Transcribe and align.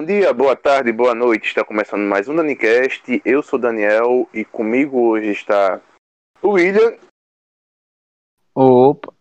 Bom 0.00 0.06
dia, 0.06 0.32
boa 0.32 0.56
tarde, 0.56 0.90
boa 0.90 1.14
noite. 1.14 1.48
Está 1.48 1.62
começando 1.62 2.00
mais 2.00 2.26
um 2.26 2.34
Danicast. 2.34 3.20
Eu 3.22 3.42
sou 3.42 3.58
Daniel 3.58 4.26
e 4.32 4.46
comigo 4.46 4.98
hoje 4.98 5.28
está 5.32 5.78
o 6.40 6.52
William. 6.52 6.96
Opa. 8.54 9.12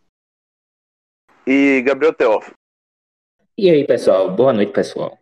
E 1.46 1.82
Gabriel 1.82 2.14
Teófilo. 2.14 2.56
E 3.58 3.70
aí, 3.70 3.86
pessoal? 3.86 4.34
Boa 4.34 4.54
noite, 4.54 4.72
pessoal. 4.72 5.20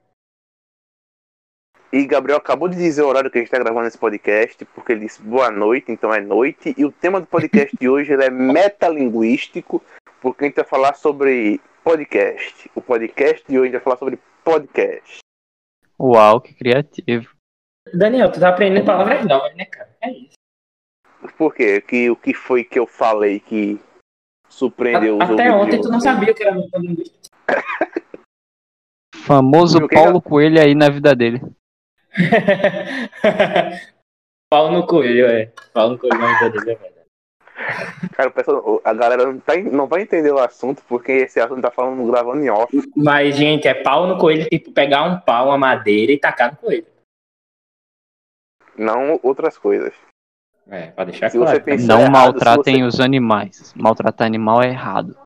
E 1.91 2.05
Gabriel 2.05 2.37
acabou 2.37 2.69
de 2.69 2.77
dizer 2.77 3.01
o 3.01 3.07
horário 3.07 3.31
que 3.31 3.39
a 3.39 3.41
gente 3.41 3.51
está 3.51 3.57
gravando 3.57 3.87
esse 3.87 3.97
podcast, 3.97 4.63
porque 4.63 4.91
ele 4.91 5.07
disse 5.07 5.23
boa 5.23 5.49
noite, 5.49 5.91
então 5.91 6.13
é 6.13 6.21
noite. 6.21 6.75
E 6.77 6.85
o 6.85 6.91
tema 6.91 7.19
do 7.19 7.25
podcast 7.25 7.75
de 7.75 7.89
hoje 7.89 8.13
é 8.13 8.29
metalinguístico, 8.29 9.83
porque 10.21 10.43
a 10.43 10.47
gente 10.49 10.57
vai 10.57 10.65
falar 10.65 10.93
sobre 10.93 11.59
podcast. 11.83 12.69
O 12.75 12.81
podcast 12.81 13.43
de 13.49 13.57
hoje 13.57 13.71
vai 13.71 13.81
falar 13.81 13.97
sobre 13.97 14.19
podcast. 14.43 15.25
Uau, 15.99 16.39
que 16.41 16.53
criativo. 16.53 17.35
Daniel, 17.93 18.31
tu 18.31 18.39
tá 18.39 18.49
aprendendo 18.49 18.85
palavras 18.85 19.25
novas, 19.25 19.55
né, 19.55 19.65
cara? 19.65 19.95
É 20.01 20.11
isso. 20.11 20.33
Por 21.37 21.53
quê? 21.53 21.81
Que, 21.81 22.09
o 22.09 22.15
que 22.15 22.33
foi 22.33 22.63
que 22.63 22.77
eu 22.77 22.85
falei 22.85 23.39
que 23.39 23.79
surpreendeu 24.49 25.19
A- 25.21 25.25
os 25.25 25.31
Até 25.31 25.51
ontem 25.51 25.81
tu 25.81 25.89
não 25.89 25.99
sabia 25.99 26.31
o 26.31 26.35
que 26.35 26.43
era 26.43 26.55
metalinguística. 26.55 27.27
Famoso 29.15 29.87
que 29.87 29.95
Paulo 29.95 30.21
Coelho 30.21 30.61
aí 30.61 30.73
na 30.75 30.89
vida 30.89 31.15
dele. 31.15 31.41
Pau 34.49 34.71
no 34.71 34.87
coelho, 34.87 35.25
é. 35.27 35.51
Pau 35.73 35.89
no 35.89 35.99
coelho 35.99 36.17
na 36.17 36.33
vida 36.39 36.49
dele, 36.51 36.71
é 36.71 36.75
verdade. 36.75 36.96
Cara, 38.13 38.29
o 38.29 38.31
pessoal- 38.31 38.81
a 38.83 38.93
galera 38.93 39.25
não, 39.25 39.39
tá, 39.39 39.55
não 39.57 39.87
vai 39.87 40.01
entender 40.01 40.31
o 40.31 40.39
assunto, 40.39 40.81
porque 40.87 41.11
esse 41.11 41.39
assunto 41.39 41.61
tá 41.61 41.71
falando 41.71 42.05
gravando 42.09 42.43
em 42.43 42.49
off. 42.49 42.71
Mas, 42.95 43.35
gente, 43.35 43.67
é 43.67 43.73
pau 43.73 44.07
no 44.07 44.17
coelho, 44.17 44.47
tipo, 44.47 44.71
pegar 44.71 45.03
um 45.03 45.19
pau, 45.19 45.47
uma 45.47 45.57
madeira 45.57 46.11
e 46.11 46.19
tacar 46.19 46.51
no 46.51 46.57
coelho. 46.57 46.87
Não 48.77 49.19
outras 49.23 49.57
coisas. 49.57 49.93
É, 50.69 50.87
pra 50.91 51.05
deixar 51.05 51.29
Se 51.29 51.37
você 51.37 51.59
claro. 51.59 51.75
Isso 51.79 51.87
Não 51.87 52.01
errado, 52.01 52.11
maltratem 52.11 52.75
você- 52.75 52.83
os 52.83 52.99
animais. 52.99 53.73
Maltratar 53.75 54.27
animal 54.27 54.61
é 54.61 54.67
errado. 54.69 55.17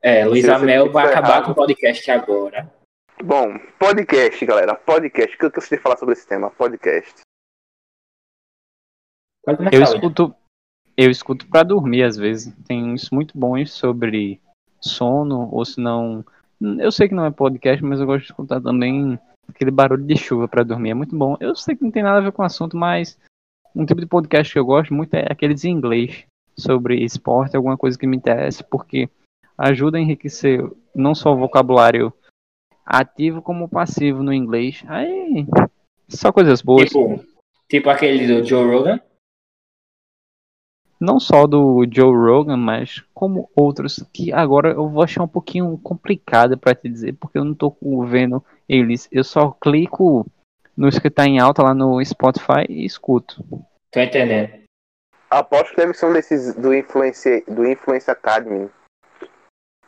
É, 0.00 0.26
você 0.26 0.50
Amel 0.50 0.90
vai 0.90 1.06
acabar 1.06 1.28
errado. 1.28 1.44
com 1.46 1.50
o 1.52 1.54
podcast 1.54 2.10
agora. 2.10 2.72
Bom, 3.22 3.58
podcast, 3.78 4.44
galera. 4.44 4.74
Podcast. 4.74 5.34
O 5.34 5.38
que 5.38 5.44
eu 5.46 5.50
de 5.50 5.78
falar 5.78 5.96
sobre 5.96 6.14
esse 6.14 6.26
tema? 6.26 6.50
Podcast. 6.50 7.20
Eu 9.72 9.82
escuto, 9.82 10.34
eu 10.96 11.10
escuto 11.10 11.46
para 11.46 11.62
dormir 11.62 12.02
às 12.02 12.16
vezes. 12.16 12.54
Tem 12.66 12.82
uns 12.82 13.10
muito 13.10 13.38
bons 13.38 13.72
sobre 13.72 14.40
sono, 14.80 15.48
ou 15.52 15.64
se 15.64 15.80
não. 15.80 16.24
Eu 16.78 16.90
sei 16.90 17.08
que 17.08 17.14
não 17.14 17.26
é 17.26 17.30
podcast, 17.30 17.84
mas 17.84 18.00
eu 18.00 18.06
gosto 18.06 18.24
de 18.24 18.30
escutar 18.30 18.60
também 18.60 19.18
aquele 19.48 19.70
barulho 19.70 20.04
de 20.04 20.16
chuva 20.16 20.48
para 20.48 20.62
dormir. 20.62 20.90
É 20.90 20.94
muito 20.94 21.16
bom. 21.16 21.36
Eu 21.38 21.54
sei 21.54 21.76
que 21.76 21.84
não 21.84 21.90
tem 21.90 22.02
nada 22.02 22.18
a 22.18 22.22
ver 22.22 22.32
com 22.32 22.42
o 22.42 22.46
assunto, 22.46 22.76
mas 22.76 23.18
um 23.74 23.84
tipo 23.84 24.00
de 24.00 24.06
podcast 24.06 24.52
que 24.52 24.58
eu 24.58 24.64
gosto 24.64 24.94
muito 24.94 25.12
é 25.14 25.26
aqueles 25.30 25.64
em 25.64 25.70
inglês 25.70 26.24
sobre 26.56 27.04
esporte, 27.04 27.56
alguma 27.56 27.76
coisa 27.76 27.98
que 27.98 28.06
me 28.06 28.16
interessa, 28.16 28.64
porque 28.64 29.10
ajuda 29.58 29.98
a 29.98 30.00
enriquecer 30.00 30.66
não 30.94 31.14
só 31.14 31.32
o 31.32 31.36
vocabulário 31.36 32.12
ativo 32.84 33.42
como 33.42 33.68
passivo 33.68 34.22
no 34.22 34.32
inglês. 34.32 34.82
Aí, 34.86 35.46
só 36.08 36.32
coisas 36.32 36.62
boas. 36.62 36.88
Tipo, 36.88 37.24
tipo 37.68 37.90
aquele 37.90 38.26
do 38.26 38.46
Joe 38.46 38.64
Rogan. 38.64 39.00
Não 40.98 41.20
só 41.20 41.46
do 41.46 41.84
Joe 41.90 42.14
Rogan, 42.14 42.56
mas 42.56 43.04
como 43.14 43.50
outros 43.54 44.04
que 44.12 44.32
agora 44.32 44.70
eu 44.70 44.88
vou 44.88 45.02
achar 45.02 45.22
um 45.22 45.28
pouquinho 45.28 45.76
complicado 45.78 46.56
pra 46.56 46.74
te 46.74 46.88
dizer, 46.88 47.14
porque 47.20 47.38
eu 47.38 47.44
não 47.44 47.54
tô 47.54 47.74
vendo 48.04 48.42
eles. 48.68 49.08
Eu 49.12 49.22
só 49.24 49.50
clico 49.60 50.26
nos 50.76 50.98
que 50.98 51.10
tá 51.10 51.24
em 51.26 51.38
alta 51.38 51.62
lá 51.62 51.74
no 51.74 52.02
Spotify 52.04 52.64
e 52.68 52.84
escuto. 52.84 53.44
Tô 53.90 54.00
entendendo. 54.00 54.64
Aposto 55.30 55.70
que 55.70 55.76
deve 55.76 55.94
ser 55.94 56.06
um 56.06 56.12
desses 56.12 56.54
do 56.54 56.74
Influence, 56.74 57.44
do 57.48 57.66
Influence 57.66 58.10
Academy. 58.10 58.68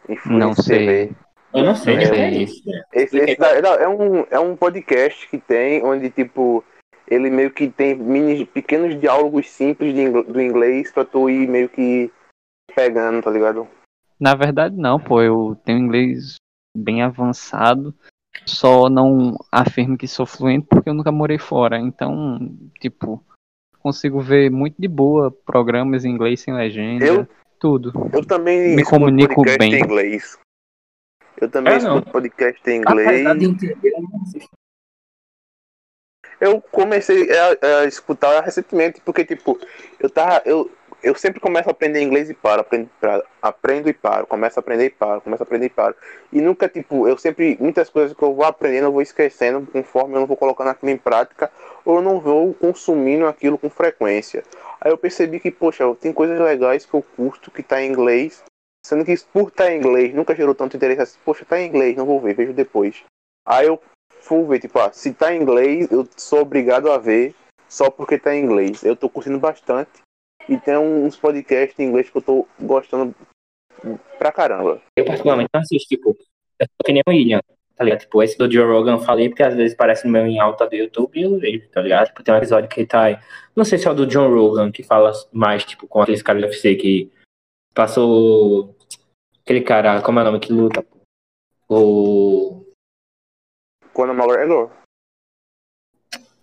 Influence 0.08 0.38
Não 0.38 0.54
sei. 0.54 0.78
TV. 0.78 1.12
Eu 1.54 1.64
não 1.64 1.74
sei 1.74 2.04
sei. 2.06 2.18
é 2.20 2.30
isso. 2.30 2.62
Esse, 2.92 3.16
esse 3.18 3.36
daí- 3.38 3.62
não, 3.62 3.72
é, 3.74 3.88
um, 3.88 4.26
é 4.30 4.38
um 4.38 4.54
podcast 4.56 5.26
que 5.28 5.38
tem, 5.38 5.82
onde, 5.82 6.10
tipo, 6.10 6.62
ele 7.10 7.30
meio 7.30 7.50
que 7.50 7.68
tem 7.68 7.94
mini, 7.94 8.44
pequenos 8.46 8.98
diálogos 9.00 9.48
simples 9.50 9.94
de 9.94 10.00
ingl- 10.02 10.24
do 10.24 10.40
inglês 10.40 10.90
pra 10.92 11.04
tu 11.04 11.28
ir 11.30 11.48
meio 11.48 11.68
que 11.68 12.10
pegando, 12.74 13.22
tá 13.22 13.30
ligado? 13.30 13.66
Na 14.20 14.34
verdade, 14.34 14.76
não, 14.76 14.98
pô, 15.00 15.22
eu 15.22 15.56
tenho 15.64 15.78
inglês 15.78 16.34
bem 16.76 17.02
avançado, 17.02 17.94
só 18.44 18.88
não 18.88 19.36
afirmo 19.50 19.96
que 19.96 20.06
sou 20.08 20.26
fluente 20.26 20.66
porque 20.68 20.88
eu 20.90 20.94
nunca 20.94 21.10
morei 21.12 21.38
fora. 21.38 21.78
Então, 21.78 22.38
tipo, 22.80 23.24
consigo 23.80 24.20
ver 24.20 24.50
muito 24.50 24.74
de 24.78 24.88
boa 24.88 25.30
programas 25.30 26.04
em 26.04 26.10
inglês 26.10 26.40
sem 26.40 26.52
legenda, 26.54 27.04
Eu- 27.04 27.28
tudo. 27.60 27.92
Eu 28.12 28.24
também 28.24 28.76
Me 28.76 28.82
escuto 28.82 28.90
comunico 29.00 29.34
podcast 29.34 29.58
bem. 29.58 29.74
em 29.74 29.80
inglês. 29.84 30.38
Eu 31.40 31.48
também 31.50 31.80
não. 31.80 31.98
escuto 31.98 32.12
podcast 32.12 32.70
em 32.70 32.82
Apesar 32.86 33.12
inglês. 33.14 33.38
de 33.38 33.44
entender, 33.46 33.92
eu 33.94 34.02
não 34.02 34.24
sei. 34.26 34.42
Eu 36.40 36.60
comecei 36.60 37.28
a, 37.32 37.80
a 37.80 37.84
escutar 37.84 38.40
recentemente, 38.42 39.00
porque, 39.04 39.24
tipo, 39.24 39.58
eu 39.98 40.08
tava. 40.08 40.42
Eu, 40.44 40.70
eu 41.02 41.14
sempre 41.14 41.40
começo 41.40 41.68
a 41.68 41.72
aprender 41.72 42.02
inglês 42.02 42.28
e 42.28 42.34
paro, 42.34 42.60
aprendo, 42.60 42.90
pra- 43.00 43.22
aprendo 43.40 43.88
e 43.88 43.92
paro, 43.92 44.26
começo 44.26 44.58
a 44.58 44.60
aprender 44.60 44.86
e 44.86 44.90
paro, 44.90 45.20
começo 45.20 45.42
a 45.42 45.44
aprender 45.44 45.66
e 45.66 45.70
paro. 45.70 45.94
E 46.32 46.40
nunca, 46.40 46.68
tipo, 46.68 47.06
eu 47.08 47.16
sempre. 47.18 47.56
Muitas 47.60 47.88
coisas 47.88 48.16
que 48.16 48.22
eu 48.22 48.34
vou 48.34 48.44
aprendendo, 48.44 48.84
eu 48.86 48.92
vou 48.92 49.02
esquecendo 49.02 49.66
conforme 49.70 50.14
eu 50.16 50.20
não 50.20 50.26
vou 50.26 50.36
colocando 50.36 50.68
aquilo 50.70 50.90
em 50.90 50.96
prática, 50.96 51.50
ou 51.84 51.96
eu 51.96 52.02
não 52.02 52.20
vou 52.20 52.54
consumindo 52.54 53.26
aquilo 53.26 53.58
com 53.58 53.70
frequência. 53.70 54.42
Aí 54.80 54.90
eu 54.90 54.98
percebi 54.98 55.40
que, 55.40 55.50
poxa, 55.50 55.84
tem 56.00 56.12
coisas 56.12 56.38
legais 56.38 56.86
que 56.86 56.94
eu 56.94 57.02
curto 57.16 57.50
que 57.50 57.62
tá 57.62 57.82
em 57.82 57.90
inglês, 57.90 58.42
sendo 58.84 59.04
que 59.04 59.14
por 59.32 59.48
estar 59.48 59.72
em 59.72 59.78
inglês 59.78 60.14
nunca 60.14 60.34
gerou 60.34 60.54
tanto 60.54 60.76
interesse 60.76 61.02
assim, 61.02 61.18
poxa, 61.24 61.44
tá 61.44 61.60
em 61.60 61.66
inglês, 61.68 61.96
não 61.96 62.06
vou 62.06 62.20
ver, 62.20 62.34
vejo 62.34 62.52
depois. 62.52 63.02
Aí 63.46 63.66
eu 63.66 63.80
fui 64.20 64.44
ver, 64.44 64.60
tipo, 64.60 64.78
ah, 64.78 64.92
se 64.92 65.12
tá 65.12 65.34
em 65.34 65.42
inglês, 65.42 65.90
eu 65.90 66.08
sou 66.16 66.40
obrigado 66.40 66.90
a 66.90 66.98
ver 66.98 67.34
só 67.68 67.90
porque 67.90 68.18
tá 68.18 68.34
em 68.34 68.42
inglês. 68.42 68.82
Eu 68.82 68.96
tô 68.96 69.08
curtindo 69.08 69.38
bastante. 69.38 69.90
E 70.48 70.56
tem 70.56 70.76
uns 70.76 71.16
podcasts 71.16 71.78
em 71.78 71.84
inglês 71.84 72.08
que 72.08 72.16
eu 72.16 72.22
tô 72.22 72.48
gostando 72.58 73.14
pra 74.18 74.32
caramba. 74.32 74.80
Eu 74.96 75.04
particularmente 75.04 75.50
não 75.52 75.60
assisto, 75.60 75.88
tipo, 75.88 76.16
eu 76.58 76.66
sou 76.66 76.84
que 76.84 76.92
nem 76.92 77.02
o 77.06 77.10
William, 77.10 77.40
tá 77.76 77.84
ligado? 77.84 78.00
Tipo, 78.00 78.22
esse 78.22 78.36
do 78.38 78.50
Joe 78.50 78.64
Rogan 78.64 78.94
eu 78.94 79.00
falei 79.00 79.28
porque 79.28 79.42
às 79.42 79.54
vezes 79.54 79.76
parece 79.76 80.06
no 80.06 80.12
meu 80.12 80.26
em 80.26 80.40
alta 80.40 80.66
do 80.66 80.74
YouTube 80.74 81.18
e 81.18 81.22
eu 81.22 81.38
vejo, 81.38 81.68
tá 81.68 81.82
ligado? 81.82 82.06
Tipo, 82.06 82.22
tem 82.22 82.34
um 82.34 82.38
episódio 82.38 82.68
que 82.68 82.86
tá. 82.86 83.22
Não 83.54 83.64
sei 83.64 83.78
se 83.78 83.86
é 83.86 83.90
o 83.90 83.94
do 83.94 84.06
John 84.06 84.28
Rogan, 84.34 84.72
que 84.72 84.82
fala 84.82 85.12
mais, 85.32 85.64
tipo, 85.64 85.86
com 85.86 86.00
aqueles 86.00 86.22
caras 86.22 86.42
do 86.42 86.48
UFC 86.48 86.74
que 86.76 87.12
passou. 87.74 88.74
Aquele 89.44 89.60
cara, 89.60 90.02
como 90.02 90.18
é 90.18 90.22
o 90.22 90.24
nome 90.24 90.40
que 90.40 90.52
luta? 90.52 90.84
O. 93.98 94.02
Conor 94.02 94.14
McGregor? 94.14 94.70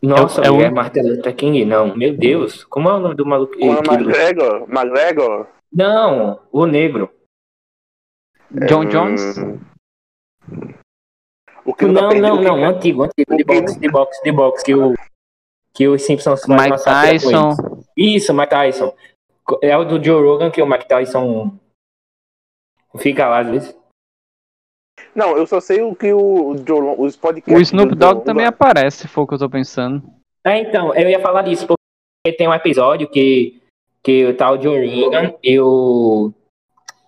Nossa, 0.02 0.42
É 0.42 0.52
o- 0.52 0.62
é, 0.62 0.70
Luther 1.02 1.36
King? 1.36 1.64
Não, 1.66 1.96
meu 1.96 2.16
Deus, 2.16 2.64
como 2.66 2.90
é 2.90 2.94
o 2.94 3.00
nome 3.00 3.16
do 3.16 3.26
maluco? 3.26 3.58
Conor? 3.58 3.84
McGregor? 3.88 4.70
McGregor? 4.70 5.48
Não, 5.72 6.40
o 6.52 6.66
negro. 6.66 7.10
John 8.68 8.82
Hum, 8.82 8.90
Jones? 8.90 9.38
O 11.66 11.74
que 11.74 11.86
Não, 11.86 12.10
não, 12.12 12.38
o 12.38 12.42
não, 12.42 12.64
antigo, 12.66 13.04
antigo, 13.04 13.34
o 13.34 13.38
de 13.38 13.44
boxe, 13.44 13.80
de 13.80 13.90
boxe, 13.90 14.24
de 14.24 14.32
boxe, 14.32 14.64
que 14.66 14.76
o, 14.76 14.94
que 15.74 15.88
os 15.88 16.02
Simpsons 16.04 16.42
Mike 16.48 16.84
Tyson. 16.84 17.56
Isso, 17.98 18.34
Mike 18.34 18.50
Tyson. 18.50 18.96
É 19.64 19.76
o 19.76 19.84
do 19.84 20.04
Joe 20.04 20.22
Rogan 20.24 20.52
que 20.52 20.62
o 20.62 20.68
Mike 20.68 20.88
Tyson 20.88 21.58
fica 22.98 23.28
lá 23.28 23.40
às 23.40 23.48
vezes. 23.50 23.78
Não, 25.14 25.38
eu 25.38 25.46
só 25.48 25.60
sei 25.60 25.82
o 25.82 25.96
que 25.96 26.12
o, 26.14 26.56
Joe 26.66 26.96
os 26.98 27.16
podcasts. 27.16 27.58
O 27.58 27.62
Snoop 27.62 27.90
do 27.90 27.96
Dogg 27.96 28.26
também 28.26 28.46
aparece, 28.46 29.00
se 29.00 29.08
for 29.08 29.24
o 29.24 29.28
que 29.28 29.34
eu 29.34 29.40
tô 29.40 29.50
pensando. 29.50 30.04
É, 30.44 30.60
então, 30.60 30.94
eu 30.94 31.10
ia 31.10 31.20
falar 31.20 31.42
disso, 31.42 31.66
porque 31.66 32.38
tem 32.38 32.48
um 32.48 32.54
episódio 32.54 33.10
que, 33.10 33.62
que 34.04 34.26
o 34.26 34.36
tal 34.36 34.62
Joe 34.62 35.02
Rogan 35.02 35.34
e 35.44 35.60
o 35.60 36.32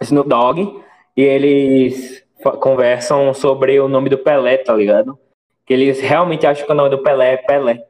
Snoop 0.01 0.29
Dogg, 0.29 0.83
e 1.15 1.21
eles 1.21 2.25
conversam 2.59 3.33
sobre 3.33 3.79
o 3.79 3.87
nome 3.87 4.09
do 4.09 4.17
Pelé, 4.17 4.57
tá 4.57 4.73
ligado? 4.73 5.17
Que 5.65 5.73
eles 5.73 5.99
realmente 5.99 6.45
acham 6.45 6.65
que 6.65 6.71
o 6.71 6.75
nome 6.75 6.89
do 6.89 7.03
Pelé 7.03 7.33
é 7.33 7.37
Pelé. 7.37 7.85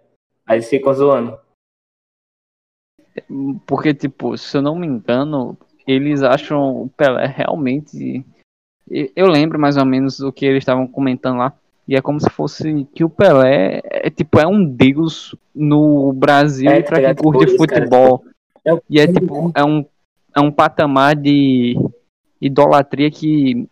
Aí 0.46 0.58
eles 0.58 0.70
ficam 0.70 0.94
zoando. 0.94 1.38
Porque, 3.66 3.94
tipo, 3.94 4.38
se 4.38 4.58
eu 4.58 4.62
não 4.62 4.76
me 4.76 4.88
engano, 4.88 5.58
eles 5.86 6.24
acham 6.24 6.84
o 6.84 6.90
Pelé 6.90 7.26
realmente. 7.26 8.26
Eu 8.90 9.28
lembro 9.28 9.60
mais 9.60 9.78
ou 9.78 9.86
menos 9.86 10.18
do 10.18 10.32
que 10.32 10.46
eles 10.46 10.60
estavam 10.60 10.88
comentando 10.88 11.38
lá. 11.38 11.54
E 11.88 11.96
é 11.96 12.02
como 12.02 12.20
se 12.20 12.30
fosse 12.30 12.86
que 12.94 13.04
o 13.04 13.10
Pelé 13.10 13.82
é 13.86 14.10
tipo 14.10 14.40
é 14.40 14.48
um 14.48 14.64
deus 14.64 15.36
no 15.56 16.12
Brasil 16.14 16.70
É, 16.70 16.82
pra 16.82 17.02
tá 17.02 17.16
quem 17.16 17.24
curte 17.24 17.56
futebol. 17.58 18.24
É 18.66 18.74
o- 18.74 18.82
E 18.90 19.00
é 19.00 19.08
tipo, 19.08 19.52
é 19.56 19.64
um, 19.64 19.86
é 20.36 20.42
um 20.42 20.52
patamar 20.52 21.16
de 21.16 21.78
idolatria 22.42 23.10
que 23.10 23.68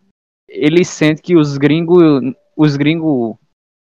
ele 0.47 0.83
sente 0.85 1.21
que 1.21 1.35
os 1.35 1.57
gringos, 1.57 2.33
os 2.55 2.75
gringos, 2.77 3.35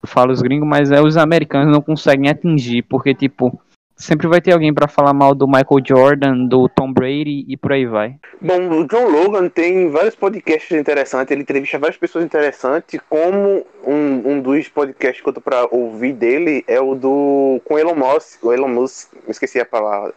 fala 0.06 0.31
os 0.31 0.42
gringos, 0.42 0.68
mas 0.68 0.92
é 0.92 1.01
os 1.01 1.18
americanos 1.18 1.72
não 1.72 1.81
conseguem 1.81 2.30
atingir, 2.30 2.81
porque, 2.83 3.13
tipo, 3.13 3.60
sempre 3.96 4.28
vai 4.28 4.42
ter 4.42 4.54
alguém 4.54 4.74
pra 4.74 4.88
falar 4.88 5.14
mal 5.14 5.34
do 5.34 5.48
Michael 5.48 5.84
Jordan, 5.86 6.46
do 6.46 6.68
Tom 6.70 6.92
Brady 6.92 7.46
e 7.48 7.56
por 7.56 7.72
aí 7.72 7.86
vai. 7.86 8.18
Bom, 8.42 8.82
o 8.82 8.88
John 8.88 9.08
Logan 9.08 9.50
tem 9.50 9.90
vários 9.90 10.16
podcasts 10.16 10.72
interessantes, 10.72 11.32
ele 11.32 11.42
entrevista 11.42 11.80
várias 11.80 11.98
pessoas 11.98 12.26
interessantes, 12.26 13.00
como 13.10 13.66
um, 13.86 14.32
um 14.32 14.42
dos 14.42 14.68
podcasts 14.68 15.22
que 15.22 15.30
eu 15.30 15.34
tô 15.34 15.42
pra 15.42 15.68
ouvir 15.72 16.14
dele 16.14 16.64
é 16.68 16.80
o 16.80 16.96
do 16.96 17.62
com 17.64 17.80
Elon 17.80 17.96
Musk, 17.96 18.44
o 18.44 18.54
Elon 18.54 18.68
Musk, 18.68 19.14
me 19.14 19.32
esqueci 19.32 19.60
a 19.60 19.66
palavra. 19.66 20.16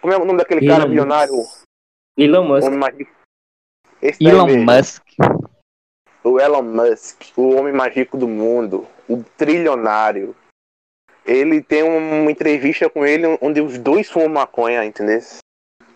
Como 0.00 0.12
é 0.12 0.16
o 0.16 0.24
nome 0.24 0.38
daquele 0.38 0.66
cara 0.66 0.82
Elon 0.82 0.88
milionário? 0.88 1.34
Elon 2.16 2.44
Musk. 2.44 2.66
Elon 4.20 4.46
mesmo. 4.46 4.64
Musk. 4.64 5.02
O 6.22 6.40
Elon 6.40 6.62
Musk, 6.62 7.22
o 7.36 7.54
homem 7.56 7.72
mais 7.72 7.94
rico 7.94 8.16
do 8.16 8.28
mundo, 8.28 8.86
o 9.08 9.22
trilionário. 9.36 10.34
Ele 11.26 11.60
tem 11.60 11.82
uma 11.82 12.30
entrevista 12.30 12.88
com 12.88 13.04
ele 13.04 13.26
onde 13.40 13.60
os 13.60 13.78
dois 13.78 14.08
fumam 14.08 14.28
maconha, 14.28 14.84
entendeu? 14.84 15.20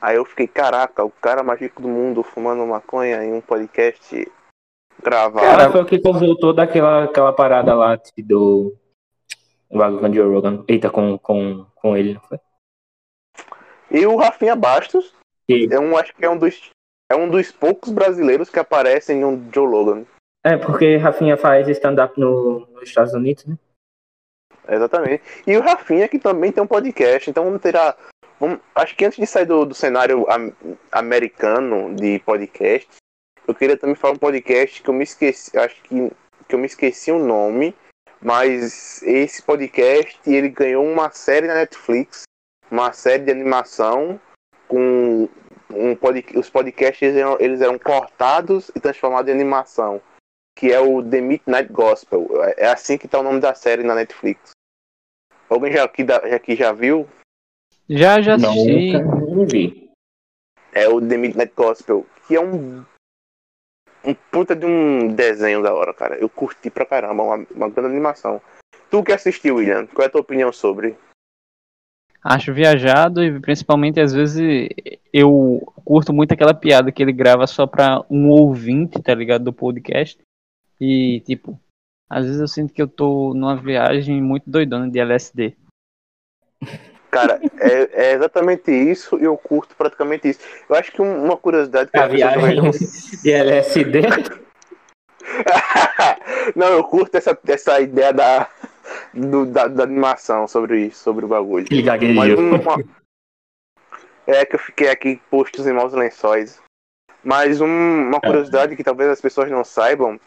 Aí 0.00 0.16
eu 0.16 0.24
fiquei, 0.24 0.48
caraca, 0.48 1.04
o 1.04 1.10
cara 1.10 1.42
mais 1.42 1.60
rico 1.60 1.80
do 1.80 1.88
mundo 1.88 2.22
fumando 2.22 2.66
maconha 2.66 3.22
em 3.22 3.32
um 3.32 3.40
podcast 3.40 4.30
gravado. 5.02 5.46
Cara, 5.46 5.70
foi 5.70 5.82
o 5.82 5.86
que 5.86 5.98
voltou 6.00 6.52
daquela 6.52 7.04
aquela 7.04 7.32
parada 7.32 7.74
lá 7.74 7.98
do. 8.18 8.74
O 9.68 9.78
bagulho 9.78 10.00
com 10.00 10.12
Joe 10.12 10.34
Rogan. 10.34 10.64
Eita, 10.66 10.90
com, 10.90 11.16
com, 11.18 11.64
com 11.76 11.96
ele, 11.96 12.14
não 12.14 12.20
foi? 12.22 12.40
E 13.90 14.04
o 14.06 14.16
Rafinha 14.16 14.56
Bastos, 14.56 15.14
Que- 15.46 15.68
é 15.70 15.78
um, 15.78 15.96
acho 15.96 16.14
que 16.14 16.24
é 16.24 16.30
um 16.30 16.38
dos 16.38 16.70
é 17.10 17.14
um 17.16 17.28
dos 17.28 17.52
poucos 17.52 17.90
brasileiros 17.92 18.48
que 18.50 18.58
aparecem 18.58 19.20
em 19.20 19.24
um 19.24 19.48
Joe 19.52 19.66
Logan. 19.66 20.04
É, 20.44 20.56
porque 20.56 20.96
Rafinha 20.96 21.36
faz 21.36 21.68
stand-up 21.68 22.18
no, 22.18 22.66
nos 22.66 22.82
Estados 22.84 23.12
Unidos, 23.12 23.44
né? 23.44 23.56
Exatamente. 24.70 25.22
E 25.46 25.56
o 25.56 25.60
Rafinha 25.60 26.08
que 26.08 26.18
também 26.18 26.52
tem 26.52 26.62
um 26.62 26.66
podcast, 26.66 27.28
então 27.28 27.44
vamos 27.44 27.60
ter. 27.60 27.74
Vamos, 28.38 28.58
acho 28.74 28.96
que 28.96 29.04
antes 29.04 29.18
de 29.18 29.26
sair 29.26 29.44
do, 29.44 29.66
do 29.66 29.74
cenário 29.74 30.24
am- 30.30 30.52
americano 30.92 31.94
de 31.94 32.18
podcast, 32.20 32.88
eu 33.46 33.54
queria 33.54 33.76
também 33.76 33.96
falar 33.96 34.14
um 34.14 34.18
podcast 34.18 34.82
que 34.82 34.88
eu 34.88 34.94
me 34.94 35.04
esqueci, 35.04 35.58
acho 35.58 35.82
que, 35.82 36.10
que 36.48 36.54
eu 36.54 36.58
me 36.58 36.66
esqueci 36.66 37.10
o 37.12 37.18
nome, 37.18 37.74
mas 38.22 39.02
esse 39.02 39.42
podcast 39.42 40.18
ele 40.26 40.48
ganhou 40.48 40.86
uma 40.86 41.10
série 41.10 41.46
na 41.46 41.54
Netflix, 41.54 42.22
uma 42.70 42.92
série 42.92 43.24
de 43.24 43.30
animação 43.30 44.18
com 44.68 45.28
um 45.74 45.94
pod, 45.96 46.24
os 46.36 46.48
podcasts 46.48 47.02
eles 47.02 47.16
eram, 47.16 47.36
eles 47.40 47.60
eram 47.60 47.78
cortados 47.78 48.70
e 48.74 48.80
transformados 48.80 49.28
em 49.28 49.34
animação, 49.34 50.00
que 50.56 50.72
é 50.72 50.80
o 50.80 51.02
The 51.02 51.20
Midnight 51.20 51.72
Gospel. 51.72 52.28
É 52.44 52.64
é 52.64 52.66
assim 52.68 52.96
que 52.96 53.08
tá 53.08 53.18
o 53.18 53.22
nome 53.22 53.40
da 53.40 53.54
série 53.54 53.82
na 53.82 53.94
Netflix. 53.94 54.52
Alguém 55.50 55.72
já 55.72 55.84
aqui, 55.84 56.06
já 56.06 56.36
aqui 56.36 56.54
já 56.54 56.72
viu? 56.72 57.08
Já, 57.88 58.20
já 58.22 58.36
assisti. 58.36 58.92
Não 58.92 59.44
vi. 59.44 59.90
É 60.72 60.88
o 60.88 61.00
The 61.00 61.16
Midnight 61.16 61.52
Gospel, 61.56 62.06
que 62.26 62.36
é 62.36 62.40
um 62.40 62.84
um 64.04 64.14
puta 64.14 64.56
de 64.56 64.64
um 64.64 65.08
desenho 65.08 65.62
da 65.62 65.74
hora, 65.74 65.92
cara. 65.92 66.16
Eu 66.16 66.28
curti 66.28 66.70
pra 66.70 66.86
caramba, 66.86 67.22
uma, 67.22 67.46
uma 67.50 67.68
grande 67.68 67.90
animação. 67.90 68.40
Tu 68.90 69.02
que 69.02 69.12
assistiu, 69.12 69.56
William, 69.56 69.86
qual 69.86 70.04
é 70.04 70.08
a 70.08 70.10
tua 70.10 70.20
opinião 70.20 70.52
sobre? 70.52 70.96
Acho 72.22 72.52
viajado 72.52 73.22
e 73.24 73.40
principalmente 73.40 73.98
às 73.98 74.12
vezes 74.12 74.68
eu 75.12 75.60
curto 75.84 76.12
muito 76.12 76.32
aquela 76.32 76.52
piada 76.52 76.92
que 76.92 77.02
ele 77.02 77.12
grava 77.12 77.46
só 77.46 77.66
pra 77.66 78.04
um 78.10 78.28
ouvinte, 78.28 79.02
tá 79.02 79.14
ligado, 79.14 79.44
do 79.44 79.52
podcast. 79.52 80.18
E 80.78 81.20
tipo, 81.20 81.58
às 82.10 82.24
vezes 82.26 82.40
eu 82.40 82.48
sinto 82.48 82.74
que 82.74 82.82
eu 82.82 82.88
tô 82.88 83.32
numa 83.34 83.56
viagem 83.56 84.20
muito 84.20 84.50
doidona 84.50 84.90
de 84.90 84.98
LSD. 84.98 85.56
Cara, 87.10 87.40
é, 87.58 88.10
é 88.10 88.12
exatamente 88.14 88.70
isso 88.70 89.18
e 89.18 89.24
eu 89.24 89.36
curto 89.36 89.74
praticamente 89.76 90.28
isso. 90.28 90.40
Eu 90.68 90.76
acho 90.76 90.92
que 90.92 91.00
um- 91.00 91.24
uma 91.24 91.36
curiosidade 91.36 91.90
que 91.90 91.98
A 91.98 92.06
viagem 92.06 92.56
não- 92.56 92.70
de 93.22 93.32
LSD. 93.32 94.00
Não, 96.56 96.66
eu 96.68 96.82
curto 96.84 97.14
essa, 97.16 97.38
essa 97.46 97.80
ideia 97.80 98.12
da, 98.12 98.48
do- 99.14 99.46
da, 99.46 99.68
da 99.68 99.84
animação 99.84 100.48
sobre 100.48 100.86
isso, 100.86 101.02
sobre 101.02 101.24
o 101.24 101.28
bagulho. 101.28 101.66
Ele 101.70 102.14
Mas 102.14 102.34
uma... 102.38 102.84
É 104.26 104.44
que 104.44 104.56
eu 104.56 104.58
fiquei 104.58 104.88
aqui 104.88 105.20
postos 105.30 105.66
em 105.66 105.72
maus 105.72 105.92
lençóis. 105.92 106.60
Mas 107.22 107.60
um- 107.60 108.08
uma 108.08 108.20
curiosidade 108.20 108.74
que 108.76 108.82
talvez 108.84 109.08
as 109.10 109.20
pessoas 109.20 109.50
não 109.50 109.62
saibam 109.62 110.18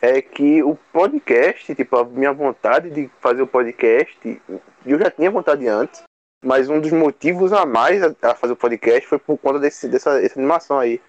é 0.00 0.20
que 0.20 0.62
o 0.62 0.76
podcast, 0.92 1.74
tipo, 1.74 1.96
a 1.96 2.04
minha 2.04 2.32
vontade 2.32 2.90
de 2.90 3.08
fazer 3.20 3.42
o 3.42 3.46
podcast, 3.46 4.42
eu 4.84 4.98
já 4.98 5.10
tinha 5.10 5.30
vontade 5.30 5.66
antes, 5.66 6.02
mas 6.44 6.68
um 6.68 6.80
dos 6.80 6.92
motivos 6.92 7.52
a 7.52 7.64
mais 7.64 8.02
a, 8.02 8.14
a 8.22 8.34
fazer 8.34 8.52
o 8.52 8.56
podcast 8.56 9.06
foi 9.08 9.18
por 9.18 9.38
conta 9.38 9.58
desse, 9.58 9.88
dessa, 9.88 10.20
dessa 10.20 10.38
animação 10.38 10.78
aí, 10.78 11.00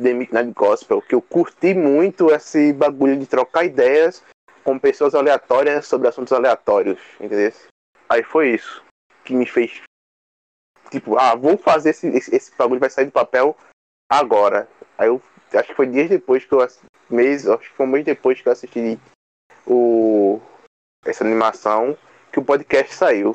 The 0.00 0.14
Midnight 0.14 0.52
Gospel, 0.52 1.02
que 1.02 1.14
eu 1.14 1.20
curti 1.20 1.74
muito 1.74 2.30
esse 2.30 2.72
bagulho 2.72 3.18
de 3.18 3.26
trocar 3.26 3.64
ideias 3.64 4.24
com 4.64 4.78
pessoas 4.78 5.14
aleatórias 5.14 5.86
sobre 5.86 6.08
assuntos 6.08 6.32
aleatórios, 6.32 7.00
entendeu? 7.20 7.52
Aí 8.08 8.22
foi 8.22 8.54
isso 8.54 8.82
que 9.24 9.34
me 9.34 9.46
fez 9.46 9.82
tipo, 10.92 11.18
ah, 11.18 11.34
vou 11.34 11.56
fazer 11.56 11.90
esse, 11.90 12.06
esse, 12.08 12.34
esse 12.34 12.56
bagulho 12.56 12.80
vai 12.80 12.90
sair 12.90 13.06
do 13.06 13.12
papel 13.12 13.56
agora. 14.10 14.68
Aí 14.98 15.08
eu 15.08 15.22
acho 15.56 15.68
que 15.68 15.74
foi 15.74 15.86
dias 15.86 16.08
depois 16.08 16.44
que 16.44 16.52
eu 16.52 16.66
mês, 17.10 17.46
acho 17.46 17.70
que 17.70 17.76
foi 17.76 17.86
um 17.86 17.90
mês 17.90 18.04
depois 18.04 18.40
que 18.40 18.48
eu 18.48 18.52
assisti 18.52 18.98
o 19.66 20.40
essa 21.04 21.24
animação 21.24 21.96
que 22.32 22.38
o 22.38 22.44
podcast 22.44 22.94
saiu. 22.94 23.32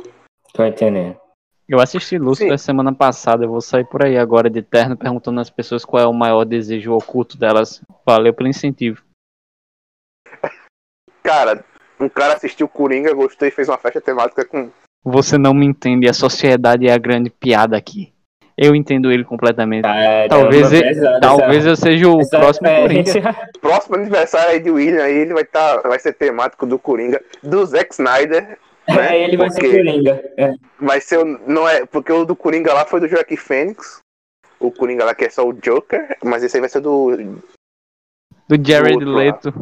Tô 0.53 0.63
entendendo. 0.63 1.19
Eu 1.67 1.81
assisti 1.81 2.17
Lúcifer 2.17 2.57
semana 2.57 2.95
passada, 2.95 3.43
eu 3.43 3.49
vou 3.49 3.59
sair 3.59 3.83
por 3.85 4.05
aí 4.05 4.17
agora 4.17 4.49
de 4.49 4.61
terno 4.61 4.95
perguntando 4.95 5.41
às 5.41 5.49
pessoas 5.49 5.83
qual 5.83 6.01
é 6.01 6.07
o 6.07 6.13
maior 6.13 6.45
desejo 6.45 6.93
oculto 6.93 7.37
delas. 7.37 7.81
Valeu 8.05 8.33
pelo 8.33 8.47
incentivo. 8.47 9.03
Cara, 11.21 11.65
um 11.99 12.07
cara 12.07 12.35
assistiu 12.35 12.69
Coringa, 12.69 13.13
gostou 13.13 13.45
e 13.45 13.51
fez 13.51 13.67
uma 13.67 13.77
festa 13.77 13.99
temática 13.99 14.45
com 14.45 14.71
Você 15.03 15.37
não 15.37 15.53
me 15.53 15.65
entende, 15.65 16.07
a 16.07 16.13
sociedade 16.13 16.87
é 16.87 16.93
a 16.93 16.97
grande 16.97 17.29
piada 17.29 17.75
aqui. 17.75 18.13
Eu 18.57 18.73
entendo 18.73 19.11
ele 19.11 19.23
completamente. 19.23 19.83
Caramba, 19.83 20.29
Talvez, 20.29 20.73
eu- 20.73 20.81
pesado 20.81 21.19
talvez 21.21 21.57
essa- 21.57 21.69
eu 21.69 21.75
seja 21.75 22.09
o 22.09 22.27
próximo 22.29 22.67
Coringa. 22.67 22.87
referência. 23.11 23.35
próximo 23.61 23.95
aniversário 23.95 24.49
aí 24.51 24.59
de 24.59 24.71
William 24.71 25.03
aí, 25.03 25.13
ele 25.15 25.33
vai 25.33 25.45
tá, 25.45 25.77
vai 25.81 25.99
ser 25.99 26.13
temático 26.13 26.65
do 26.65 26.79
Coringa, 26.79 27.21
do 27.43 27.63
Zack 27.65 27.93
Snyder. 27.93 28.57
né? 28.87 29.15
É, 29.17 29.23
ele 29.23 29.37
vai 29.37 29.49
ser 29.51 29.59
Porque- 29.61 29.75
Coringa. 29.77 30.23
É. 30.37 30.53
Vai 30.79 30.99
ser, 31.01 31.19
o- 31.19 31.39
não 31.45 31.67
é, 31.69 31.85
porque 31.85 32.11
o 32.11 32.25
do 32.25 32.35
Coringa 32.35 32.73
lá 32.73 32.83
foi 32.85 32.99
do 32.99 33.07
Joaquim 33.07 33.35
Fênix. 33.37 33.99
O 34.59 34.71
Coringa 34.71 35.05
lá 35.05 35.13
que 35.13 35.25
é 35.25 35.29
só 35.29 35.47
o 35.47 35.53
Joker, 35.53 36.17
mas 36.23 36.41
esse 36.41 36.57
aí 36.57 36.61
vai 36.61 36.69
ser 36.69 36.79
do. 36.79 37.15
Do 38.49 38.55
Jared 38.65 39.05
lá. 39.05 39.17
Leto. 39.19 39.53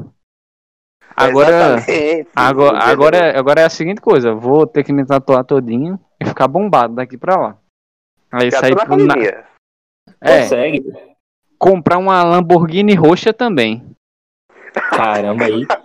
Agora, 1.17 1.49
Exatamente, 1.77 2.29
agora, 2.35 2.77
do 2.79 2.83
agora, 2.85 3.17
é- 3.17 3.37
agora 3.37 3.61
é 3.61 3.65
a 3.65 3.69
seguinte 3.69 3.99
coisa, 4.01 4.33
vou 4.33 4.67
ter 4.67 4.83
que 4.83 4.91
me 4.93 5.05
tatuar 5.05 5.43
todinho 5.45 5.99
e 6.21 6.25
ficar 6.25 6.47
bombado 6.47 6.95
daqui 6.95 7.17
pra 7.17 7.35
lá. 7.35 7.57
Aí 8.31 8.51
sair 8.51 8.75
na 8.75 8.85
pro 8.85 8.97
na... 8.97 9.13
academia. 9.13 9.43
É, 10.21 10.41
Consegue. 10.41 10.83
comprar 11.57 11.97
uma 11.97 12.23
Lamborghini 12.23 12.93
roxa 12.95 13.33
também. 13.33 13.83
Caramba, 14.73 15.45
aí. 15.45 15.65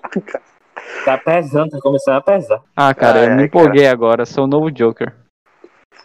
Tá 1.05 1.17
pesando, 1.17 1.71
tá 1.71 1.79
começando 1.81 2.17
a 2.17 2.21
pesar. 2.21 2.61
Ah, 2.77 2.93
cara, 2.93 3.21
Ah, 3.21 3.25
eu 3.25 3.31
é, 3.31 3.37
me 3.37 3.45
empolguei 3.45 3.87
agora, 3.87 4.27
sou 4.27 4.45
o 4.45 4.47
novo 4.47 4.71
Joker. 4.71 5.15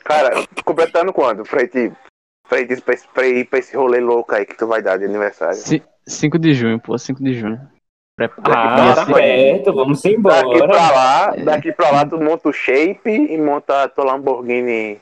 Cara, 0.03 0.29
completando 0.63 1.11
quando? 1.11 1.43
Pra 1.43 1.63
ir, 1.63 1.91
pra, 2.47 2.59
ir, 2.61 2.81
pra, 2.81 2.93
esse- 2.93 3.07
pra 3.07 3.25
ir 3.27 3.45
pra 3.45 3.59
esse 3.59 3.75
rolê 3.75 3.99
louco 3.99 4.33
aí 4.35 4.45
que 4.45 4.55
tu 4.55 4.67
vai 4.67 4.81
dar 4.81 4.97
de 4.97 5.05
aniversário. 5.05 5.55
Ci- 5.55 5.83
5 6.07 6.37
de 6.37 6.53
junho, 6.53 6.79
pô, 6.79 6.97
5 6.97 7.21
de 7.23 7.33
junho. 7.33 7.59
Prepara. 8.15 8.91
Ah, 8.91 8.95
tá 8.95 9.05
perto, 9.13 9.73
vamos 9.73 10.01
Daqui 10.01 10.15
embora. 10.15 10.67
pra 10.67 10.91
lá, 10.91 11.35
daqui 11.43 11.71
pra 11.73 11.91
lá 11.91 12.05
tu 12.05 12.17
monta 12.21 12.47
o 12.49 12.53
shape 12.53 13.09
e 13.09 13.37
monta 13.37 13.83
a 13.83 13.89
tua 13.89 14.05
Lamborghini. 14.05 15.01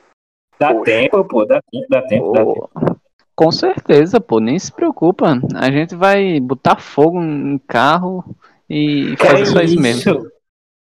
Dá 0.58 0.72
Poxa. 0.72 0.84
tempo, 0.84 1.24
pô, 1.24 1.44
dá 1.44 1.60
tempo, 1.70 1.86
dá 1.88 2.02
tempo, 2.02 2.32
dá 2.32 2.44
tempo. 2.44 3.00
Com 3.34 3.50
certeza, 3.50 4.20
pô, 4.20 4.38
nem 4.38 4.58
se 4.58 4.70
preocupa. 4.72 5.36
A 5.56 5.70
gente 5.70 5.96
vai 5.96 6.38
botar 6.38 6.76
fogo 6.76 7.20
em 7.20 7.58
carro 7.58 8.24
e 8.68 9.16
Que 9.16 9.26
fazer 9.26 9.46
só 9.46 9.60
isso 9.60 9.80
mesmo. 9.80 10.30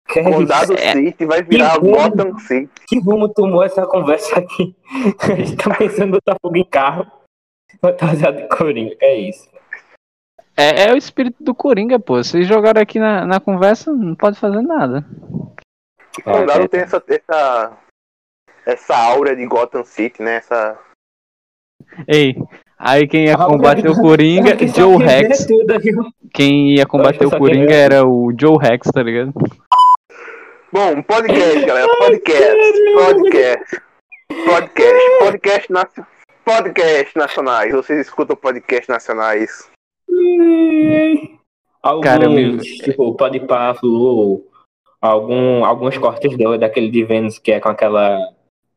Que 0.08 0.24
Condado 0.24 0.74
É. 0.74 0.94
City 0.94 1.26
vai 1.26 1.44
virar 1.44 1.80
Que 1.80 1.86
o 1.86 1.92
Gotham 1.92 2.40
City. 2.40 2.70
Que 2.88 3.00
rumo 3.00 3.30
tomou 3.30 3.64
essa 3.64 3.86
conversa 3.86 4.40
aqui? 4.40 4.76
A 5.22 5.36
gente 5.36 5.56
tá 5.56 5.76
pensando 5.76 6.08
em 6.08 6.12
botar 6.12 6.36
fogo 6.42 6.58
em 6.58 6.66
carro. 6.66 7.06
Fantasiado 7.80 8.38
de 8.38 8.48
Coringa, 8.48 8.96
é 9.00 9.16
isso. 9.16 9.48
É, 10.58 10.90
é 10.90 10.94
o 10.94 10.98
espírito 10.98 11.44
do 11.44 11.54
Coringa, 11.54 12.00
pô. 12.00 12.16
Vocês 12.16 12.48
jogaram 12.48 12.82
aqui 12.82 13.00
na, 13.00 13.26
na 13.26 13.40
conversa, 13.40 13.94
não 13.94 14.16
pode 14.16 14.40
fazer 14.40 14.62
nada. 14.62 15.06
Condado 16.24 16.64
é, 16.64 16.68
tem 16.68 16.82
essa, 16.82 17.02
essa, 17.08 17.78
essa 18.72 18.96
aura 18.96 19.36
de 19.36 19.46
Gotham 19.46 19.84
City, 19.84 20.22
né? 20.22 20.36
Essa, 20.38 20.78
Ei, 22.08 22.36
Aí 22.78 23.06
quem 23.08 23.26
ia 23.26 23.34
Ah, 23.36 23.46
combater 23.46 23.90
o 23.90 23.96
Coringa, 23.96 24.56
Joe 24.74 24.98
Rex. 24.98 25.46
aqui. 25.76 25.92
Quem 26.34 26.76
ia 26.76 26.86
combater 26.86 27.26
o 27.26 27.30
só 27.30 27.38
Coringa 27.38 27.74
era 27.74 28.08
o 28.08 28.32
Joe 28.40 28.58
Rex, 28.58 28.90
tá 28.94 29.04
ligado? 29.04 29.34
Bom, 30.72 31.02
podcast, 31.02 31.66
galera. 31.66 31.88
Podcast. 31.98 32.94
Podcast. 32.94 33.82
Podcast. 34.46 35.20
Podcast, 35.20 35.72
naci- 35.74 36.04
podcast 36.46 37.18
nacionais. 37.18 37.74
Vocês 37.74 38.00
escutam 38.00 38.36
podcast 38.38 38.88
nacionais? 38.90 39.70
Alguns, 41.82 42.04
Cara, 42.04 42.26
eu 42.26 42.58
tipo, 42.60 43.16
pode 43.16 43.40
pá, 43.42 43.74
Flow, 43.74 44.46
algum, 45.02 45.66
alguns 45.66 45.98
cortes 45.98 46.38
do, 46.38 46.58
daquele 46.58 46.90
de 46.90 47.04
Vênus 47.04 47.40
que 47.40 47.52
é 47.52 47.60
com 47.60 47.70
aquela 47.70 48.18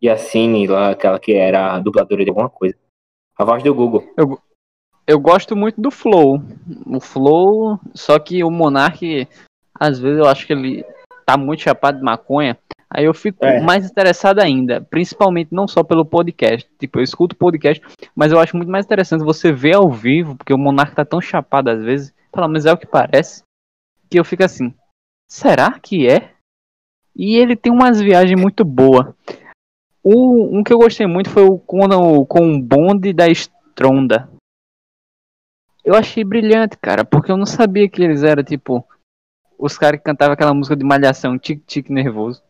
Yacine 0.03 0.67
lá, 0.67 0.91
aquela 0.91 1.19
que 1.19 1.33
era 1.33 1.75
a 1.75 1.79
dubladora 1.79 2.25
de 2.25 2.31
alguma 2.31 2.51
coisa. 2.51 2.77
A 3.39 3.45
voz 3.45 3.63
do 3.63 3.75
Google. 3.75 4.05
Eu 5.07 5.19
gosto 5.21 5.57
muito 5.57 5.81
do 5.81 5.91
Flow. 5.91 6.41
O 6.87 7.01
Flow, 7.01 7.79
só 7.95 8.19
que 8.19 8.43
o 8.45 8.51
Monark, 8.51 9.27
às 9.75 9.99
vezes 9.99 10.19
eu 10.19 10.27
acho 10.27 10.47
que 10.47 10.53
ele 10.53 10.85
tá 11.27 11.37
muito 11.37 11.63
chapado 11.63 11.99
de 11.99 12.05
maconha. 12.05 12.57
Aí 12.95 13.07
eu 13.07 13.15
fico 13.15 13.45
É. 13.45 13.61
mais 13.61 13.91
interessado 13.91 14.39
ainda, 14.41 14.81
principalmente 14.83 15.49
não 15.53 15.67
só 15.67 15.83
pelo 15.83 16.05
podcast. 16.05 16.69
Tipo, 16.79 16.99
eu 16.99 17.03
escuto 17.03 17.35
podcast, 17.35 17.83
mas 18.15 18.33
eu 18.33 18.39
acho 18.39 18.57
muito 18.57 18.69
mais 18.71 18.85
interessante 18.85 19.25
você 19.25 19.51
ver 19.51 19.77
ao 19.77 19.91
vivo, 19.91 20.37
porque 20.37 20.53
o 20.53 20.59
Monark 20.59 20.95
tá 20.95 21.05
tão 21.05 21.21
chapado 21.21 21.71
às 21.71 21.83
vezes, 21.83 22.15
pelo 22.31 22.49
menos 22.49 22.67
é 22.67 22.73
o 22.73 22.77
que 22.77 22.87
parece, 22.87 23.43
que 24.11 24.21
eu 24.21 24.25
fico 24.25 24.45
assim, 24.45 24.75
será 25.31 25.79
que 25.81 26.07
é? 26.07 26.33
E 27.17 27.37
ele 27.37 27.57
tem 27.57 27.73
umas 27.73 27.99
viagens 28.01 28.39
muito 28.39 28.63
boas. 28.65 29.07
O, 30.05 30.59
um 30.59 30.65
que 30.65 30.73
eu 30.73 30.79
gostei 30.79 31.07
muito 31.07 31.31
foi 31.31 31.45
o 31.45 31.59
com, 31.59 31.79
o- 31.85 32.27
com 32.27 32.55
o 32.55 32.61
bonde 32.63 33.13
da 33.13 33.29
Stronda. 33.29 34.29
Eu 35.85 35.95
achei 35.95 36.25
brilhante, 36.25 36.77
cara, 36.77 37.05
porque 37.05 37.31
eu 37.31 37.37
não 37.37 37.47
sabia 37.47 37.89
que 37.89 38.03
eles 38.03 38.23
eram, 38.23 38.43
tipo, 38.43 38.87
os 39.59 39.77
caras 39.79 39.99
que 39.99 40.05
cantavam 40.05 40.35
aquela 40.35 40.55
música 40.55 40.77
de 40.77 40.85
malhação, 40.85 41.39
tique-tique 41.39 41.93
nervoso. 41.93 42.43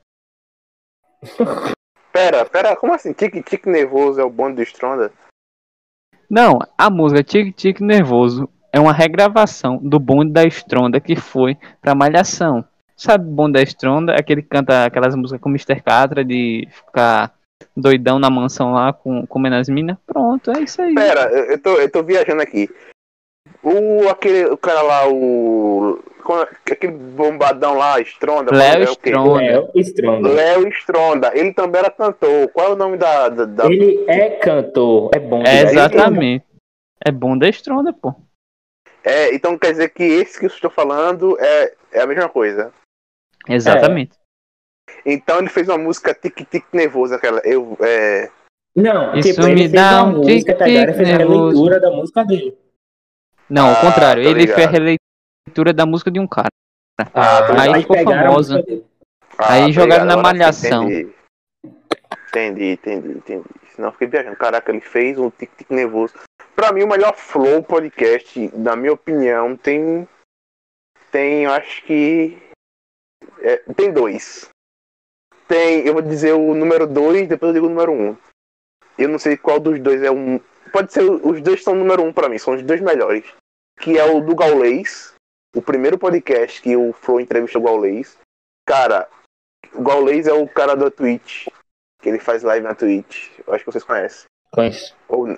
Pera, 2.12 2.44
pera, 2.44 2.76
como 2.76 2.92
assim? 2.92 3.12
Tique 3.12 3.68
Nervoso 3.68 4.20
é 4.20 4.24
o 4.24 4.30
bonde 4.30 4.56
do 4.56 4.62
Stronda? 4.62 5.12
Não, 6.28 6.58
a 6.76 6.90
música 6.90 7.22
tique-tique 7.22 7.82
nervoso 7.82 8.48
é 8.72 8.78
uma 8.80 8.92
regravação 8.92 9.76
do 9.78 9.98
bonde 9.98 10.32
da 10.32 10.44
Stronda 10.46 11.00
que 11.00 11.16
foi 11.16 11.56
pra 11.80 11.94
malhação. 11.94 12.64
Sabe 12.96 13.26
o 13.26 13.32
bonde 13.32 13.54
da 13.54 13.62
Stronda? 13.62 14.14
Aquele 14.14 14.42
que 14.42 14.48
canta 14.48 14.84
aquelas 14.84 15.14
músicas 15.14 15.40
com 15.40 15.48
Mr. 15.48 15.80
Catra 15.80 16.24
de 16.24 16.66
ficar 16.70 17.34
doidão 17.76 18.18
na 18.18 18.30
mansão 18.30 18.72
lá 18.72 18.92
com, 18.92 19.26
comendo 19.26 19.56
as 19.56 19.68
minas? 19.68 19.96
Pronto, 20.06 20.50
é 20.50 20.60
isso 20.60 20.80
aí. 20.82 20.94
Pera, 20.94 21.30
eu, 21.30 21.60
tô, 21.60 21.76
eu 21.78 21.90
tô 21.90 22.02
viajando 22.02 22.42
aqui. 22.42 22.68
O, 23.62 24.08
aquele, 24.08 24.46
o 24.46 24.56
cara 24.56 24.82
lá, 24.82 25.08
o. 25.08 26.02
é- 26.66 26.72
Aquele 26.72 26.92
bombadão 26.92 27.76
lá, 27.76 28.00
Stronda. 28.00 28.54
Léo 28.56 28.84
é 28.84 28.90
o 28.90 28.96
quê? 28.96 29.10
Stronda. 29.10 29.40
Léo 29.40 29.70
Stronda. 29.76 30.28
Léo 30.28 30.68
Stronda. 30.68 31.32
Ele 31.34 31.52
também 31.52 31.78
era 31.80 31.90
cantor. 31.90 32.48
Qual 32.48 32.68
é 32.68 32.70
o 32.70 32.76
nome 32.76 32.96
da. 32.96 33.28
da, 33.28 33.44
da- 33.44 33.66
Ele 33.66 34.04
é 34.08 34.30
cantor, 34.30 35.10
é 35.14 35.18
bom. 35.20 35.42
É, 35.44 35.62
exatamente. 35.62 36.44
É 37.04 37.10
bonde 37.10 37.40
da 37.40 37.48
Stronda, 37.50 37.92
pô. 37.92 38.14
É, 39.04 39.34
então 39.34 39.58
quer 39.58 39.72
dizer 39.72 39.88
que 39.90 40.02
esse 40.04 40.38
que 40.38 40.46
eu 40.46 40.50
estou 40.50 40.70
falando 40.70 41.36
é, 41.40 41.74
é 41.92 42.00
a 42.00 42.06
mesma 42.06 42.28
coisa. 42.28 42.72
Exatamente. 43.48 44.16
Então 45.04 45.38
ele 45.38 45.48
fez 45.48 45.68
uma 45.68 45.78
música 45.78 46.14
Tique 46.14 46.46
Nervoso, 46.72 47.14
aquela. 47.14 47.40
Eu, 47.44 47.76
é, 47.80 48.30
Não, 48.76 49.14
Isso 49.16 49.28
tipo, 49.30 49.42
ele 49.42 49.54
me 49.54 49.58
fez 49.60 49.72
dá 49.72 50.04
uma 50.04 50.12
um 50.12 50.16
música, 50.18 50.54
tá 50.56 50.66
ligado? 50.66 50.88
Ele 50.88 50.92
fez 50.96 51.08
a 51.08 51.16
releitura 51.18 51.80
da 51.80 51.90
música 51.90 52.24
dele. 52.24 52.58
Não, 53.50 53.68
ao 53.70 53.76
Ah, 53.76 53.80
contrário, 53.80 54.22
tô 54.24 54.30
ele 54.30 54.46
fez 54.46 54.66
a 54.66 54.70
releitura 54.70 55.72
da 55.74 55.84
música 55.86 56.10
de 56.10 56.20
um 56.20 56.26
cara. 56.26 56.48
Ah, 57.14 57.42
tô 57.46 57.52
Aí 57.60 57.80
ficou 57.82 58.02
famosa. 58.04 58.62
dele. 58.62 58.84
Aí 59.38 59.62
tá 59.66 59.70
jogaram 59.72 60.04
ligado, 60.04 60.16
na 60.16 60.22
Malhação. 60.22 60.84
Entendi. 60.90 61.12
entendi, 62.28 62.64
entendi, 62.72 63.08
entendi. 63.18 63.44
Senão 63.74 63.88
eu 63.88 63.92
fiquei 63.92 64.08
viajando. 64.08 64.36
Caraca, 64.36 64.70
ele 64.70 64.80
fez 64.80 65.18
um 65.18 65.30
Tique 65.30 65.66
Nervoso. 65.70 66.14
Pra 66.54 66.70
mim, 66.72 66.82
o 66.82 66.88
melhor 66.88 67.14
Flow 67.16 67.62
podcast, 67.62 68.50
na 68.54 68.76
minha 68.76 68.92
opinião, 68.92 69.56
tem. 69.56 70.06
Tem, 71.10 71.44
eu 71.44 71.52
acho 71.52 71.82
que. 71.84 72.38
é, 73.40 73.56
tem 73.74 73.92
dois. 73.92 74.48
Tem, 75.52 75.86
eu 75.86 75.92
vou 75.92 76.00
dizer 76.00 76.32
o 76.32 76.54
número 76.54 76.86
dois, 76.86 77.28
depois 77.28 77.50
eu 77.50 77.54
digo 77.54 77.66
o 77.66 77.68
número 77.68 77.92
um. 77.92 78.16
Eu 78.96 79.06
não 79.08 79.18
sei 79.18 79.36
qual 79.36 79.60
dos 79.60 79.78
dois 79.78 80.02
é 80.02 80.10
um. 80.10 80.40
Pode 80.72 80.90
ser, 80.90 81.02
os 81.02 81.42
dois 81.42 81.62
são 81.62 81.74
o 81.74 81.76
número 81.76 82.02
um 82.02 82.10
pra 82.10 82.26
mim, 82.26 82.38
são 82.38 82.54
os 82.54 82.62
dois 82.62 82.80
melhores. 82.80 83.26
Que 83.78 83.98
é 83.98 84.04
o 84.10 84.22
do 84.22 84.34
Gaulês, 84.34 85.12
o 85.54 85.60
primeiro 85.60 85.98
podcast 85.98 86.62
que 86.62 86.74
o 86.74 86.94
Flow 86.94 87.20
entrevista 87.20 87.58
o 87.58 87.62
Gaulês. 87.62 88.16
Cara, 88.66 89.06
o 89.74 89.82
Gaulês 89.82 90.26
é 90.26 90.32
o 90.32 90.48
cara 90.48 90.74
da 90.74 90.90
Twitch, 90.90 91.48
que 92.00 92.08
ele 92.08 92.18
faz 92.18 92.42
live 92.42 92.64
na 92.64 92.74
Twitch. 92.74 93.28
Eu 93.46 93.52
acho 93.52 93.62
que 93.64 93.70
vocês 93.72 93.84
conhecem. 93.84 94.24
Conheço. 94.50 94.94
Ou- 95.06 95.36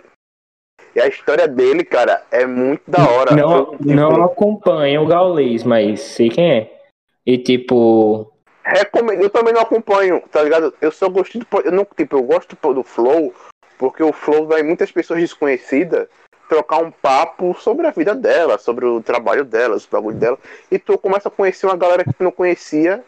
E 0.94 1.00
a 1.00 1.08
história 1.08 1.48
dele, 1.48 1.84
cara, 1.84 2.24
é 2.30 2.46
muito 2.46 2.88
da 2.88 3.04
hora. 3.10 3.34
Não, 3.34 3.72
Tipo, 3.72 3.84
não 3.92 4.22
acompanho 4.24 5.02
o 5.02 5.06
Gaulês, 5.08 5.64
mas 5.64 6.00
sei 6.02 6.28
quem 6.28 6.52
é. 6.58 6.80
E 7.26 7.36
tipo, 7.38 8.30
recomendo, 8.78 9.22
eu 9.22 9.30
também 9.30 9.52
não 9.52 9.62
acompanho, 9.62 10.22
tá 10.30 10.42
ligado? 10.42 10.74
Eu 10.80 10.90
só 10.90 11.08
gosto 11.08 11.38
do, 11.38 11.46
eu 11.64 11.72
não, 11.72 11.86
tipo, 11.96 12.16
eu 12.16 12.22
gosto 12.22 12.56
do 12.74 12.82
Flow 12.82 13.34
porque 13.78 14.02
o 14.02 14.12
Flow 14.12 14.46
vai 14.46 14.62
muitas 14.62 14.90
pessoas 14.90 15.20
desconhecidas 15.20 16.08
trocar 16.48 16.78
um 16.78 16.90
papo 16.90 17.54
sobre 17.54 17.86
a 17.86 17.90
vida 17.90 18.14
dela, 18.14 18.58
sobre 18.58 18.84
o 18.84 19.02
trabalho 19.02 19.44
dela, 19.44 19.76
os 19.76 19.86
bagulho 19.86 20.16
dela, 20.16 20.38
e 20.70 20.78
tu 20.78 20.98
começa 20.98 21.28
a 21.28 21.30
conhecer 21.30 21.66
uma 21.66 21.76
galera 21.76 22.04
que 22.04 22.12
tu 22.12 22.22
não 22.22 22.30
conhecia, 22.30 23.02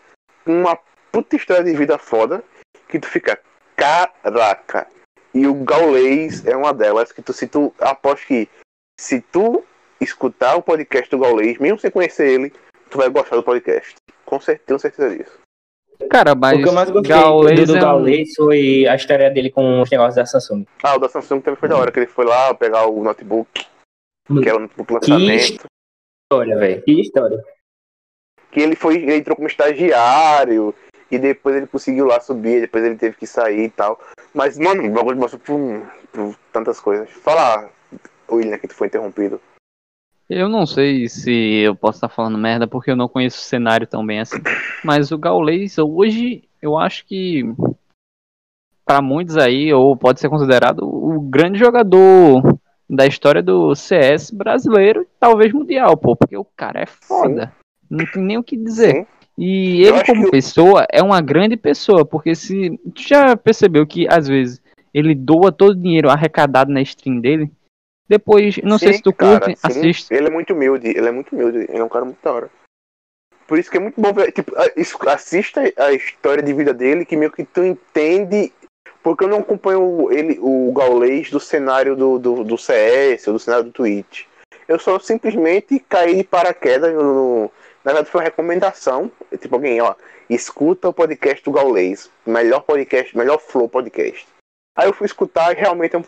com 0.44 0.60
uma 0.60 0.78
puta 1.12 1.36
história 1.36 1.62
de 1.62 1.74
vida 1.74 1.98
foda, 1.98 2.42
que 2.88 2.98
tu 2.98 3.06
fica, 3.06 3.38
caraca. 3.76 4.86
E 5.34 5.46
o 5.46 5.54
Gaulês 5.54 6.46
é 6.46 6.56
uma 6.56 6.72
delas 6.72 7.12
que 7.12 7.20
tu, 7.20 7.32
se 7.32 7.46
tu, 7.46 7.74
aposto 7.78 8.26
que 8.26 8.48
se 8.98 9.20
tu 9.20 9.62
escutar 10.00 10.56
o 10.56 10.62
podcast 10.62 11.10
do 11.10 11.18
Gaulês, 11.18 11.58
mesmo 11.58 11.78
sem 11.78 11.90
conhecer 11.90 12.28
ele, 12.28 12.52
tu 12.90 12.96
vai 12.98 13.08
gostar 13.10 13.36
do 13.36 13.42
podcast. 13.42 13.94
Com 14.24 14.40
certeza, 14.40 14.66
tenho 14.66 14.78
certeza 14.78 15.16
disso. 15.16 15.45
Cara, 16.10 16.34
mas 16.34 16.58
o 16.58 16.62
que 16.62 16.68
eu 16.68 16.72
mais 16.72 16.90
gostei 16.90 17.14
Gaules 17.16 17.60
do, 17.66 17.66
do 17.66 17.78
é 17.78 17.94
um- 17.94 18.34
foi 18.36 18.86
a 18.86 18.94
história 18.94 19.30
dele 19.30 19.50
com 19.50 19.80
os 19.80 19.90
negócios 19.90 20.14
da 20.16 20.26
Samsung. 20.26 20.64
Ah, 20.82 20.96
o 20.96 20.98
da 20.98 21.08
Samsung 21.08 21.40
também 21.40 21.58
foi 21.58 21.68
da 21.68 21.76
hora, 21.76 21.90
que 21.92 21.98
ele 22.00 22.06
foi 22.06 22.24
lá 22.24 22.54
pegar 22.54 22.86
o 22.86 23.02
notebook, 23.02 23.66
que 24.42 24.48
era 24.48 24.56
o 24.56 24.60
notebook 24.60 24.88
Que 24.88 25.10
lançamento. 25.10 25.66
história, 26.32 26.56
velho. 26.58 26.82
Que 26.82 27.00
história. 27.00 27.44
Que 28.50 28.60
ele 28.60 28.76
foi, 28.76 28.96
ele 28.96 29.16
entrou 29.16 29.36
como 29.36 29.48
estagiário, 29.48 30.74
e 31.10 31.18
depois 31.18 31.56
ele 31.56 31.66
conseguiu 31.66 32.06
lá 32.06 32.20
subir, 32.20 32.60
depois 32.60 32.84
ele 32.84 32.96
teve 32.96 33.16
que 33.16 33.26
sair 33.26 33.64
e 33.64 33.70
tal. 33.70 34.00
Mas, 34.34 34.58
mano, 34.58 34.84
o 34.84 34.90
bagulho 34.90 35.20
passou 35.20 35.38
por, 35.38 35.58
por 36.12 36.36
tantas 36.52 36.80
coisas. 36.80 37.08
Fala, 37.10 37.70
William, 38.30 38.58
que 38.58 38.68
tu 38.68 38.74
foi 38.74 38.88
interrompido. 38.88 39.40
Eu 40.28 40.48
não 40.48 40.66
sei 40.66 41.08
se 41.08 41.30
eu 41.58 41.74
posso 41.74 41.98
estar 41.98 42.08
falando 42.08 42.36
merda 42.36 42.66
porque 42.66 42.90
eu 42.90 42.96
não 42.96 43.08
conheço 43.08 43.38
o 43.38 43.42
cenário 43.42 43.86
tão 43.86 44.04
bem 44.04 44.20
assim. 44.20 44.42
Mas 44.84 45.12
o 45.12 45.18
Gaules 45.18 45.78
hoje, 45.78 46.42
eu 46.60 46.76
acho 46.76 47.06
que 47.06 47.44
para 48.84 49.02
muitos 49.02 49.36
aí, 49.36 49.72
ou 49.72 49.96
pode 49.96 50.20
ser 50.20 50.28
considerado 50.28 50.80
o 50.80 51.20
grande 51.20 51.58
jogador 51.58 52.58
da 52.88 53.04
história 53.04 53.42
do 53.42 53.74
CS 53.74 54.30
brasileiro, 54.30 55.06
talvez 55.18 55.52
mundial, 55.52 55.96
pô, 55.96 56.14
porque 56.14 56.36
o 56.36 56.44
cara 56.44 56.80
é 56.80 56.86
foda. 56.86 57.52
Não 57.90 58.06
tem 58.06 58.22
nem 58.22 58.38
o 58.38 58.44
que 58.44 58.56
dizer. 58.56 58.94
Sim. 58.94 59.06
E 59.38 59.82
ele, 59.82 60.04
como 60.04 60.24
que 60.24 60.30
pessoa, 60.30 60.86
é 60.90 61.02
uma 61.02 61.20
grande 61.20 61.56
pessoa, 61.56 62.06
porque 62.06 62.34
se. 62.34 62.78
Tu 62.94 63.02
já 63.02 63.36
percebeu 63.36 63.86
que, 63.86 64.06
às 64.08 64.26
vezes, 64.26 64.62
ele 64.94 65.14
doa 65.14 65.52
todo 65.52 65.72
o 65.72 65.76
dinheiro 65.76 66.08
arrecadado 66.08 66.72
na 66.72 66.80
stream 66.80 67.20
dele? 67.20 67.50
Depois, 68.08 68.56
não 68.62 68.78
sei 68.78 68.92
Sim, 68.92 68.96
se 68.98 69.02
tu 69.02 69.12
cara, 69.12 69.40
curte, 69.40 69.60
sim. 69.60 69.66
assiste. 69.66 70.14
Ele 70.14 70.28
é 70.28 70.30
muito 70.30 70.52
humilde, 70.52 70.88
ele 70.88 71.08
é 71.08 71.10
muito 71.10 71.34
humilde, 71.34 71.58
ele 71.68 71.78
é 71.78 71.84
um 71.84 71.88
cara 71.88 72.04
muito 72.04 72.18
da 72.22 72.32
hora. 72.32 72.50
Por 73.46 73.58
isso 73.58 73.70
que 73.70 73.76
é 73.76 73.80
muito 73.80 74.00
bom 74.00 74.12
ver, 74.12 74.32
tipo, 74.32 74.52
assista 75.08 75.60
a 75.76 75.92
história 75.92 76.42
de 76.42 76.52
vida 76.52 76.74
dele, 76.74 77.04
que 77.04 77.16
meio 77.16 77.30
que 77.32 77.44
tu 77.44 77.64
entende. 77.64 78.52
Porque 79.02 79.22
eu 79.22 79.28
não 79.28 79.38
acompanho 79.38 80.10
ele, 80.10 80.36
o 80.40 80.72
Gaulês 80.72 81.30
do 81.30 81.38
cenário 81.38 81.94
do, 81.94 82.18
do, 82.18 82.42
do 82.42 82.58
CS 82.58 83.26
ou 83.28 83.34
do 83.34 83.38
cenário 83.38 83.64
do 83.66 83.70
Twitch. 83.72 84.24
Eu 84.66 84.80
só 84.80 84.98
simplesmente 84.98 85.78
caí 85.88 86.16
de 86.16 86.24
paraquedas 86.24 86.92
no- 86.92 87.50
na 87.84 87.92
verdade, 87.92 88.10
foi 88.10 88.20
uma 88.20 88.24
recomendação. 88.24 89.10
Tipo, 89.40 89.54
alguém, 89.54 89.80
ó, 89.80 89.94
escuta 90.28 90.88
o 90.88 90.92
podcast 90.92 91.44
do 91.44 91.52
Gaulês. 91.52 92.10
Melhor 92.26 92.62
podcast, 92.62 93.16
melhor 93.16 93.38
flow 93.38 93.68
podcast. 93.68 94.26
Aí 94.76 94.86
eu 94.86 94.92
fui 94.92 95.06
escutar 95.06 95.52
e 95.52 95.58
realmente 95.58 95.96
é 95.96 95.98
um, 95.98 96.02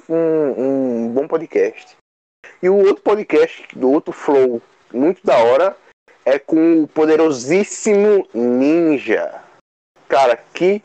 um, 0.58 1.08
bom 1.08 1.26
podcast. 1.26 1.96
E 2.62 2.68
o 2.68 2.76
outro 2.76 3.02
podcast, 3.02 3.66
do 3.74 3.90
outro 3.90 4.12
flow, 4.12 4.60
muito 4.92 5.24
da 5.24 5.38
hora, 5.38 5.76
é 6.24 6.38
com 6.38 6.82
o 6.82 6.88
poderosíssimo 6.88 8.28
Ninja. 8.34 9.40
Cara, 10.06 10.38
que 10.52 10.82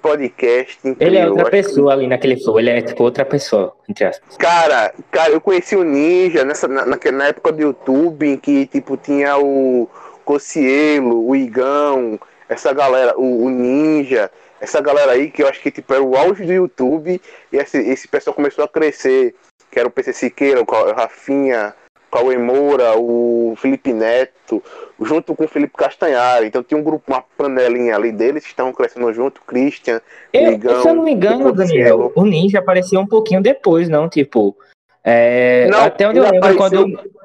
podcast 0.00 0.78
incrível. 0.88 1.06
Ele 1.06 1.18
é 1.18 1.28
outra 1.28 1.42
acho 1.42 1.50
que- 1.50 1.62
pessoa 1.62 1.92
ali 1.92 2.06
naquele 2.06 2.40
flow. 2.40 2.58
Ele 2.58 2.70
é 2.70 2.80
tipo 2.80 3.02
outra 3.02 3.24
pessoa, 3.24 3.76
entre 3.88 4.06
aspas. 4.06 4.36
Cara, 4.38 4.94
cara, 5.10 5.32
eu 5.32 5.40
conheci 5.40 5.76
o 5.76 5.84
Ninja 5.84 6.44
nessa, 6.44 6.66
na, 6.66 6.86
na 6.86 7.26
época 7.26 7.52
do 7.52 7.60
YouTube 7.60 8.26
em 8.26 8.36
que, 8.38 8.66
tipo, 8.66 8.96
tinha 8.96 9.36
o 9.36 9.88
Cocielo, 10.24 11.26
o 11.28 11.36
Igão, 11.36 12.18
essa 12.48 12.72
galera, 12.72 13.18
o, 13.18 13.44
o 13.44 13.50
Ninja, 13.50 14.30
essa 14.60 14.80
galera 14.80 15.12
aí 15.12 15.30
que 15.30 15.42
eu 15.42 15.48
acho 15.48 15.60
que, 15.60 15.70
tipo, 15.70 15.92
era 15.92 16.02
o 16.02 16.16
auge 16.16 16.44
do 16.44 16.52
YouTube 16.52 17.20
e 17.52 17.56
esse, 17.56 17.78
esse 17.78 18.08
pessoal 18.08 18.34
começou 18.34 18.64
a 18.64 18.68
crescer, 18.68 19.34
que 19.70 19.78
era 19.78 19.88
o 19.88 19.90
PC 19.90 20.12
Siqueira, 20.12 20.60
o 20.62 20.92
Rafinha, 20.92 21.74
o 22.08 22.10
Cauê 22.16 22.38
Moura, 22.38 22.96
o 22.96 23.54
Felipe 23.56 23.92
Neto, 23.92 24.62
junto 25.02 25.34
com 25.34 25.44
o 25.44 25.48
Felipe 25.48 25.74
Castanhari. 25.76 26.46
Então 26.46 26.62
tinha 26.62 26.78
um 26.78 26.84
grupo, 26.84 27.12
uma 27.12 27.22
panelinha 27.36 27.94
ali 27.96 28.12
deles 28.12 28.44
que 28.44 28.50
estavam 28.50 28.72
crescendo 28.72 29.12
junto, 29.12 29.38
o 29.40 29.44
Christian, 29.44 30.00
Eu, 30.32 30.52
Igão, 30.52 30.82
se 30.82 30.88
eu 30.88 30.94
não 30.94 31.02
me 31.04 31.12
engano, 31.12 31.52
Daniel, 31.52 32.12
o 32.14 32.24
Ninja 32.24 32.60
apareceu 32.60 33.00
um 33.00 33.06
pouquinho 33.06 33.42
depois, 33.42 33.88
não? 33.88 34.08
Tipo. 34.08 34.56
é, 35.04 35.66
Não, 35.68 35.82
até 35.84 36.08
onde 36.08 36.18
eu 36.18 36.24
lembro, 36.24 36.38
apareceu- 36.38 36.82
quando. 36.82 37.16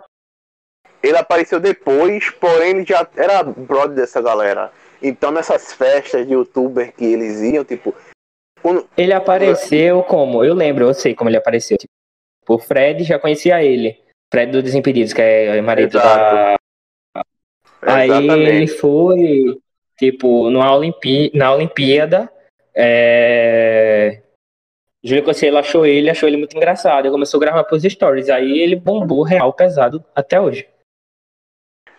Ele 1.04 1.18
apareceu 1.18 1.60
depois, 1.60 2.30
porém 2.30 2.70
ele 2.72 2.86
já 2.86 3.08
era 3.16 3.42
brother 3.42 3.96
dessa 3.96 4.22
galera. 4.22 4.72
Então 5.02 5.32
nessas 5.32 5.74
festas 5.74 6.28
de 6.28 6.34
youtuber 6.34 6.94
que 6.94 7.04
eles 7.06 7.42
iam, 7.42 7.64
tipo, 7.66 7.94
quando- 8.62 8.88
Ele 8.96 9.14
apareceu 9.14 10.04
como? 10.04 10.44
Eu 10.44 10.54
lembro, 10.54 10.86
eu 10.86 10.94
sei 10.94 11.16
como 11.16 11.30
ele 11.30 11.38
apareceu. 11.38 11.78
Tipo, 11.78 11.92
o 12.50 12.60
Fred 12.60 13.04
já 13.04 13.18
conhecia 13.18 13.64
ele. 13.64 14.00
Fred 14.32 14.52
do 14.52 14.62
Desimpedidos, 14.62 15.14
que 15.14 15.22
é 15.22 15.60
marido 15.62 15.94
da. 15.94 16.56
Aí 17.82 18.10
ele 18.12 18.68
foi, 18.68 19.58
tipo, 19.98 20.50
numa 20.50 20.76
Olimpí 20.76 21.32
na 21.34 21.54
Olimpíada. 21.54 22.32
É... 22.76 24.22
Júlio 25.04 25.24
Cossielo 25.24 25.58
achou 25.58 25.86
ele, 25.86 26.10
achou 26.10 26.30
ele 26.30 26.38
muito 26.38 26.56
engraçado. 26.56 27.06
Ele 27.06 27.12
começou 27.12 27.40
a 27.40 27.42
gravar 27.42 27.64
pros 27.64 27.82
stories. 27.84 28.30
Aí 28.30 28.60
ele 28.60 28.76
bombou 28.76 29.24
real 29.24 29.52
pesado 29.52 30.06
até 30.14 30.40
hoje. 30.40 30.68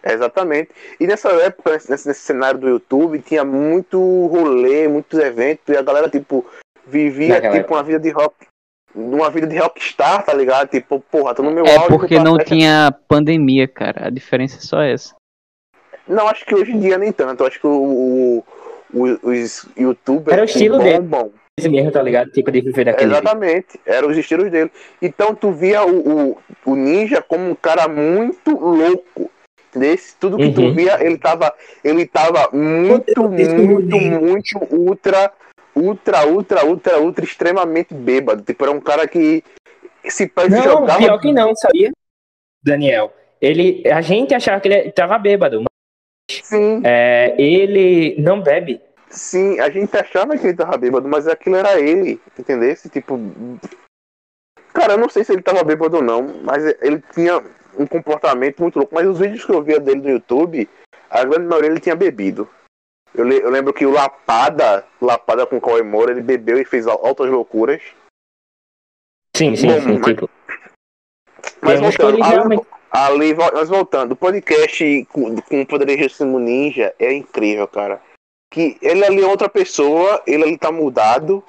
Exatamente. 0.05 0.71
E 0.99 1.07
nessa 1.07 1.29
época, 1.31 1.73
nesse, 1.73 1.91
nesse 2.09 2.15
cenário 2.21 2.59
do 2.59 2.69
YouTube, 2.69 3.19
tinha 3.21 3.45
muito 3.45 3.99
rolê, 4.27 4.89
muitos 4.89 5.19
eventos, 5.19 5.63
e 5.69 5.77
a 5.77 5.83
galera, 5.83 6.09
tipo, 6.09 6.45
vivia 6.87 7.35
Naquela 7.35 7.57
tipo 7.59 7.75
uma 7.75 7.83
vida 7.83 7.99
de 8.01 8.11
rock. 8.11 8.35
Uma 8.95 9.31
vida 9.31 9.47
de 9.47 9.57
rockstar, 9.57 10.23
tá 10.25 10.35
ligado? 10.35 10.69
Tipo, 10.69 11.01
porra, 11.01 11.35
tô 11.35 11.43
no 11.43 11.51
meu 11.51 11.65
É 11.65 11.77
auge, 11.77 11.89
porque 11.89 12.19
não 12.19 12.37
festa. 12.37 12.55
tinha 12.55 12.95
pandemia, 13.09 13.67
cara. 13.67 14.09
A 14.09 14.11
diferença 14.11 14.59
é 14.59 14.61
só 14.61 14.83
essa. 14.83 15.15
Não, 16.07 16.29
acho 16.29 16.45
que 16.45 16.55
hoje 16.55 16.73
em 16.73 16.81
dia 16.81 16.99
nem 16.99 17.11
tanto. 17.11 17.43
Acho 17.45 17.59
que 17.59 17.67
o, 17.67 18.45
o- 18.93 19.19
os 19.23 19.67
youtubers 19.79 20.33
Era 20.35 20.43
o 20.43 20.45
estilo 20.45 20.79
dele. 20.79 20.99
bombam, 21.01 21.33
Esse 21.59 21.71
mesmo, 21.71 21.91
tá 21.91 22.03
ligado? 22.03 22.31
Tipo 22.33 22.51
de 22.51 22.61
viver 22.61 22.85
daquele 22.85 23.11
jeito. 23.13 23.23
Exatamente, 23.25 23.81
eram 23.87 24.11
os 24.11 24.17
estilos 24.19 24.51
dele. 24.51 24.71
Então 25.01 25.35
tu 25.35 25.53
via 25.53 25.83
o, 25.87 26.33
o, 26.33 26.39
o 26.67 26.75
ninja 26.77 27.23
como 27.23 27.49
um 27.49 27.55
cara 27.55 27.89
muito 27.89 28.51
louco. 28.59 29.31
Desse, 29.75 30.15
tudo 30.17 30.37
que 30.37 30.53
tu 30.53 30.61
Uhum. 30.63 30.75
via, 30.75 31.03
ele 31.03 31.17
tava, 31.17 31.55
ele 31.83 32.07
tava 32.07 32.51
muito, 32.53 33.23
muito, 33.29 33.97
muito 33.99 34.59
ultra, 34.71 35.33
ultra, 35.75 36.27
ultra, 36.27 36.67
ultra, 36.67 37.01
ultra, 37.01 37.25
extremamente 37.25 37.95
bêbado. 37.95 38.43
Tipo, 38.43 38.65
era 38.65 38.73
um 38.73 38.81
cara 38.81 39.09
que 39.09 39.43
se 40.05 40.31
Não, 40.51 40.63
jogava. 40.63 40.99
pior 40.99 41.19
que 41.19 41.33
não, 41.33 41.55
sabia? 41.57 41.91
Daniel. 42.63 43.13
Ele, 43.41 43.83
a 43.91 44.01
gente 44.03 44.35
achava 44.35 44.61
que 44.61 44.69
ele 44.69 44.93
tava 44.93 45.19
bêbado. 45.19 45.61
mas, 45.63 46.37
Sim, 46.43 46.83
é, 46.85 47.35
ele 47.39 48.15
não 48.19 48.41
bebe. 48.43 48.81
sim, 49.09 49.59
a 49.59 49.71
gente 49.71 49.97
achava 49.97 50.37
que 50.37 50.47
ele 50.47 50.57
tava 50.57 50.77
bêbado, 50.77 51.09
mas 51.09 51.27
aquilo 51.27 51.57
era 51.57 51.81
ele, 51.81 52.21
entendesse? 52.39 52.89
Tipo. 52.91 53.19
Cara, 54.73 54.95
eu 54.95 54.99
não 54.99 55.09
sei 55.09 55.25
se 55.25 55.33
ele 55.33 55.43
tava 55.43 55.65
bêbado 55.65 55.97
ou 55.97 56.03
não, 56.03 56.23
mas 56.43 56.65
ele 56.81 57.03
tinha 57.15 57.43
um 57.79 57.87
comportamento 57.87 58.61
muito 58.61 58.79
louco. 58.79 58.95
Mas 58.95 59.07
os 59.07 59.19
vídeos 59.19 59.45
que 59.45 59.53
eu 59.53 59.63
via 59.63 59.81
dele 59.81 60.01
no 60.01 60.11
YouTube, 60.11 60.69
a 61.11 61.25
grande 61.25 61.47
maioria 61.47 61.71
ele 61.71 61.81
tinha 61.81 61.97
bebido. 61.97 62.49
Eu, 63.15 63.25
le- 63.25 63.41
eu 63.43 63.51
lembro 63.51 63.73
que 63.75 63.85
o 63.85 63.91
Lapada, 63.91 64.87
Lapada 65.01 65.47
com 65.47 65.57
o 65.57 65.61
Cauê 65.61 65.83
Moura, 65.83 66.13
ele 66.13 66.23
bebeu 66.23 66.59
e 66.59 66.65
fez 66.65 66.87
al- 66.87 67.05
altas 67.05 67.29
loucuras. 67.29 67.83
Sim, 69.37 69.55
sim, 69.57 69.67
Bom, 69.67 69.81
sim. 69.81 69.99
mas- 69.99 70.05
Tipo, 70.07 70.31
Mas 71.61 71.75
que 71.75 71.81
voltando, 71.81 72.23
ali, 72.23 72.33
realmente. 72.35 72.67
ali, 72.91 73.35
mas 73.35 73.69
voltando, 73.69 74.13
o 74.13 74.17
podcast 74.17 75.05
com, 75.13 75.37
com 75.43 75.63
o 75.63 75.67
poderoso 75.67 76.25
Ninja 76.25 76.95
é 76.99 77.13
incrível, 77.13 77.67
cara. 77.69 78.01
Que 78.53 78.77
ele 78.83 79.05
ali 79.05 79.23
é 79.23 79.27
outra 79.27 79.49
pessoa, 79.49 80.23
ele 80.27 80.45
ali 80.45 80.59
tá 80.59 80.71
mudado. 80.71 81.43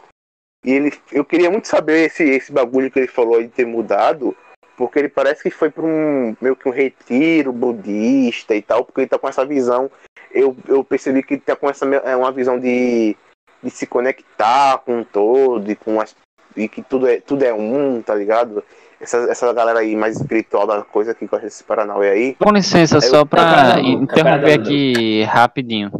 E 0.66 0.72
ele, 0.72 0.94
eu 1.12 1.26
queria 1.26 1.52
muito 1.52 1.68
saber 1.68 2.06
esse, 2.06 2.24
esse 2.24 2.52
bagulho 2.52 2.90
que 2.90 3.00
ele 3.00 3.08
falou 3.08 3.42
de 3.42 3.50
ter 3.50 3.66
mudado, 3.66 4.36
porque 4.78 5.00
ele 5.00 5.10
parece 5.10 5.44
que 5.44 5.52
foi 5.52 5.70
para 5.70 5.86
um 5.86 6.36
meio 6.42 6.56
que 6.56 6.68
um 6.68 6.72
retiro 6.72 7.52
budista 7.54 8.56
e 8.56 8.62
tal, 8.62 8.84
porque 8.84 9.02
ele 9.02 9.08
tá 9.10 9.18
com 9.20 9.28
essa 9.28 9.46
visão. 9.46 9.90
Eu, 10.32 10.56
eu 10.68 10.84
percebi 10.84 11.22
que 11.24 11.36
ele 11.36 11.42
tá 11.42 11.56
com 11.56 11.70
essa 11.70 11.86
é 11.86 12.16
uma 12.16 12.32
visão 12.32 12.60
de, 12.60 13.16
de 13.62 13.70
se 13.70 13.86
conectar 13.86 14.80
com 14.80 15.02
o 15.02 15.06
todo 15.06 15.70
e 15.72 15.76
com 15.76 16.02
as, 16.02 16.16
e 16.58 16.68
que 16.68 16.82
tudo 16.82 17.08
é, 17.08 17.20
tudo 17.20 17.44
é 17.44 17.54
um, 17.54 18.02
tá 18.02 18.16
ligado? 18.16 18.64
Essa, 19.00 19.18
essa 19.30 19.52
galera 19.54 19.80
aí 19.80 19.96
mais 19.96 20.16
espiritual 20.18 20.66
da 20.66 20.82
coisa 20.82 21.14
que 21.14 21.28
gosta 21.28 21.46
desse 21.46 21.64
Paranauê 21.64 22.10
aí. 22.10 22.36
Com 22.36 22.52
licença, 22.52 22.98
Eu- 22.98 23.02
só 23.02 23.26
pra 23.26 23.44
Não, 23.44 23.76
não, 23.76 23.84
não. 23.84 24.04
interromper 24.04 24.60
aqui 24.60 25.24
rapidinho. 25.24 25.92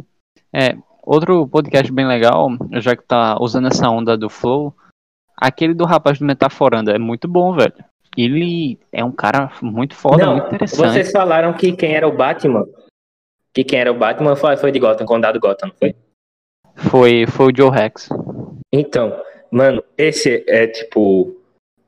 É, 0.54 0.76
outro 1.02 1.46
podcast 1.48 1.92
bem 1.92 2.08
legal, 2.08 2.48
já 2.74 2.96
que 2.96 3.04
tá 3.04 3.38
usando 3.42 3.68
essa 3.68 3.90
onda 3.90 4.18
do 4.18 4.30
Flow, 4.30 4.74
aquele 5.36 5.74
do 5.74 5.84
rapaz 5.84 6.18
do 6.18 6.26
Metaforando 6.26 6.92
é 6.92 6.98
muito 6.98 7.28
bom, 7.28 7.54
velho. 7.54 7.74
Ele 8.18 8.80
é 8.92 9.04
um 9.04 9.12
cara 9.12 9.52
muito 9.62 9.96
foda, 9.96 10.26
Não, 10.26 10.34
muito 10.34 10.48
interessante. 10.48 10.92
vocês 10.94 11.12
falaram 11.12 11.54
que 11.54 11.72
quem 11.76 11.96
era 11.96 12.08
o 12.08 12.16
Batman. 12.16 12.66
Que 13.54 13.64
quem 13.64 13.80
era 13.80 13.92
o 13.92 13.98
Batman 13.98 14.36
foi, 14.36 14.58
foi 14.58 14.72
de 14.72 14.80
Gotham, 14.80 15.06
Condado 15.06 15.40
Gotham, 15.40 15.68
não 15.70 15.76
foi? 15.76 15.96
Foi, 16.76 17.26
foi 17.28 17.52
o 17.52 17.56
Joe 17.56 17.70
Rex. 17.72 18.10
Então, 18.72 19.22
mano, 19.52 19.84
esse 19.98 20.44
é 20.48 20.68
tipo. 20.68 21.36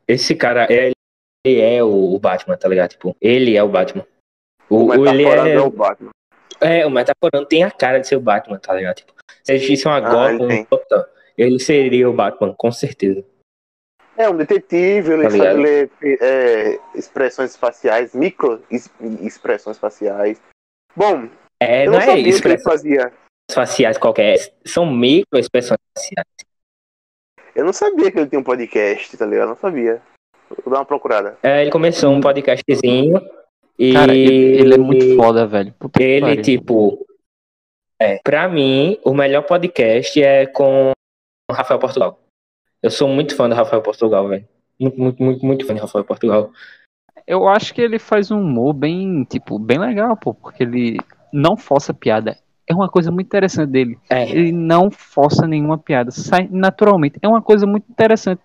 Esse 0.08 0.36
cara 0.36 0.68
é, 0.70 0.92
ele 1.46 1.60
é 1.62 1.84
o 1.84 2.18
Batman, 2.20 2.56
tá 2.58 2.68
ligado? 2.68 2.92
Tipo, 2.92 3.16
ele 3.20 3.56
é 3.58 3.64
o 3.64 3.70
Batman. 3.70 4.06
O, 4.70 4.86
O 4.86 5.08
ele 5.08 5.24
é, 5.26 5.54
é 5.54 5.60
o 5.60 5.70
Batman. 5.72 6.12
é, 6.62 6.86
o 6.86 6.92
Metaforando 6.92 7.48
tem 7.48 7.64
a 7.64 7.72
cara 7.72 8.00
de 8.00 8.08
ser 8.08 8.16
o 8.16 8.22
Batman, 8.22 8.60
tá 8.60 8.74
ligado? 8.74 8.98
Tipo, 8.98 9.14
se 9.44 9.54
existisse 9.54 9.88
uma 9.88 9.98
Ah, 9.98 10.02
Gotham, 10.02 10.30
ele 10.46 10.48
tem. 10.48 10.68
Gotham, 10.70 11.06
ele 11.38 11.60
seria 11.60 12.08
o 12.10 12.14
Batman, 12.14 12.54
com 12.56 12.72
certeza. 12.72 13.24
É 14.18 14.30
um 14.30 14.38
detetive, 14.38 15.12
ele 15.14 15.24
Tá 15.24 15.30
sabe 15.30 15.42
ligado? 15.42 15.58
ler 15.62 15.92
é, 16.22 16.80
expressões 16.96 17.56
faciais, 17.56 18.14
micro 18.16 18.64
es- 18.72 18.90
expressões 19.22 19.78
faciais. 19.78 20.42
Bom, 20.96 21.28
É, 21.62 21.82
eu 21.86 21.92
não 21.92 21.94
não 21.94 22.00
é 22.00 22.06
sabia 22.06 22.16
que 22.24 22.30
ele 22.30 22.36
expressões 22.36 22.64
fazia. 22.64 23.14
faciais 23.52 23.98
qualquer, 23.98 24.38
são 24.66 24.86
micro 24.90 25.38
expressões 25.38 25.80
faciais. 25.98 26.28
Eu 27.54 27.66
não 27.66 27.74
sabia 27.74 28.12
que 28.12 28.18
ele 28.20 28.28
tinha 28.30 28.40
um 28.40 28.44
podcast, 28.44 29.16
tá 29.18 29.26
ligado? 29.26 29.44
Eu 29.44 29.50
não 29.50 29.58
sabia. 29.58 30.02
Vou 30.64 30.72
dar 30.74 30.80
uma 30.80 30.86
procurada. 30.86 31.38
É, 31.44 31.62
ele 31.62 31.72
começou 31.72 32.12
um 32.12 32.22
podcastzinho 32.22 33.20
e 33.80 33.94
Cara, 33.94 34.14
ele, 34.14 34.58
ele 34.62 34.74
é 34.76 34.78
muito 34.78 35.16
foda, 35.18 35.46
velho. 35.48 35.74
Puta 35.80 36.02
Ele, 36.02 36.42
tipo. 36.42 37.06
É, 38.00 38.20
pra 38.24 38.48
mim, 38.50 39.00
o 39.04 39.14
melhor 39.14 39.44
podcast 39.44 40.22
é 40.22 40.46
com 40.46 40.92
o 41.50 41.54
Rafael 41.54 41.80
Portugal. 41.80 42.20
Eu 42.86 42.92
sou 42.92 43.08
muito 43.08 43.36
fã 43.36 43.50
do 43.50 43.56
Rafael 43.56 43.82
Portugal, 43.82 44.28
velho. 44.28 44.48
Muito, 44.80 45.00
muito, 45.02 45.24
muito, 45.24 45.44
muito 45.44 45.66
fã 45.66 45.74
de 45.74 45.82
Rafael 45.82 46.06
Portugal. 46.06 46.52
Eu 47.26 47.48
acho 47.48 47.74
que 47.74 47.82
ele 47.82 47.98
faz 47.98 48.30
um 48.30 48.40
humor 48.40 48.74
bem, 48.74 49.24
tipo, 49.24 49.58
bem 49.58 49.80
legal, 49.80 50.16
pô, 50.16 50.36
porque 50.36 50.62
ele 50.62 51.00
não 51.34 51.58
força 51.58 51.96
piada. 51.96 52.38
É 52.68 52.76
uma 52.76 52.88
coisa 52.88 53.12
muito 53.12 53.26
interessante 53.26 53.72
dele. 53.72 53.98
É, 54.08 54.30
Ele 54.30 54.52
não 54.52 54.92
força 54.92 55.48
nenhuma 55.48 55.80
piada, 55.80 56.12
sai 56.12 56.48
naturalmente. 56.52 57.18
É 57.24 57.28
uma 57.28 57.42
coisa 57.42 57.66
muito 57.66 57.90
interessante 57.90 58.44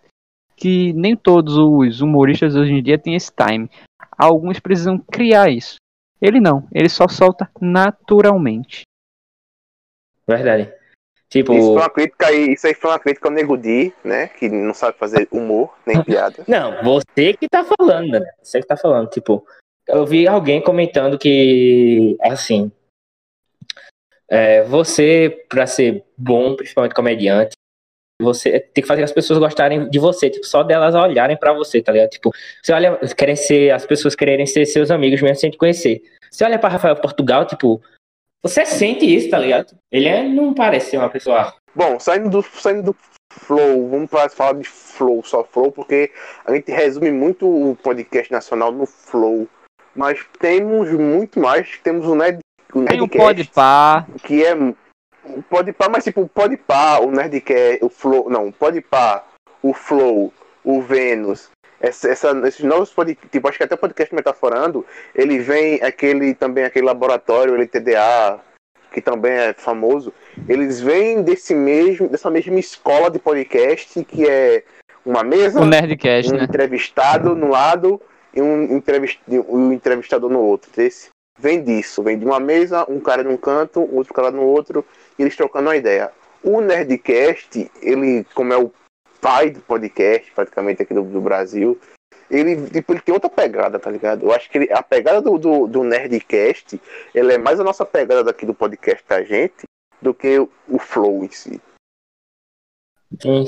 que 0.57 0.95
nem 0.95 1.15
todos 1.15 1.59
os 1.59 2.01
humoristas 2.01 2.57
hoje 2.57 2.73
em 2.73 2.83
dia 2.83 2.99
têm 2.99 3.15
esse 3.15 3.31
time. 3.31 3.71
Alguns 4.17 4.59
precisam 4.59 4.99
criar 4.99 5.51
isso. 5.51 5.77
Ele 6.19 6.41
não, 6.41 6.67
ele 6.73 6.89
só 6.89 7.07
solta 7.09 7.51
naturalmente. 7.61 8.85
verdade. 10.27 10.80
Tipo. 11.31 11.55
Isso 11.55 11.67
foi 11.67 11.77
uma 11.77 11.91
crítica 11.91 12.27
aí, 12.27 12.53
isso 12.53 12.67
aí 12.67 12.75
foi 12.75 12.91
uma 12.91 12.99
crítica 12.99 13.29
ao 13.29 13.33
Nego 13.33 13.57
Di, 13.57 13.95
né? 14.05 14.27
Que 14.27 14.49
não 14.49 14.75
sabe 14.75 14.99
fazer 14.99 15.29
humor, 15.31 15.73
nem 15.87 16.03
piada. 16.05 16.43
Não, 16.49 16.83
você 16.83 17.33
que 17.35 17.49
tá 17.49 17.65
falando, 17.65 18.19
né? 18.19 18.27
Você 18.43 18.61
que 18.61 18.67
tá 18.67 18.77
falando. 18.77 19.09
Tipo, 19.09 19.47
eu 19.87 20.05
vi 20.05 20.27
alguém 20.27 20.61
comentando 20.61 21.17
que, 21.17 22.17
assim. 22.21 22.71
é, 24.29 24.65
você, 24.65 25.45
pra 25.49 25.69
ser 25.69 26.05
bom, 26.17 26.57
principalmente 26.57 26.95
comediante, 26.95 27.53
você 28.21 28.59
tem 28.61 28.83
que 28.83 28.89
fazer 28.89 29.05
as 29.05 29.13
pessoas 29.13 29.39
gostarem 29.39 29.89
de 29.89 29.99
você, 29.99 30.29
tipo, 30.29 30.45
só 30.45 30.63
delas 30.65 30.95
olharem 30.95 31.37
pra 31.37 31.53
você, 31.53 31.81
tá 31.81 31.93
ligado? 31.93 32.11
Tipo, 32.11 32.33
você 32.63 32.73
olha, 32.73 32.99
querem 33.17 33.37
ser, 33.37 33.71
as 33.71 33.87
pessoas 33.87 34.17
quererem 34.17 34.47
ser 34.47 34.67
seus 34.67 34.91
amigos 34.91 35.23
mesmo 35.23 35.37
sem 35.37 35.51
te 35.51 35.57
conhecer. 35.57 36.03
Você 36.31 36.45
olha 36.45 36.59
pra 36.59 36.69
Rafael 36.69 36.97
Portugal, 36.97 37.47
tipo, 37.47 37.81
você 38.43 38.65
sente 38.65 39.05
isso, 39.05 39.31
tá 39.31 39.39
ligado? 39.39 39.77
Ele 39.91 40.09
é, 40.09 40.23
não 40.23 40.55
parece 40.55 40.91
ser 40.91 40.99
uma 40.99 41.11
pessoa 41.11 41.55
Bom, 41.75 42.01
saindo 42.01 42.29
do, 42.29 42.43
saindo 42.43 42.83
do 42.83 42.97
Flow, 43.33 43.89
vamos 43.89 44.11
falar 44.11 44.55
de 44.55 44.65
Flow, 44.65 45.23
só 45.23 45.45
Flow, 45.45 45.71
porque 45.71 46.11
a 46.45 46.53
gente 46.53 46.71
resume 46.73 47.13
muito 47.13 47.47
o 47.49 47.77
podcast 47.77 48.31
nacional 48.33 48.73
no 48.73 48.87
Flow. 48.87 49.49
Mas 49.95 50.25
temos 50.39 50.91
muito 50.91 51.39
mais, 51.39 51.79
temos 51.83 52.07
o 52.07 52.15
Nerd, 52.15 52.41
o 52.75 52.85
Tem 52.85 53.01
o 53.01 53.09
Podpah. 53.09 54.07
Que 54.25 54.45
é 54.45 54.55
o 54.55 55.43
Podpah, 55.49 55.89
mas 55.89 56.05
tipo, 56.05 56.23
o 56.23 56.29
Podpah, 56.29 57.01
o 57.01 57.11
Nerdcast, 57.11 57.85
o 57.85 57.89
Flow, 57.89 58.29
não, 58.29 58.49
o 58.49 58.53
Podpah, 58.53 59.25
o 59.63 59.73
Flow, 59.73 60.33
o 60.65 60.83
Vênus, 60.83 61.51
essa, 61.81 62.09
essa, 62.09 62.31
esses 62.47 62.65
novos 62.65 62.91
podcasts, 62.91 63.31
tipo, 63.31 63.49
acho 63.49 63.57
que 63.57 63.65
até 63.65 63.75
o 63.75 63.79
podcast 63.79 64.15
Metaforando, 64.15 64.85
ele 65.15 65.39
vem 65.39 65.83
aquele 65.83 66.35
também 66.35 66.65
aquele 66.65 66.85
laboratório 66.85 67.55
LTDA, 67.55 68.39
que 68.93 69.01
também 69.01 69.33
é 69.33 69.53
famoso, 69.55 70.13
eles 70.49 70.81
vêm 70.81 71.23
desse 71.23 71.55
mesmo, 71.55 72.09
dessa 72.09 72.31
mesma 72.31 72.59
escola 72.59 73.11
de 73.11 73.19
podcast 73.19 74.05
que 74.05 74.29
é 74.29 74.65
uma 75.07 75.23
mesa, 75.23 75.61
o 75.61 75.65
Nerdcast, 75.65 76.33
um 76.33 76.37
né? 76.37 76.45
entrevistado 76.45 77.35
no 77.35 77.49
lado 77.49 78.01
e 78.35 78.43
um, 78.43 78.77
entrevist, 78.77 79.19
um 79.49 79.73
entrevistador 79.73 80.31
no 80.31 80.41
outro. 80.41 80.71
Esse 80.77 81.09
vem 81.39 81.63
disso, 81.63 82.03
vem 82.03 82.19
de 82.19 82.25
uma 82.25 82.39
mesa, 82.39 82.85
um 82.89 83.01
cara 83.01 83.23
num 83.23 83.37
canto, 83.37 83.89
outro 83.95 84.13
cara 84.13 84.31
no 84.31 84.43
outro, 84.43 84.85
e 85.19 85.23
eles 85.23 85.37
trocando 85.37 85.69
uma 85.69 85.77
ideia. 85.77 86.11
O 86.43 86.61
Nerdcast, 86.61 87.71
ele, 87.81 88.27
como 88.35 88.53
é 88.53 88.57
o 88.57 88.71
pai 89.21 89.51
do 89.51 89.61
podcast, 89.61 90.31
praticamente 90.33 90.83
aqui 90.83 90.95
do, 90.95 91.03
do 91.03 91.21
Brasil, 91.21 91.79
ele, 92.31 92.71
tipo, 92.71 92.93
ele 92.93 93.01
tem 93.01 93.13
outra 93.13 93.29
pegada, 93.29 93.79
tá 93.79 93.91
ligado? 93.91 94.25
Eu 94.25 94.33
acho 94.33 94.49
que 94.49 94.59
ele, 94.59 94.73
a 94.73 94.83
pegada 94.83 95.21
do, 95.21 95.37
do, 95.37 95.67
do, 95.67 95.83
Nerdcast, 95.83 96.81
ele 97.15 97.35
é 97.35 97.39
mais 97.39 97.59
a 97.59 97.65
nossa 97.65 97.85
pegada 97.85 98.23
daqui 98.23 98.47
do 98.47 98.55
podcast 98.55 99.05
da 99.09 99.23
gente 99.23 99.65
do 100.01 100.15
que 100.15 100.39
o, 100.39 100.49
o 100.69 100.79
Flow 100.79 101.25
em 101.25 101.31
si. 101.31 101.61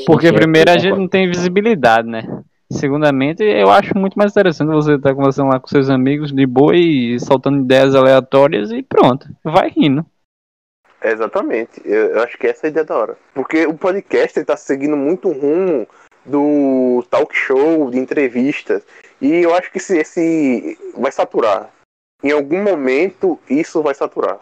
Porque 0.05 0.33
primeiro 0.33 0.71
a 0.71 0.77
gente 0.77 0.99
não 0.99 1.07
tem 1.07 1.29
visibilidade, 1.29 2.09
né? 2.09 2.43
Segundamente, 2.73 3.45
eu 3.45 3.71
acho 3.71 3.97
muito 3.97 4.15
mais 4.15 4.33
interessante 4.33 4.69
você 4.69 4.95
estar 4.95 5.15
conversando 5.15 5.51
lá 5.51 5.61
com 5.61 5.69
seus 5.69 5.89
amigos 5.89 6.33
de 6.33 6.47
boa 6.47 6.75
e 6.75 7.21
soltando 7.21 7.61
ideias 7.63 7.95
aleatórias 7.95 8.73
e 8.73 8.83
pronto, 8.83 9.29
vai 9.45 9.69
rindo. 9.69 10.05
Exatamente, 11.03 11.81
eu, 11.85 12.11
eu 12.13 12.23
acho 12.23 12.39
que 12.39 12.47
essa 12.47 12.67
é 12.67 12.69
a 12.69 12.71
ideia 12.71 12.85
da 12.85 12.97
hora. 12.97 13.19
Porque 13.35 13.67
o 13.67 13.75
podcast 13.75 14.39
está 14.39 14.57
seguindo 14.57 14.97
muito 14.97 15.31
rumo 15.31 15.87
do 16.25 17.05
talk 17.11 17.35
show, 17.35 17.91
de 17.91 17.99
entrevistas. 17.99 18.85
E 19.21 19.35
eu 19.35 19.55
acho 19.55 19.71
que 19.71 19.79
esse, 19.79 19.99
esse 19.99 20.79
vai 20.97 21.11
saturar. 21.11 21.71
Em 22.23 22.31
algum 22.31 22.63
momento 22.63 23.39
isso 23.51 23.83
vai 23.83 23.95
saturar. 23.95 24.41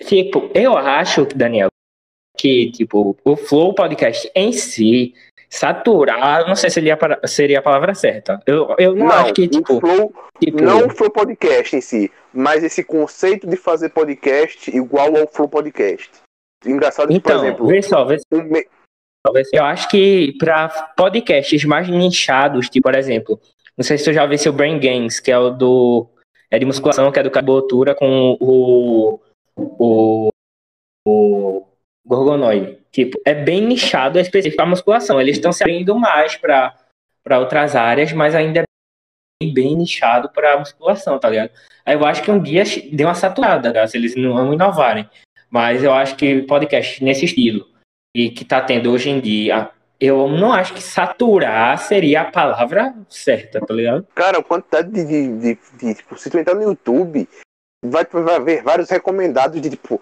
Tipo, 0.00 0.50
eu 0.54 0.76
acho, 0.76 1.24
Daniel, 1.24 1.68
que 2.36 2.70
tipo, 2.72 3.16
o 3.24 3.36
Flow 3.36 3.74
Podcast 3.74 4.30
em 4.34 4.52
si, 4.52 5.14
saturar, 5.52 6.48
não 6.48 6.56
sei 6.56 6.70
se 6.70 6.74
seria, 6.74 6.98
seria 7.26 7.58
a 7.58 7.62
palavra 7.62 7.94
certa. 7.94 8.40
Eu, 8.46 8.74
eu 8.78 8.96
não, 8.96 9.06
não 9.06 9.12
acho 9.12 9.34
que, 9.34 9.46
tipo, 9.46 9.78
flow, 9.80 10.14
tipo. 10.40 10.62
Não 10.62 10.86
o 10.86 10.90
Flow 10.90 11.10
Podcast 11.10 11.76
em 11.76 11.80
si, 11.82 12.10
mas 12.32 12.64
esse 12.64 12.82
conceito 12.82 13.46
de 13.46 13.56
fazer 13.56 13.90
podcast 13.90 14.74
igual 14.74 15.14
ao 15.14 15.28
Flow 15.28 15.48
Podcast. 15.48 16.10
Engraçado 16.64 17.08
que, 17.08 17.14
então, 17.14 17.36
por 17.36 17.44
exemplo. 17.44 17.66
Vê 17.66 17.82
só, 17.82 18.02
vê 18.06 18.18
só. 18.18 18.42
Me... 18.42 18.66
Eu 19.52 19.64
acho 19.64 19.88
que 19.88 20.34
para 20.38 20.70
podcasts 20.96 21.64
mais 21.66 21.86
nichados, 21.86 22.70
tipo, 22.70 22.84
por 22.84 22.94
exemplo, 22.94 23.38
não 23.76 23.84
sei 23.84 23.98
se 23.98 24.04
tu 24.04 24.12
já 24.12 24.24
viu 24.24 24.38
o 24.48 24.52
Brain 24.52 24.80
Games, 24.80 25.20
que 25.20 25.30
é 25.30 25.38
o 25.38 25.50
do. 25.50 26.08
É 26.50 26.58
de 26.58 26.64
musculação, 26.64 27.12
que 27.12 27.18
é 27.18 27.22
do 27.22 27.30
Cabotura 27.30 27.94
com 27.94 28.38
o. 28.40 29.20
O. 29.54 30.28
O. 31.06 31.66
Gorgonoide. 32.06 32.81
Tipo, 32.92 33.18
é 33.24 33.34
bem 33.34 33.62
nichado, 33.62 34.18
é 34.18 34.22
específico 34.22 34.56
para 34.56 34.66
musculação. 34.66 35.20
Eles 35.20 35.36
estão 35.36 35.52
se 35.52 35.62
abrindo 35.62 35.98
mais 35.98 36.36
para 36.36 36.74
outras 37.38 37.74
áreas, 37.74 38.12
mas 38.12 38.34
ainda 38.34 38.60
é 38.60 38.64
bem, 39.42 39.54
bem 39.54 39.76
nichado 39.76 40.28
para 40.28 40.58
musculação, 40.58 41.18
tá 41.18 41.30
ligado? 41.30 41.50
Aí 41.86 41.94
eu 41.94 42.04
acho 42.04 42.22
que 42.22 42.30
um 42.30 42.40
dia 42.40 42.64
deu 42.92 43.08
uma 43.08 43.14
saturada, 43.14 43.72
cara, 43.72 43.88
se 43.88 43.96
eles 43.96 44.14
não 44.14 44.52
inovarem. 44.52 45.08
Mas 45.50 45.82
eu 45.82 45.92
acho 45.92 46.16
que 46.16 46.42
podcast 46.42 47.02
nesse 47.02 47.24
estilo 47.24 47.66
e 48.14 48.30
que 48.30 48.42
está 48.42 48.60
tendo 48.60 48.92
hoje 48.92 49.08
em 49.08 49.20
dia, 49.20 49.70
eu 49.98 50.28
não 50.28 50.52
acho 50.52 50.74
que 50.74 50.82
saturar 50.82 51.78
seria 51.78 52.22
a 52.22 52.30
palavra 52.30 52.94
certa, 53.08 53.60
tá 53.60 53.72
ligado? 53.72 54.06
Cara, 54.14 54.38
a 54.38 54.44
quantidade 54.44 54.90
de, 54.90 55.04
de, 55.04 55.38
de, 55.38 55.58
de 55.78 55.94
tipo, 55.94 56.18
se 56.18 56.28
tu 56.28 56.38
entrar 56.38 56.54
no 56.54 56.62
YouTube, 56.62 57.28
vai, 57.84 58.04
vai 58.04 58.40
ver 58.40 58.62
vários 58.62 58.90
recomendados 58.90 59.60
de 59.60 59.70
tipo 59.70 60.00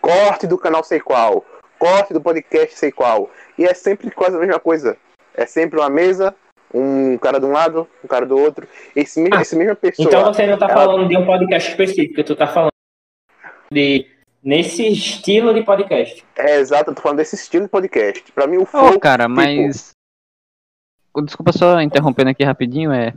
corte 0.00 0.46
do 0.46 0.58
canal 0.58 0.84
sei 0.84 1.00
qual, 1.00 1.44
corte 1.78 2.12
do 2.12 2.20
podcast 2.20 2.76
sei 2.76 2.90
qual. 2.90 3.30
E 3.58 3.64
é 3.64 3.74
sempre 3.74 4.10
quase 4.10 4.36
a 4.36 4.40
mesma 4.40 4.60
coisa. 4.60 4.96
É 5.34 5.46
sempre 5.46 5.78
uma 5.78 5.90
mesa, 5.90 6.34
um 6.72 7.16
cara 7.18 7.38
de 7.38 7.46
um 7.46 7.52
lado, 7.52 7.88
um 8.04 8.08
cara 8.08 8.26
do 8.26 8.36
outro. 8.38 8.66
Esse, 8.94 9.22
ah, 9.32 9.42
esse 9.42 9.56
mesma 9.56 9.74
pessoa. 9.74 10.06
Então 10.06 10.24
você 10.24 10.46
não 10.46 10.58
tá 10.58 10.66
ela... 10.66 10.74
falando 10.84 11.08
de 11.08 11.16
um 11.16 11.26
podcast 11.26 11.70
específico, 11.70 12.24
tu 12.24 12.34
tá 12.34 12.46
falando 12.46 12.70
de 13.70 14.06
nesse 14.42 14.86
estilo 14.86 15.52
de 15.52 15.62
podcast. 15.62 16.24
É, 16.36 16.56
exato, 16.58 16.90
eu 16.90 16.94
tô 16.94 17.02
falando 17.02 17.18
desse 17.18 17.34
estilo 17.34 17.64
de 17.64 17.70
podcast. 17.70 18.32
Pra 18.32 18.46
mim, 18.46 18.58
o 18.58 18.66
flow... 18.66 18.94
Oh, 18.94 19.00
cara, 19.00 19.24
tipo... 19.24 19.34
mas... 19.34 19.90
Desculpa 21.24 21.52
só 21.52 21.80
interrompendo 21.80 22.30
aqui 22.30 22.44
rapidinho, 22.44 22.92
é... 22.92 23.12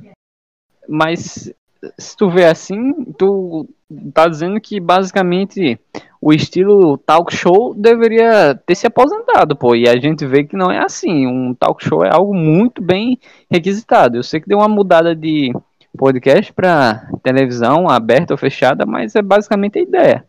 Mas, 0.88 1.54
se 1.98 2.18
tu 2.18 2.30
vê 2.30 2.46
assim, 2.46 3.04
tu 3.14 3.70
tá 4.14 4.28
dizendo 4.28 4.60
que, 4.60 4.80
basicamente, 4.80 5.80
o 6.22 6.34
estilo 6.34 6.98
talk 6.98 7.34
show 7.34 7.74
deveria 7.74 8.56
ter 8.66 8.76
se 8.76 8.88
aposentado, 8.88 9.56
pô. 9.56 9.76
E 9.76 9.88
a 9.88 10.00
gente 10.00 10.26
vê 10.26 10.44
que 10.44 10.56
não 10.56 10.72
é 10.72 10.80
assim. 10.80 11.26
Um 11.28 11.54
talk 11.54 11.84
show 11.84 12.04
é 12.04 12.10
algo 12.14 12.34
muito 12.34 12.82
bem 12.82 13.20
requisitado. 13.50 14.18
Eu 14.18 14.24
sei 14.24 14.40
que 14.40 14.48
deu 14.48 14.60
uma 14.60 14.68
mudada 14.68 15.16
de 15.16 15.54
podcast 15.98 16.54
para 16.54 17.10
televisão 17.24 17.90
aberta 17.90 18.34
ou 18.34 18.38
fechada, 18.38 18.86
mas 18.86 19.16
é 19.16 19.22
basicamente 19.22 19.80
a 19.80 19.82
ideia. 19.82 20.26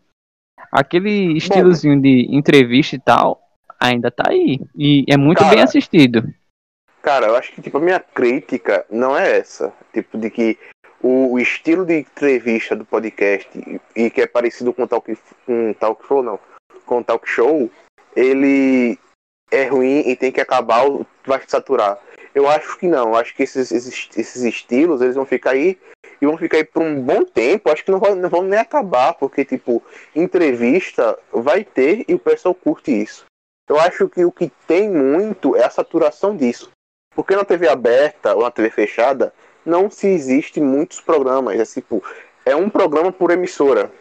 Aquele 0.71 1.37
estilozinho 1.37 1.95
Bom, 1.95 2.01
de 2.01 2.27
entrevista 2.31 2.95
e 2.95 2.99
tal 2.99 3.41
ainda 3.79 4.11
tá 4.11 4.25
aí. 4.27 4.59
E 4.75 5.03
é 5.09 5.17
muito 5.17 5.39
cara, 5.39 5.55
bem 5.55 5.63
assistido. 5.63 6.23
Cara, 7.01 7.27
eu 7.27 7.35
acho 7.35 7.51
que 7.51 7.61
tipo, 7.61 7.77
a 7.79 7.81
minha 7.81 7.99
crítica 7.99 8.85
não 8.89 9.17
é 9.17 9.39
essa. 9.39 9.73
Tipo, 9.91 10.17
de 10.17 10.29
que 10.29 10.57
o, 11.01 11.33
o 11.33 11.39
estilo 11.39 11.85
de 11.85 11.99
entrevista 11.99 12.75
do 12.75 12.85
podcast 12.85 13.49
e, 13.95 14.09
que 14.09 14.21
é 14.21 14.27
parecido 14.27 14.73
com 14.73 14.87
talk, 14.87 15.17
com 15.45 15.73
talk 15.73 16.05
show, 16.05 16.21
não. 16.21 16.39
Com 16.85 17.03
talk 17.03 17.27
show, 17.27 17.69
ele 18.15 18.97
é 19.51 19.65
ruim 19.65 20.03
e 20.07 20.15
tem 20.15 20.31
que 20.31 20.41
acabar, 20.41 20.85
vai 21.25 21.41
saturar. 21.47 21.99
Eu 22.33 22.47
acho 22.47 22.77
que 22.77 22.87
não. 22.87 23.15
Acho 23.15 23.35
que 23.35 23.43
esses, 23.43 23.71
esses, 23.71 24.09
esses 24.15 24.43
estilos 24.43 25.01
eles 25.01 25.15
vão 25.15 25.25
ficar 25.25 25.51
aí 25.51 25.77
e 26.21 26.25
vão 26.25 26.37
ficar 26.37 26.57
aí 26.57 26.63
por 26.63 26.81
um 26.81 27.01
bom 27.01 27.25
tempo. 27.25 27.69
Acho 27.69 27.83
que 27.83 27.91
não, 27.91 27.99
vai, 27.99 28.15
não 28.15 28.29
vão 28.29 28.43
nem 28.43 28.59
acabar, 28.59 29.13
porque, 29.15 29.43
tipo, 29.43 29.83
entrevista 30.15 31.17
vai 31.31 31.63
ter 31.63 32.05
e 32.07 32.13
o 32.13 32.19
pessoal 32.19 32.55
curte 32.55 32.91
isso. 32.91 33.25
Eu 33.67 33.79
acho 33.79 34.07
que 34.09 34.23
o 34.23 34.31
que 34.31 34.51
tem 34.67 34.89
muito 34.89 35.55
é 35.55 35.63
a 35.63 35.69
saturação 35.69 36.35
disso. 36.35 36.71
Porque 37.13 37.35
na 37.35 37.43
TV 37.43 37.67
aberta 37.67 38.33
ou 38.35 38.43
na 38.43 38.51
TV 38.51 38.69
fechada 38.69 39.33
não 39.65 39.89
se 39.89 40.07
existe 40.07 40.59
muitos 40.59 41.01
programas. 41.01 41.59
É 41.59 41.79
tipo, 41.79 42.03
é 42.45 42.55
um 42.55 42.69
programa 42.69 43.11
por 43.11 43.31
emissora, 43.31 43.91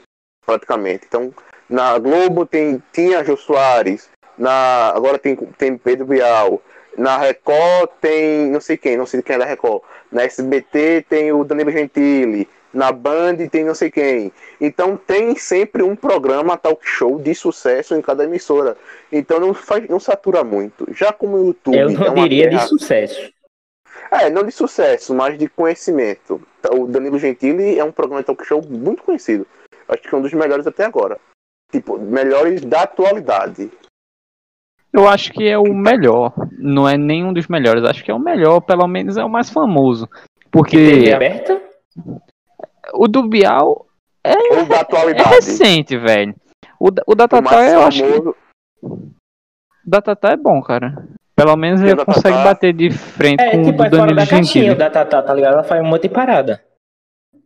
praticamente. 0.45 1.05
Então, 1.07 1.33
na 1.69 1.99
Globo 1.99 2.47
tem, 2.47 2.83
tinha 2.93 3.25
Jô 3.25 3.37
Soares, 3.37 4.09
na, 4.37 4.93
agora 4.95 5.19
tem, 5.19 5.37
tem 5.37 5.77
Pedro 5.77 6.07
Bial, 6.07 6.61
na 6.97 7.17
Record 7.17 7.91
tem 8.01 8.51
não 8.51 8.61
sei 8.61 8.77
quem, 8.77 8.97
não 8.97 9.07
sei 9.07 9.23
quem 9.23 9.37
é 9.37 9.39
da 9.39 9.45
Record. 9.45 9.83
Na 10.11 10.23
SBT 10.23 11.07
tem 11.09 11.33
o 11.33 11.45
Danilo 11.45 11.71
Gentili. 11.71 12.49
Na 12.73 12.93
Band 12.93 13.37
tem 13.51 13.65
não 13.65 13.75
sei 13.75 13.91
quem. 13.91 14.33
Então 14.61 14.97
tem 14.97 15.35
sempre 15.37 15.83
um 15.83 15.97
programa 15.97 16.57
talk 16.57 16.81
show 16.87 17.19
de 17.19 17.35
sucesso 17.35 17.97
em 17.97 18.03
cada 18.03 18.25
emissora. 18.25 18.77
Então 19.11 19.41
não, 19.41 19.53
faz, 19.53 19.89
não 19.89 19.99
satura 19.99 20.45
muito. 20.45 20.87
Já 20.93 21.13
como 21.13 21.37
o 21.37 21.47
YouTube. 21.47 21.77
Eu 21.77 21.91
não 21.91 22.07
é 22.07 22.29
diria 22.29 22.49
de 22.49 22.61
sucesso. 22.69 23.33
É, 24.11 24.29
não 24.29 24.43
de 24.43 24.53
sucesso, 24.53 25.15
mas 25.15 25.39
de 25.39 25.49
conhecimento. 25.49 26.41
O 26.73 26.87
Danilo 26.87 27.19
Gentili 27.19 27.79
é 27.79 27.85
um 27.85 27.93
programa 27.93 28.23
de 28.23 28.27
talk 28.27 28.45
show 28.45 28.63
muito 28.63 29.03
conhecido. 29.03 29.47
Acho 29.89 30.03
que 30.03 30.15
é 30.15 30.19
um 30.19 30.23
dos 30.23 30.33
melhores 30.33 30.67
até 30.67 30.85
agora. 30.85 31.19
Tipo, 31.71 31.99
melhores 31.99 32.63
da 32.63 32.83
atualidade. 32.83 33.71
Eu 34.93 35.09
acho 35.09 35.33
que 35.33 35.49
é 35.49 35.57
o 35.57 35.73
melhor. 35.73 36.33
Não 36.59 36.89
é 36.89 36.97
nenhum 36.97 37.33
dos 37.33 37.47
melhores. 37.47 37.85
Acho 37.85 38.05
que 38.05 38.11
é 38.11 38.15
o 38.15 38.19
melhor, 38.19 38.61
pelo 38.61 38.87
menos 38.89 39.17
é 39.17 39.25
o 39.25 39.31
mais 39.31 39.49
famoso. 39.51 40.09
Porque. 40.51 40.77
TV 40.77 41.13
aberta? 41.13 41.63
O 42.93 43.07
do 43.07 43.29
Bial 43.29 43.87
é, 44.23 44.35
o 44.35 44.67
da 44.67 44.81
atualidade. 44.81 45.29
é 45.29 45.35
recente, 45.35 45.97
velho. 45.97 46.35
O, 46.79 46.91
da, 46.91 47.03
o 47.07 47.15
da 47.15 47.27
Tatá 47.27 47.69
eu 47.69 47.83
acho 47.83 48.03
que. 48.03 48.29
O 48.83 49.15
da 49.85 50.03
Tatá 50.03 50.33
é 50.33 50.37
bom, 50.37 50.61
cara. 50.63 51.09
Pelo 51.41 51.57
menos 51.57 51.81
ele 51.81 52.05
consegue 52.05 52.37
Tatá... 52.37 52.45
bater 52.45 52.75
de 52.75 52.91
frente 52.91 53.41
é, 53.41 53.53
com 53.53 53.63
tipo, 53.65 53.83
o 53.83 53.89
do 53.89 53.97
é 53.97 53.99
Danilo 53.99 54.21
Gentili. 54.27 54.75
da 54.75 54.91
Tatá, 54.91 55.23
tá 55.23 55.33
ligado? 55.33 55.55
Ela 55.55 55.65
faz 55.65 55.81
um 55.81 55.87
monte 55.87 56.03
de 56.03 56.11
parada. 56.11 56.63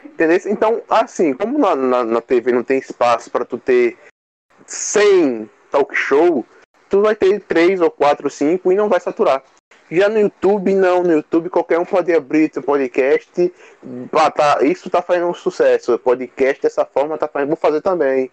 Entendeu? 0.05 0.41
Então, 0.47 0.83
assim, 0.91 1.33
como 1.33 1.57
na, 1.57 1.77
na, 1.77 2.05
na 2.05 2.21
TV 2.21 2.51
não 2.51 2.65
tem 2.65 2.79
espaço 2.79 3.31
para 3.31 3.45
tu 3.45 3.57
ter 3.57 3.97
100 4.67 5.49
talk 5.71 5.95
show, 5.95 6.45
tu 6.91 7.03
vai 7.03 7.15
ter 7.15 7.39
três 7.43 7.81
ou 7.81 7.89
quatro, 7.89 8.29
cinco 8.29 8.73
e 8.73 8.75
não 8.75 8.89
vai 8.89 8.99
saturar. 8.99 9.45
Já 9.89 10.09
no 10.09 10.19
YouTube, 10.19 10.75
não. 10.75 11.05
No 11.05 11.13
YouTube, 11.13 11.49
qualquer 11.49 11.79
um 11.79 11.85
pode 11.85 12.13
abrir 12.13 12.51
seu 12.53 12.65
podcast. 12.65 13.53
Tá, 14.35 14.59
isso 14.63 14.91
tá 14.91 15.03
fazendo 15.03 15.29
um 15.29 15.35
sucesso. 15.35 15.97
Podcast 16.01 16.61
dessa 16.61 16.85
forma 16.85 17.17
tá 17.17 17.29
fazendo. 17.29 17.51
Vou 17.51 17.57
fazer 17.57 17.81
também. 17.81 18.29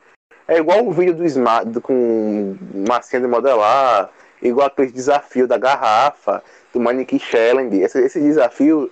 É 0.47 0.57
igual 0.57 0.83
o 0.83 0.91
vídeo 0.91 1.13
do 1.13 1.25
Smart 1.25 1.79
com 1.81 2.55
massinha 2.87 3.21
de 3.21 3.27
modelar. 3.27 4.09
Igual 4.41 4.67
aquele 4.67 4.91
desafio 4.91 5.47
da 5.47 5.57
garrafa, 5.57 6.43
do 6.73 6.79
Mannequin 6.79 7.19
Challenge. 7.19 7.81
Esse, 7.81 7.99
esse 7.99 8.19
desafio, 8.19 8.91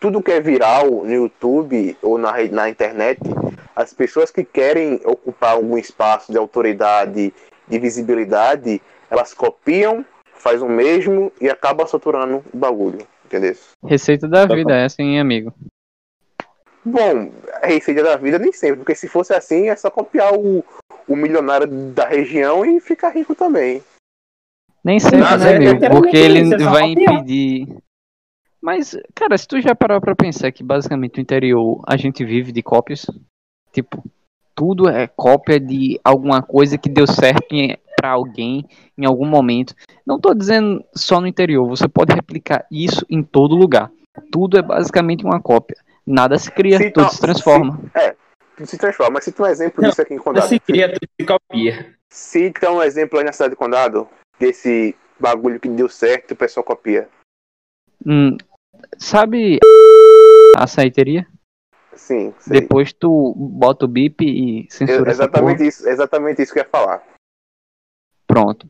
tudo 0.00 0.22
que 0.22 0.32
é 0.32 0.40
viral 0.40 0.86
no 0.86 1.12
YouTube 1.12 1.96
ou 2.02 2.18
na, 2.18 2.32
na 2.50 2.68
internet, 2.68 3.20
as 3.74 3.92
pessoas 3.92 4.30
que 4.30 4.44
querem 4.44 5.00
ocupar 5.04 5.52
algum 5.52 5.76
espaço 5.76 6.32
de 6.32 6.38
autoridade, 6.38 7.32
de 7.66 7.78
visibilidade, 7.78 8.80
elas 9.10 9.34
copiam 9.34 10.04
faz 10.38 10.62
o 10.62 10.68
mesmo 10.68 11.32
e 11.40 11.50
acaba 11.50 11.86
saturando 11.86 12.42
o 12.52 12.56
bagulho, 12.56 13.06
entendeu? 13.26 13.54
Receita 13.84 14.26
da 14.26 14.46
vida 14.46 14.74
é 14.74 14.84
assim, 14.84 15.18
amigo. 15.18 15.52
Bom, 16.84 17.30
a 17.60 17.66
receita 17.66 18.02
da 18.02 18.16
vida 18.16 18.38
nem 18.38 18.52
sempre, 18.52 18.78
porque 18.78 18.94
se 18.94 19.08
fosse 19.08 19.34
assim 19.34 19.68
é 19.68 19.76
só 19.76 19.90
copiar 19.90 20.32
o, 20.34 20.64
o 21.06 21.16
milionário 21.16 21.66
da 21.66 22.06
região 22.06 22.64
e 22.64 22.80
ficar 22.80 23.10
rico 23.10 23.34
também. 23.34 23.82
Nem 24.84 24.98
sempre, 24.98 25.20
Mas, 25.20 25.42
né, 25.42 25.52
é, 25.52 25.56
amigo? 25.56 25.90
Porque 25.90 26.16
ele 26.16 26.56
vai 26.64 26.90
impedir. 26.90 27.68
Mas, 28.60 28.96
cara, 29.14 29.36
se 29.36 29.46
tu 29.46 29.60
já 29.60 29.74
parou 29.74 30.00
pra 30.00 30.14
pensar 30.14 30.50
que 30.52 30.62
basicamente 30.62 31.16
no 31.16 31.22
interior 31.22 31.82
a 31.86 31.96
gente 31.96 32.24
vive 32.24 32.52
de 32.52 32.62
cópias, 32.62 33.06
tipo, 33.72 34.02
tudo 34.54 34.88
é 34.88 35.06
cópia 35.06 35.60
de 35.60 36.00
alguma 36.02 36.42
coisa 36.42 36.76
que 36.76 36.88
deu 36.88 37.06
certo 37.06 37.46
para 37.96 38.10
alguém 38.10 38.64
em 38.96 39.04
algum 39.04 39.26
momento. 39.26 39.74
Não 40.06 40.16
estou 40.16 40.34
dizendo 40.34 40.84
só 40.94 41.20
no 41.20 41.26
interior, 41.26 41.68
você 41.68 41.88
pode 41.88 42.14
replicar 42.14 42.66
isso 42.70 43.04
em 43.08 43.22
todo 43.22 43.54
lugar. 43.54 43.90
Tudo 44.30 44.58
é 44.58 44.62
basicamente 44.62 45.24
uma 45.24 45.40
cópia. 45.40 45.76
Nada 46.06 46.38
se 46.38 46.50
cria, 46.50 46.78
se, 46.78 46.90
tudo 46.90 47.04
não, 47.04 47.10
se 47.10 47.20
transforma. 47.20 47.78
Se, 47.92 47.98
é, 47.98 48.16
tudo 48.56 48.66
se 48.66 48.78
transforma. 48.78 49.14
Mas 49.14 49.24
se 49.24 49.32
tem 49.32 49.46
um 49.46 49.48
exemplo 49.48 49.82
não, 49.82 49.90
disso 49.90 50.02
aqui 50.02 50.14
em 50.14 50.18
Condado. 50.18 50.48
Se 50.48 50.58
cria, 50.58 50.92
tudo 50.92 51.08
se 51.20 51.26
copia. 51.26 51.94
Se 52.10 52.50
tem 52.50 52.68
um 52.68 52.82
exemplo 52.82 53.18
aí 53.18 53.24
na 53.24 53.32
cidade 53.32 53.50
de 53.50 53.56
Condado, 53.56 54.08
desse 54.38 54.94
bagulho 55.18 55.60
que 55.60 55.68
deu 55.68 55.88
certo 55.88 56.30
e 56.30 56.34
o 56.34 56.36
pessoal 56.36 56.64
copia. 56.64 57.08
Hum, 58.06 58.36
sabe 58.96 59.58
a 60.56 60.66
saiteria? 60.66 61.26
Sim, 61.94 62.32
sei. 62.38 62.60
Depois 62.60 62.92
tu 62.92 63.34
bota 63.36 63.84
o 63.84 63.88
bip 63.88 64.24
e 64.24 64.70
censura 64.70 65.10
exatamente 65.10 65.66
isso, 65.66 65.88
exatamente 65.88 66.42
isso 66.42 66.52
que 66.52 66.60
eu 66.60 66.62
ia 66.62 66.68
falar. 66.68 67.02
Pronto. 68.26 68.68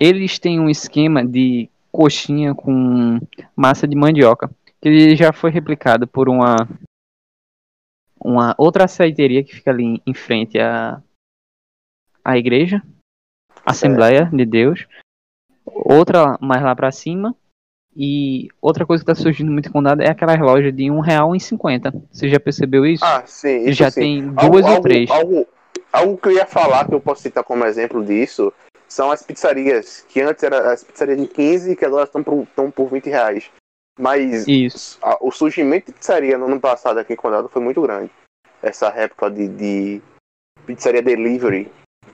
Eles 0.00 0.38
têm 0.38 0.58
um 0.58 0.70
esquema 0.70 1.24
de 1.24 1.68
coxinha 1.92 2.54
com 2.54 3.18
massa 3.54 3.86
de 3.86 3.96
mandioca, 3.96 4.48
que 4.80 4.88
ele 4.88 5.16
já 5.16 5.32
foi 5.32 5.50
replicado 5.50 6.06
por 6.06 6.28
uma 6.28 6.56
uma 8.20 8.54
outra 8.58 8.84
aceiteria 8.84 9.44
que 9.44 9.54
fica 9.54 9.70
ali 9.70 10.02
em 10.04 10.14
frente 10.14 10.58
à, 10.58 11.02
à 12.24 12.36
igreja, 12.36 12.82
Assembleia 13.70 14.30
de 14.32 14.44
Deus. 14.44 14.86
Outra 15.64 16.38
mais 16.40 16.62
lá 16.62 16.74
para 16.74 16.90
cima. 16.90 17.34
E 18.00 18.48
outra 18.62 18.86
coisa 18.86 19.04
que 19.04 19.10
está 19.10 19.20
surgindo 19.20 19.50
muito 19.50 19.68
em 19.68 19.72
condado 19.72 20.02
é 20.02 20.08
aquela 20.08 20.36
loja 20.36 20.70
de 20.70 20.90
um 20.90 21.00
real 21.00 21.34
em 21.34 21.40
cinquenta. 21.40 21.92
Você 22.12 22.28
já 22.28 22.38
percebeu 22.38 22.86
isso? 22.86 23.04
Ah, 23.04 23.24
sim. 23.26 23.64
Isso 23.64 23.72
já 23.72 23.90
sim. 23.90 24.00
tem 24.00 24.28
duas 24.28 24.64
algo, 24.64 24.76
ou 24.76 24.80
três. 24.80 25.10
Algo, 25.10 25.46
algo 25.92 26.16
que 26.16 26.28
eu 26.28 26.32
ia 26.32 26.46
falar, 26.46 26.86
que 26.86 26.94
eu 26.94 27.00
posso 27.00 27.22
citar 27.22 27.42
como 27.42 27.64
exemplo 27.64 28.04
disso, 28.04 28.52
são 28.86 29.10
as 29.10 29.22
pizzarias, 29.22 30.04
que 30.08 30.20
antes 30.20 30.42
eram 30.44 30.58
as 30.58 30.84
pizzarias 30.84 31.20
de 31.20 31.26
15 31.26 31.76
que 31.76 31.84
agora 31.84 32.04
estão 32.04 32.22
por, 32.22 32.42
estão 32.44 32.70
por 32.70 32.88
20 32.88 33.06
reais. 33.10 33.50
Mas 33.98 34.46
a, 35.02 35.18
o 35.20 35.32
surgimento 35.32 35.86
de 35.86 35.92
pizzaria 35.94 36.38
no 36.38 36.46
ano 36.46 36.60
passado 36.60 36.98
aqui 36.98 37.14
em 37.14 37.16
Condado 37.16 37.48
foi 37.48 37.60
muito 37.60 37.82
grande. 37.82 38.12
Essa 38.62 38.88
época 38.88 39.28
de, 39.28 39.48
de 39.48 40.02
pizzaria 40.64 41.02
delivery 41.02 41.68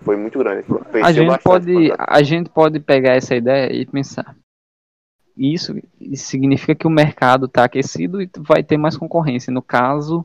foi 0.04 0.16
muito 0.16 0.38
grande. 0.38 0.66
A 1.02 1.12
gente, 1.12 1.38
pode, 1.42 1.92
a 1.98 2.22
gente 2.22 2.50
pode 2.50 2.78
pegar 2.80 3.14
essa 3.14 3.34
ideia 3.34 3.72
e 3.72 3.86
pensar. 3.86 4.36
Isso, 5.36 5.74
significa 6.14 6.74
que 6.74 6.86
o 6.86 6.90
mercado 6.90 7.46
está 7.46 7.64
aquecido 7.64 8.22
e 8.22 8.30
vai 8.38 8.62
ter 8.62 8.76
mais 8.76 8.96
concorrência. 8.96 9.52
No 9.52 9.62
caso, 9.62 10.24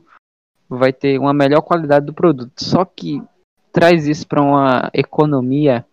vai 0.68 0.92
ter 0.92 1.18
uma 1.18 1.34
melhor 1.34 1.62
qualidade 1.62 2.06
do 2.06 2.14
produto. 2.14 2.62
Só 2.62 2.84
que 2.84 3.20
traz 3.72 4.06
isso 4.06 4.26
para 4.26 4.42
uma 4.42 4.90
economia 4.94 5.84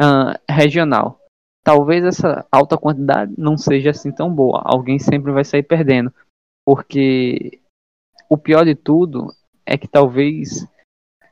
uh, 0.00 0.38
regional. 0.48 1.18
Talvez 1.64 2.04
essa 2.04 2.46
alta 2.52 2.78
quantidade 2.78 3.34
não 3.36 3.56
seja 3.56 3.90
assim 3.90 4.12
tão 4.12 4.32
boa. 4.32 4.62
Alguém 4.64 5.00
sempre 5.00 5.32
vai 5.32 5.44
sair 5.44 5.64
perdendo. 5.64 6.14
Porque 6.64 7.60
o 8.30 8.38
pior 8.38 8.64
de 8.64 8.76
tudo 8.76 9.32
é 9.64 9.76
que 9.76 9.88
talvez. 9.88 10.66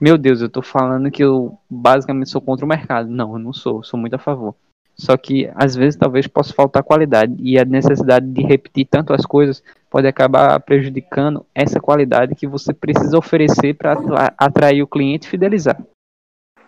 Meu 0.00 0.18
Deus, 0.18 0.40
eu 0.40 0.48
tô 0.48 0.62
falando 0.62 1.10
que 1.10 1.22
eu 1.22 1.58
basicamente 1.68 2.30
sou 2.30 2.40
contra 2.40 2.64
o 2.64 2.68
mercado. 2.68 3.08
Não, 3.08 3.32
eu 3.32 3.38
não 3.38 3.52
sou, 3.52 3.82
sou 3.82 3.98
muito 3.98 4.14
a 4.14 4.18
favor. 4.18 4.54
Só 4.96 5.16
que 5.16 5.50
às 5.56 5.74
vezes 5.74 5.98
talvez 5.98 6.26
possa 6.26 6.52
faltar 6.52 6.82
qualidade 6.84 7.34
e 7.40 7.58
a 7.58 7.64
necessidade 7.64 8.26
de 8.26 8.42
repetir 8.42 8.86
tanto 8.88 9.12
as 9.12 9.26
coisas 9.26 9.62
pode 9.90 10.06
acabar 10.06 10.60
prejudicando 10.60 11.44
essa 11.52 11.80
qualidade 11.80 12.36
que 12.36 12.46
você 12.46 12.72
precisa 12.72 13.18
oferecer 13.18 13.74
para 13.74 13.96
atrair 14.38 14.82
o 14.82 14.86
cliente 14.86 15.26
e 15.26 15.30
fidelizar 15.30 15.76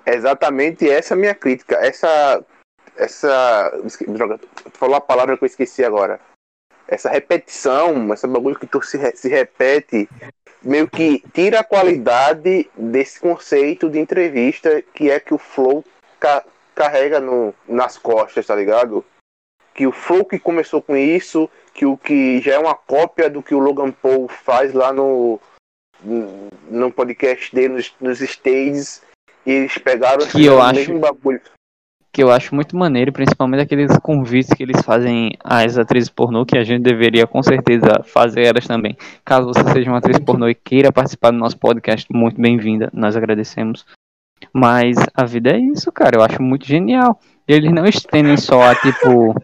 exatamente 0.07 0.89
essa 0.89 1.15
é 1.15 1.17
a 1.17 1.19
minha 1.19 1.35
crítica. 1.35 1.77
Essa. 1.77 2.45
Essa. 2.97 3.73
Droga, 4.09 4.39
tu 4.39 4.79
falou 4.79 4.97
a 4.97 5.01
palavra 5.01 5.37
que 5.37 5.45
eu 5.45 5.47
esqueci 5.47 5.85
agora. 5.85 6.21
Essa 6.89 7.11
repetição, 7.11 8.13
esse 8.15 8.27
bagulho 8.29 8.59
que 8.59 8.67
tu 8.67 8.81
se, 8.81 8.99
se 9.17 9.29
repete, 9.29 10.09
meio 10.63 10.89
que 10.89 11.23
tira 11.33 11.61
a 11.61 11.65
qualidade 11.65 12.69
desse 12.77 13.21
conceito 13.21 13.89
de 13.89 13.99
entrevista 13.99 14.83
que 14.95 15.11
é 15.11 15.21
que 15.21 15.35
o 15.35 15.39
Flow 15.39 15.85
ca 16.19 16.45
carrega 16.75 17.19
no, 17.19 17.55
nas 17.67 17.97
costas, 17.97 18.47
tá 18.47 18.55
ligado? 18.55 19.03
Que 19.75 19.87
o 19.87 19.93
Flow 19.93 20.27
que 20.27 20.39
começou 20.39 20.83
com 20.83 20.95
isso, 20.95 21.49
que 21.73 21.87
o 21.87 21.97
que 21.97 22.41
já 22.43 22.55
é 22.55 22.59
uma 22.59 22.75
cópia 22.75 23.31
do 23.31 23.43
que 23.43 23.55
o 23.55 23.59
Logan 23.59 23.91
Paul 23.91 24.29
faz 24.29 24.75
lá 24.75 24.93
no, 24.93 25.41
no 26.69 26.93
podcast 26.93 27.55
dele 27.55 27.75
nos, 27.75 27.95
nos 27.99 28.21
stages 28.21 29.03
e 29.47 29.53
eles 29.53 29.79
pegaram 29.79 30.27
que 30.27 30.45
eu 30.45 30.61
acho 30.61 30.75
mesmo 30.75 30.99
bagulho. 30.99 31.41
Que 32.17 32.23
eu 32.23 32.31
acho 32.31 32.55
muito 32.55 32.75
maneiro, 32.75 33.13
principalmente 33.13 33.61
aqueles 33.61 33.95
convites 33.99 34.49
que 34.55 34.63
eles 34.63 34.81
fazem 34.81 35.33
às 35.45 35.77
atrizes 35.77 36.09
pornô, 36.09 36.47
que 36.47 36.57
a 36.57 36.65
gente 36.65 36.83
deveria 36.83 37.27
com 37.27 37.43
certeza 37.43 38.03
fazer 38.05 38.47
elas 38.47 38.67
também. 38.67 38.97
Caso 39.23 39.49
você 39.49 39.63
seja 39.71 39.91
uma 39.91 39.99
atriz 39.99 40.19
pornô 40.19 40.49
e 40.49 40.55
queira 40.55 40.91
participar 40.91 41.31
do 41.31 41.37
nosso 41.37 41.59
podcast, 41.59 42.11
muito 42.11 42.41
bem-vinda, 42.41 42.89
nós 42.95 43.19
agradecemos. 43.19 43.85
Mas 44.51 44.97
a 45.13 45.27
vida 45.27 45.51
é 45.51 45.59
isso, 45.59 45.93
cara, 45.93 46.17
eu 46.17 46.23
acho 46.23 46.41
muito 46.41 46.65
genial. 46.65 47.21
Eles 47.47 47.71
não 47.71 47.85
estendem 47.85 48.39
só 48.39 48.63
a 48.63 48.75
tipo 48.75 49.35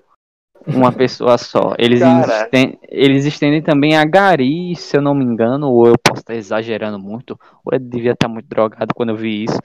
uma 0.67 0.91
pessoa 0.91 1.37
só. 1.37 1.75
Eles, 1.79 2.01
estendem, 2.01 2.79
eles 2.89 3.27
estendem 3.27 3.61
também 3.61 3.99
a 3.99 4.05
Gari, 4.07 4.75
se 4.77 4.97
eu 4.97 5.03
não 5.03 5.15
me 5.15 5.27
engano, 5.27 5.69
ou 5.71 5.89
eu 5.89 5.95
posso 6.03 6.23
estar 6.23 6.35
exagerando 6.35 6.99
muito, 6.99 7.39
ou 7.63 7.75
eu 7.75 7.79
devia 7.79 8.13
estar 8.13 8.29
muito 8.29 8.49
drogado 8.49 8.95
quando 8.95 9.11
eu 9.11 9.17
vi 9.17 9.45
isso. 9.45 9.59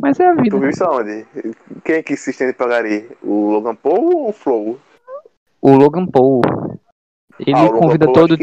Mas 0.00 0.18
é 0.18 0.26
a 0.26 0.34
vida. 0.34 0.50
Tu 0.50 0.58
viu 0.58 0.70
isso 0.70 0.84
aonde? 0.84 1.26
Quem 1.84 1.96
é 1.96 2.02
que 2.02 2.16
se 2.16 2.30
estende 2.30 2.52
pra 2.52 2.66
Gari? 2.66 3.08
O 3.22 3.50
Logan 3.50 3.74
Paul 3.74 4.16
ou 4.16 4.28
o 4.30 4.32
Flow? 4.32 4.78
O 5.60 5.72
Logan 5.72 6.06
Paul. 6.06 6.40
Ele 7.38 7.54
ah, 7.54 7.68
convida 7.70 8.06
Paul, 8.06 8.14
todo, 8.14 8.36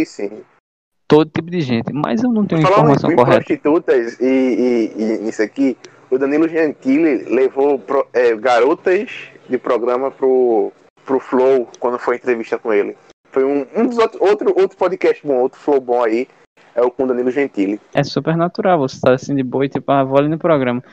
todo 1.07 1.29
tipo 1.29 1.49
de 1.49 1.61
gente, 1.61 1.93
mas 1.93 2.23
eu 2.23 2.31
não 2.31 2.45
tenho 2.45 2.61
Falando 2.61 2.79
informação 2.79 3.11
em 3.11 3.15
correta. 3.15 3.37
prostitutas 3.37 4.19
e, 4.19 4.25
e, 4.25 4.93
e 4.97 5.17
nisso 5.19 5.41
aqui, 5.41 5.77
o 6.09 6.17
Danilo 6.17 6.47
Gentili 6.47 7.23
levou 7.25 7.77
pro, 7.79 8.07
é, 8.13 8.35
garotas 8.35 9.29
de 9.47 9.57
programa 9.57 10.11
pro, 10.11 10.71
pro 11.05 11.19
Flow 11.19 11.67
quando 11.79 11.99
foi 11.99 12.15
entrevista 12.15 12.57
com 12.57 12.73
ele. 12.73 12.97
Foi 13.31 13.43
um, 13.43 13.65
um 13.75 13.87
dos 13.87 13.97
outros 13.97 14.21
outro, 14.21 14.53
outro 14.59 14.77
podcast 14.77 15.25
bom, 15.25 15.35
outro 15.35 15.59
Flow 15.59 15.79
bom 15.79 16.03
aí, 16.03 16.27
é 16.75 16.81
o 16.81 16.89
com 16.89 17.05
Danilo 17.05 17.31
Gentili. 17.31 17.79
É 17.93 18.03
super 18.03 18.35
natural, 18.35 18.79
você 18.79 18.99
tá 18.99 19.13
assim 19.13 19.35
de 19.35 19.43
boa 19.43 19.65
e 19.65 19.69
tipo, 19.69 19.91
ah, 19.91 20.03
vou 20.03 20.17
ali 20.17 20.29
no 20.29 20.39
programa. 20.39 20.83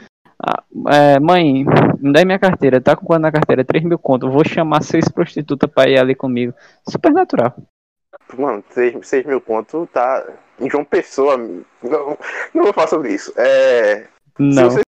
Ah, 0.42 0.62
é, 0.92 1.18
mãe, 1.18 1.64
me 1.98 2.12
dá 2.12 2.24
minha 2.24 2.38
carteira, 2.38 2.80
tá 2.80 2.94
com 2.94 3.06
quanto 3.06 3.22
na 3.22 3.32
carteira? 3.32 3.64
3 3.64 3.84
mil 3.84 3.98
conto, 3.98 4.30
vou 4.30 4.44
chamar 4.46 4.82
seis 4.82 5.08
prostitutas 5.08 5.70
pra 5.70 5.88
ir 5.88 5.98
ali 5.98 6.14
comigo. 6.14 6.52
Super 6.88 7.12
natural. 7.12 7.54
Mano, 8.36 8.62
6, 8.70 9.06
6 9.06 9.26
mil 9.26 9.40
conto 9.40 9.88
tá. 9.92 10.26
Em 10.58 10.70
João 10.70 10.84
Pessoa. 10.84 11.36
Não, 11.36 12.18
não 12.54 12.64
vou 12.64 12.72
falar 12.72 12.88
sobre 12.88 13.12
isso. 13.12 13.32
É. 13.36 14.06
Não. 14.38 14.70
Se 14.70 14.78
você 14.78 14.82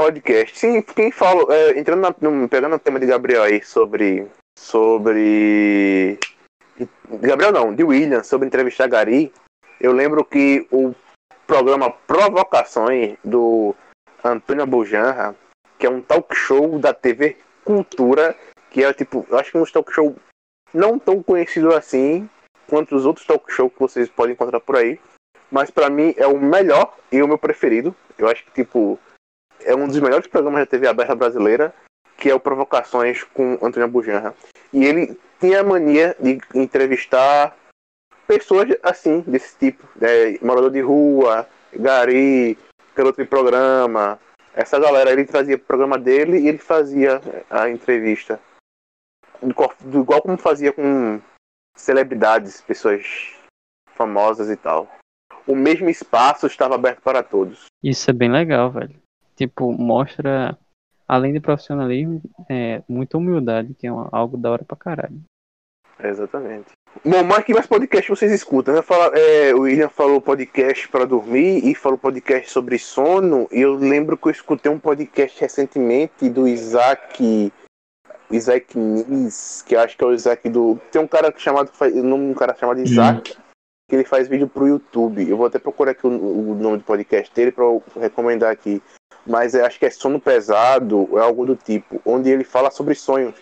podcast. 0.00 0.58
Sim, 0.58 0.80
quem 0.80 1.12
fala. 1.12 1.44
É, 1.54 1.78
entrando 1.78 2.00
na, 2.00 2.14
no, 2.20 2.48
pegando 2.48 2.76
o 2.76 2.78
tema 2.78 2.98
de 2.98 3.06
Gabriel 3.06 3.42
aí 3.42 3.62
sobre. 3.62 4.26
Sobre. 4.58 6.18
Gabriel 7.20 7.52
não, 7.52 7.74
de 7.74 7.84
William, 7.84 8.22
sobre 8.22 8.46
entrevistar 8.46 8.88
Gari. 8.88 9.30
Eu 9.78 9.92
lembro 9.92 10.24
que 10.24 10.66
o 10.70 10.94
programa 11.46 11.90
Provocações 11.90 13.16
do 13.22 13.74
Antônio 14.24 14.66
Bujanra, 14.66 15.34
que 15.78 15.86
é 15.86 15.90
um 15.90 16.00
talk 16.00 16.34
show 16.34 16.78
da 16.78 16.92
TV 16.92 17.36
cultura, 17.64 18.36
que 18.70 18.84
é 18.84 18.92
tipo, 18.92 19.26
eu 19.30 19.38
acho 19.38 19.50
que 19.50 19.58
um 19.58 19.64
talk 19.64 19.92
show 19.92 20.16
não 20.72 20.98
tão 20.98 21.22
conhecido 21.22 21.74
assim 21.74 22.28
quanto 22.68 22.94
os 22.94 23.04
outros 23.04 23.26
talk 23.26 23.52
show 23.52 23.68
que 23.68 23.80
vocês 23.80 24.08
podem 24.08 24.32
encontrar 24.34 24.60
por 24.60 24.76
aí. 24.76 25.00
Mas 25.50 25.70
para 25.70 25.90
mim 25.90 26.14
é 26.16 26.26
o 26.26 26.38
melhor 26.38 26.96
e 27.10 27.20
o 27.22 27.26
meu 27.26 27.38
preferido. 27.38 27.94
Eu 28.16 28.28
acho 28.28 28.44
que 28.44 28.52
tipo 28.52 28.98
é 29.64 29.74
um 29.74 29.86
dos 29.86 29.98
melhores 29.98 30.26
programas 30.26 30.60
da 30.60 30.66
TV 30.66 30.86
aberta 30.86 31.14
brasileira, 31.14 31.74
que 32.16 32.30
é 32.30 32.34
o 32.34 32.40
Provocações 32.40 33.24
com 33.24 33.58
Antônio 33.62 33.88
Bujanra. 33.88 34.34
E 34.72 34.84
ele 34.84 35.18
tinha 35.40 35.60
a 35.60 35.64
mania 35.64 36.16
de 36.20 36.38
entrevistar 36.54 37.56
pessoas 38.26 38.68
assim, 38.82 39.20
desse 39.26 39.56
tipo, 39.58 39.86
né? 39.96 40.38
morador 40.40 40.70
de 40.70 40.80
rua, 40.80 41.48
gari, 41.74 42.56
garoto 42.94 43.22
de 43.22 43.28
programa, 43.28 44.18
essa 44.54 44.78
galera, 44.78 45.10
ele 45.10 45.24
trazia 45.24 45.56
o 45.56 45.60
programa 45.60 45.98
dele 45.98 46.38
e 46.38 46.48
ele 46.48 46.58
fazia 46.58 47.20
a 47.48 47.68
entrevista. 47.68 48.40
Igual 49.42 50.22
como 50.22 50.36
fazia 50.36 50.72
com 50.72 51.20
celebridades, 51.76 52.60
pessoas 52.60 53.34
famosas 53.94 54.50
e 54.50 54.56
tal. 54.56 54.88
O 55.46 55.54
mesmo 55.54 55.88
espaço 55.88 56.46
estava 56.46 56.74
aberto 56.74 57.00
para 57.00 57.22
todos. 57.22 57.66
Isso 57.82 58.10
é 58.10 58.12
bem 58.12 58.30
legal, 58.30 58.70
velho. 58.70 58.94
Tipo, 59.34 59.72
mostra, 59.72 60.58
além 61.08 61.32
de 61.32 61.40
profissionalismo, 61.40 62.20
é, 62.48 62.82
muita 62.88 63.16
humildade, 63.16 63.74
que 63.74 63.86
é 63.86 63.90
algo 63.90 64.36
da 64.36 64.50
hora 64.50 64.64
pra 64.64 64.76
caralho. 64.76 65.20
Exatamente. 65.98 66.72
Bom, 67.04 67.24
mas 67.24 67.44
que 67.44 67.54
mais 67.54 67.66
podcast 67.66 68.10
vocês 68.10 68.32
escutam? 68.32 68.74
Né? 68.74 68.82
Fala, 68.82 69.16
é, 69.16 69.54
o 69.54 69.60
William 69.60 69.88
falou 69.88 70.20
podcast 70.20 70.86
para 70.88 71.06
dormir 71.06 71.64
e 71.64 71.74
falou 71.74 71.96
podcast 71.96 72.50
sobre 72.50 72.78
sono. 72.78 73.48
E 73.50 73.60
eu 73.60 73.74
lembro 73.74 74.18
que 74.18 74.26
eu 74.26 74.32
escutei 74.32 74.70
um 74.70 74.78
podcast 74.78 75.40
recentemente 75.40 76.28
do 76.28 76.46
Isaac. 76.46 77.52
Isaac 78.30 78.76
Nis, 78.76 79.62
que 79.66 79.74
acho 79.74 79.96
que 79.96 80.04
é 80.04 80.06
o 80.06 80.12
Isaac 80.12 80.48
do. 80.48 80.78
Tem 80.90 81.00
um 81.00 81.06
cara 81.06 81.32
chamado. 81.36 81.70
Um 81.80 82.34
cara 82.34 82.54
chamado 82.54 82.80
Isaac, 82.80 83.32
hum. 83.32 83.42
que 83.88 83.96
ele 83.96 84.04
faz 84.04 84.28
vídeo 84.28 84.48
pro 84.48 84.68
YouTube. 84.68 85.26
Eu 85.28 85.36
vou 85.36 85.46
até 85.46 85.58
procurar 85.58 85.92
aqui 85.92 86.06
o, 86.06 86.10
o 86.10 86.54
nome 86.54 86.78
do 86.78 86.84
podcast 86.84 87.34
dele 87.34 87.50
para 87.50 87.64
recomendar 87.98 88.52
aqui. 88.52 88.82
Mas 89.26 89.54
é, 89.54 89.64
acho 89.64 89.78
que 89.78 89.86
é 89.86 89.90
sono 89.90 90.20
pesado, 90.20 91.08
é 91.14 91.20
algo 91.20 91.46
do 91.46 91.56
tipo, 91.56 92.00
onde 92.04 92.30
ele 92.30 92.44
fala 92.44 92.70
sobre 92.70 92.94
sonhos. 92.94 93.34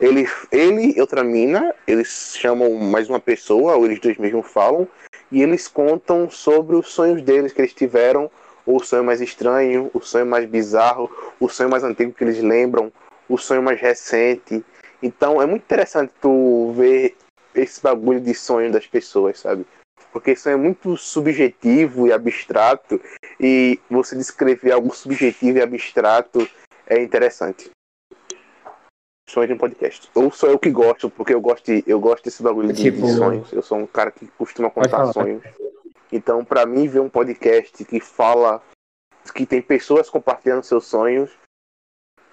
Ele, 0.00 0.28
ele 0.52 0.94
e 0.96 1.00
outra 1.00 1.24
mina, 1.24 1.74
eles 1.86 2.36
chamam 2.38 2.72
mais 2.74 3.08
uma 3.08 3.18
pessoa, 3.18 3.74
ou 3.74 3.84
eles 3.84 3.98
dois 3.98 4.16
mesmos 4.16 4.46
falam, 4.46 4.86
e 5.30 5.42
eles 5.42 5.66
contam 5.66 6.30
sobre 6.30 6.76
os 6.76 6.88
sonhos 6.88 7.20
deles 7.20 7.52
que 7.52 7.60
eles 7.60 7.74
tiveram, 7.74 8.30
o 8.64 8.78
sonho 8.80 9.02
mais 9.02 9.20
estranho, 9.20 9.90
o 9.92 10.00
sonho 10.00 10.26
mais 10.26 10.48
bizarro, 10.48 11.10
o 11.40 11.48
sonho 11.48 11.68
mais 11.68 11.82
antigo 11.82 12.12
que 12.12 12.22
eles 12.22 12.40
lembram, 12.40 12.92
o 13.28 13.36
sonho 13.36 13.62
mais 13.62 13.80
recente. 13.80 14.64
Então 15.02 15.42
é 15.42 15.46
muito 15.46 15.62
interessante 15.62 16.12
tu 16.20 16.72
ver 16.76 17.16
esse 17.54 17.82
bagulho 17.82 18.20
de 18.20 18.34
sonho 18.34 18.70
das 18.70 18.86
pessoas, 18.86 19.40
sabe? 19.40 19.66
Porque 20.12 20.32
isso 20.32 20.48
é 20.48 20.54
muito 20.54 20.96
subjetivo 20.96 22.06
e 22.06 22.12
abstrato, 22.12 23.00
e 23.40 23.80
você 23.90 24.14
descrever 24.14 24.70
algo 24.70 24.94
subjetivo 24.94 25.58
e 25.58 25.62
abstrato 25.62 26.48
é 26.86 27.02
interessante 27.02 27.70
sonhos 29.30 29.48
de 29.48 29.54
um 29.54 29.58
podcast. 29.58 30.08
Ou 30.14 30.30
sou 30.30 30.50
eu 30.50 30.58
que 30.58 30.70
gosto, 30.70 31.10
porque 31.10 31.34
eu 31.34 31.40
gosto, 31.40 31.66
de, 31.66 31.84
eu 31.86 32.00
gosto 32.00 32.24
desse 32.24 32.42
bagulho 32.42 32.72
de, 32.72 32.82
tipo, 32.82 33.06
de 33.06 33.12
sonhos. 33.12 33.52
Eu 33.52 33.62
sou 33.62 33.78
um 33.78 33.86
cara 33.86 34.10
que 34.10 34.26
costuma 34.38 34.70
contar 34.70 35.12
sonhos. 35.12 35.42
Então, 36.10 36.44
para 36.44 36.64
mim, 36.64 36.88
ver 36.88 37.00
um 37.00 37.08
podcast 37.08 37.84
que 37.84 38.00
fala 38.00 38.62
que 39.34 39.44
tem 39.44 39.60
pessoas 39.60 40.08
compartilhando 40.08 40.62
seus 40.62 40.86
sonhos 40.86 41.30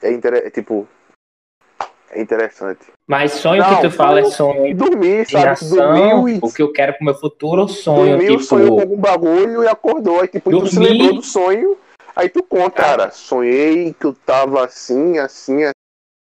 é, 0.01 0.11
inter... 0.11 0.33
é 0.35 0.49
tipo 0.49 0.87
é 2.11 2.21
interessante. 2.21 2.85
Mas 3.05 3.33
sonho 3.33 3.61
Não, 3.61 3.75
que 3.75 3.81
tu 3.81 3.91
fala 3.91 4.21
é 4.21 4.25
sonho. 4.25 4.75
Dormir, 4.75 5.29
sabe? 5.29 5.69
Dormiu 5.69 6.29
e... 6.29 6.39
O 6.41 6.51
que 6.51 6.61
eu 6.61 6.71
quero 6.71 6.93
pro 6.93 7.03
meu 7.03 7.15
futuro, 7.15 7.67
sonho. 7.67 8.11
Dormiu, 8.11 8.31
tipo... 8.33 8.43
sonhou 8.43 8.75
com 8.75 8.81
algum 8.81 8.97
bagulho 8.97 9.63
e 9.63 9.67
acordou. 9.67 10.21
Aí, 10.21 10.27
tipo, 10.27 10.49
Dormir... 10.49 10.69
tu 10.69 10.73
se 10.73 10.79
lembrou 10.79 11.15
do 11.15 11.23
sonho. 11.23 11.77
Aí 12.15 12.29
tu 12.29 12.41
conta, 12.41 12.81
cara, 12.81 13.11
sonhei 13.11 13.93
que 13.93 14.05
eu 14.05 14.13
tava 14.13 14.63
assim, 14.63 15.17
assim, 15.19 15.65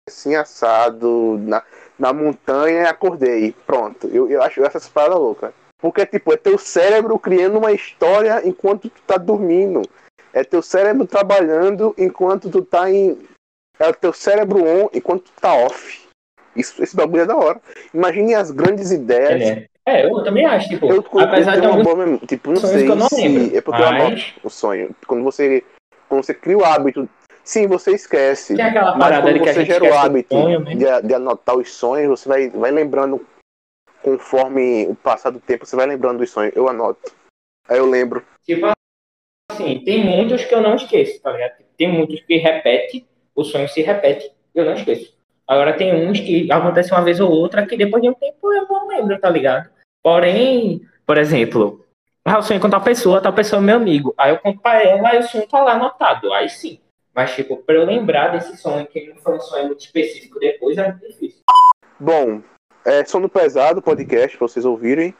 assim, 0.09 0.35
assado, 0.35 1.37
na, 1.39 1.63
na 1.97 2.13
montanha 2.13 2.83
e 2.83 2.87
acordei. 2.87 3.55
Pronto. 3.65 4.07
Eu, 4.07 4.29
eu 4.29 4.41
acho 4.43 4.63
essa 4.63 4.79
parada 4.93 5.15
louca. 5.15 5.53
Porque, 5.79 6.05
tipo, 6.05 6.33
é 6.33 6.37
teu 6.37 6.57
cérebro 6.57 7.17
criando 7.17 7.57
uma 7.57 7.71
história 7.71 8.41
enquanto 8.45 8.89
tu 8.89 9.01
tá 9.07 9.17
dormindo. 9.17 9.81
É 10.33 10.43
teu 10.43 10.61
cérebro 10.61 11.07
trabalhando 11.07 11.95
enquanto 11.97 12.49
tu 12.49 12.61
tá 12.61 12.91
em. 12.91 13.17
É 13.79 13.87
o 13.87 13.93
teu 13.93 14.11
cérebro 14.11 14.63
on 14.63 14.89
enquanto 14.93 15.23
tu 15.23 15.31
tá 15.39 15.53
off. 15.53 16.07
Isso, 16.55 16.83
esse 16.83 16.95
bagulho 16.95 17.23
é 17.23 17.25
da 17.25 17.37
hora. 17.37 17.61
Imagine 17.93 18.35
as 18.35 18.51
grandes 18.51 18.91
ideias. 18.91 19.41
É, 19.41 19.67
é 19.85 20.05
eu 20.05 20.23
também 20.23 20.45
acho, 20.45 20.67
tipo, 20.67 20.91
eu, 20.91 21.05
apesar 21.19 21.55
eu 21.55 21.61
de 21.61 21.67
alguns 21.67 22.19
tipo, 22.27 22.51
não 22.51 22.57
sei 22.57 22.87
não 22.87 23.07
se 23.07 23.27
lembro, 23.27 23.57
é 23.57 23.61
porque 23.61 23.81
mas... 23.81 24.33
eu 24.37 24.47
o 24.47 24.49
sonho. 24.49 24.95
Quando 25.07 25.23
você, 25.23 25.63
quando 26.09 26.23
você 26.23 26.33
cria 26.33 26.57
o 26.57 26.65
hábito 26.65 27.07
Sim, 27.49 27.65
você 27.65 27.93
esquece. 27.95 28.55
Tem 28.55 28.63
aquela 28.63 28.95
parada 28.95 29.23
mas 29.23 29.41
quando 29.41 29.53
você 29.53 29.65
gera 29.65 29.83
o 29.83 29.93
hábito 29.97 30.35
sonho, 30.35 30.63
de, 30.65 31.07
de, 31.07 31.13
anotar 31.15 31.57
os 31.57 31.73
sonhos, 31.73 32.07
você 32.07 32.29
vai, 32.29 32.47
vai 32.51 32.69
lembrando 32.69 33.25
conforme 34.03 34.85
o 34.85 34.93
passar 34.93 35.31
do 35.31 35.39
tempo, 35.39 35.65
você 35.65 35.75
vai 35.75 35.87
lembrando 35.87 36.19
dos 36.19 36.29
sonhos. 36.29 36.55
Eu 36.55 36.69
anoto. 36.69 37.11
Aí 37.67 37.79
eu 37.79 37.89
lembro. 37.89 38.23
Tipo 38.45 38.67
assim, 39.51 39.83
tem 39.83 40.05
muitos 40.05 40.45
que 40.45 40.53
eu 40.53 40.61
não 40.61 40.75
esqueço, 40.75 41.19
tá 41.23 41.31
ligado? 41.31 41.53
Tem 41.75 41.91
muitos 41.91 42.21
que 42.21 42.37
repete, 42.37 43.07
o 43.33 43.43
sonho 43.43 43.67
se 43.67 43.81
repete, 43.81 44.31
eu 44.53 44.65
não 44.65 44.73
esqueço. 44.73 45.17
Agora 45.47 45.75
tem 45.75 46.07
uns 46.07 46.19
que 46.19 46.51
acontece 46.51 46.91
uma 46.91 47.03
vez 47.03 47.19
ou 47.19 47.31
outra 47.31 47.65
que 47.65 47.75
depois 47.75 48.03
de 48.03 48.09
um 48.11 48.13
tempo 48.13 48.53
eu 48.53 48.67
não 48.67 48.87
lembro, 48.89 49.19
tá 49.19 49.27
ligado? 49.27 49.71
Porém, 50.03 50.83
por 51.03 51.17
exemplo, 51.17 51.83
ah, 52.23 52.35
eu 52.35 52.43
sonho 52.43 52.59
com 52.59 52.69
tal 52.69 52.83
pessoa, 52.83 53.19
tal 53.19 53.33
pessoa 53.33 53.59
é 53.59 53.65
meu 53.65 53.77
amigo. 53.77 54.13
Aí 54.15 54.29
eu 54.29 54.37
conto 54.37 54.61
pra 54.61 54.83
ela, 54.83 55.09
aí 55.09 55.17
o 55.17 55.23
sonho 55.23 55.47
tá 55.47 55.63
lá 55.63 55.71
anotado. 55.71 56.31
Aí 56.31 56.47
sim. 56.47 56.79
Mas, 57.19 57.35
tipo, 57.35 57.57
para 57.57 57.75
eu 57.75 57.83
lembrar 57.83 58.29
desse 58.29 58.55
sonho, 58.55 58.87
que 58.87 59.09
não 59.09 59.17
foi 59.17 59.35
um 59.35 59.41
sonho 59.41 59.65
muito 59.65 59.81
específico 59.81 60.39
depois, 60.39 60.77
é 60.77 60.87
muito 60.87 61.05
difícil. 61.05 61.41
Bom, 61.99 62.41
é 62.85 63.03
Sono 63.03 63.27
Pesado, 63.27 63.81
podcast, 63.81 64.37
pra 64.37 64.47
vocês 64.47 64.63
ouvirem. 64.63 65.13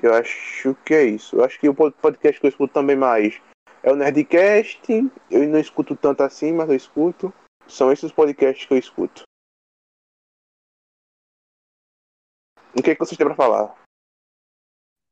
Eu 0.00 0.14
acho 0.14 0.76
que 0.84 0.94
é 0.94 1.02
isso. 1.02 1.34
Eu 1.34 1.44
acho 1.44 1.58
que 1.58 1.68
o 1.68 1.74
podcast 1.74 2.40
que 2.40 2.46
eu 2.46 2.50
escuto 2.50 2.72
também 2.72 2.94
mais 2.94 3.42
é 3.82 3.90
o 3.90 3.96
Nerdcast. 3.96 4.80
Eu 5.28 5.48
não 5.48 5.58
escuto 5.58 5.96
tanto 5.96 6.22
assim, 6.22 6.52
mas 6.52 6.68
eu 6.68 6.76
escuto. 6.76 7.34
São 7.66 7.90
esses 7.90 8.12
podcasts 8.12 8.64
que 8.64 8.72
eu 8.72 8.78
escuto. 8.78 9.24
O 12.78 12.80
que, 12.80 12.92
é 12.92 12.94
que 12.94 13.00
vocês 13.00 13.18
têm 13.18 13.26
pra 13.26 13.34
falar? 13.34 13.74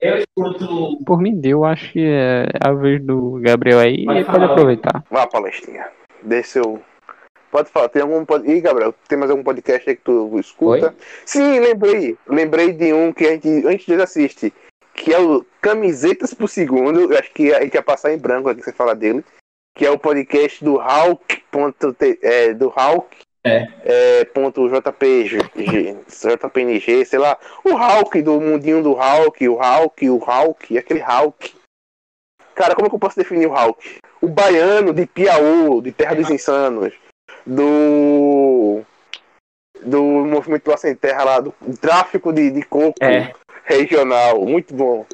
Eu 0.01 0.19
escuto. 0.19 1.05
Por 1.05 1.21
mim, 1.21 1.41
deu. 1.41 1.65
Acho 1.65 1.93
que 1.93 2.07
é 2.07 2.45
a 2.65 2.73
vez 2.73 3.05
do 3.05 3.41
Gabriel 3.41 3.81
aí. 3.81 4.05
Pode, 4.05 4.25
pode 4.25 4.45
aproveitar. 4.45 5.05
Vá, 5.11 5.27
palestrinha 5.27 5.98
desceu. 6.23 6.83
Pode 7.51 7.71
falar, 7.71 7.89
tem 7.89 8.03
algum. 8.03 8.25
Ih, 8.45 8.61
Gabriel, 8.61 8.95
tem 9.09 9.19
mais 9.19 9.31
algum 9.31 9.43
podcast 9.43 9.89
aí 9.89 9.97
que 9.97 10.03
tu 10.03 10.39
escuta? 10.39 10.89
Oi? 10.89 10.95
Sim, 11.25 11.61
lembrei. 11.61 12.17
Lembrei 12.27 12.73
de 12.73 12.93
um 12.93 13.13
que 13.13 13.27
a 13.27 13.31
gente 13.31 13.49
antes 13.67 13.87
de 13.87 13.95
assiste, 13.95 14.53
que 14.93 15.15
é 15.15 15.19
o 15.19 15.45
Camisetas 15.61 16.35
por 16.35 16.49
Segundo. 16.49 17.11
Eu 17.13 17.19
acho 17.19 17.33
que 17.33 17.53
a 17.55 17.63
gente 17.63 17.75
ia 17.75 17.83
passar 17.83 18.13
em 18.13 18.19
branco 18.19 18.49
aqui 18.49 18.63
você 18.63 18.73
fala 18.73 18.95
dele. 18.95 19.25
Que 19.75 19.87
é 19.87 19.91
o 19.91 19.99
podcast 19.99 20.63
do 20.63 20.77
Hulk. 20.77 21.43
Ponto, 21.51 21.97
é, 22.23 22.53
do 22.53 22.69
Hulk. 22.69 23.17
É. 23.45 23.67
é. 23.85 24.25
ponto 24.27 24.69
JPG, 24.69 25.39
JPNG, 26.07 27.05
sei 27.07 27.19
lá. 27.19 27.39
O 27.65 27.75
Hulk 27.75 28.21
do 28.21 28.39
mundinho 28.41 28.83
do 28.83 28.93
Hulk, 28.93 29.49
o 29.49 29.55
Hulk, 29.55 30.11
o 30.11 30.17
Hulk, 30.17 30.77
aquele 30.77 31.01
Hulk. 31.01 31.55
Cara, 32.55 32.75
como 32.75 32.87
é 32.87 32.91
que 32.91 32.97
eu 32.97 33.01
posso 33.01 33.17
definir 33.17 33.47
o 33.47 33.55
Hulk? 33.55 34.01
O 34.21 34.29
baiano 34.29 34.93
de 34.93 35.07
Piauí, 35.07 35.81
de 35.83 35.93
Terra 35.93 36.15
dos 36.15 36.31
Insanos, 36.31 36.95
do. 37.47 38.83
Do 39.81 40.03
movimento 40.03 40.69
lá 40.69 40.77
sem 40.77 40.97
terra 40.97 41.23
lá, 41.23 41.41
do 41.41 41.55
tráfico 41.81 42.33
de, 42.33 42.51
de 42.51 42.63
coco 42.63 42.97
é. 43.01 43.33
regional. 43.65 44.45
Muito 44.45 44.75
bom. 44.75 45.07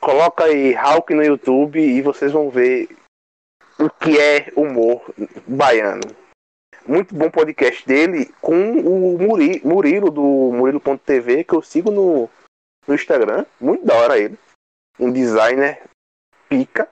Coloca 0.00 0.44
aí 0.44 0.72
Hulk 0.72 1.12
no 1.14 1.24
YouTube 1.24 1.80
e 1.80 2.00
vocês 2.00 2.30
vão 2.30 2.48
ver 2.48 2.88
o 3.76 3.90
que 3.90 4.18
é 4.18 4.52
humor 4.54 5.02
baiano. 5.46 6.02
Muito 6.86 7.14
bom 7.14 7.30
podcast 7.30 7.86
dele 7.86 8.32
com 8.40 8.78
o 8.80 9.18
Murilo 9.18 10.10
do 10.10 10.22
Murilo.tv, 10.22 11.44
que 11.44 11.54
eu 11.54 11.60
sigo 11.60 11.90
no, 11.90 12.30
no 12.86 12.94
Instagram. 12.94 13.44
Muito 13.60 13.84
da 13.84 13.94
hora 13.94 14.18
ele. 14.18 14.38
Um 14.98 15.12
designer 15.12 15.82
pica, 16.48 16.88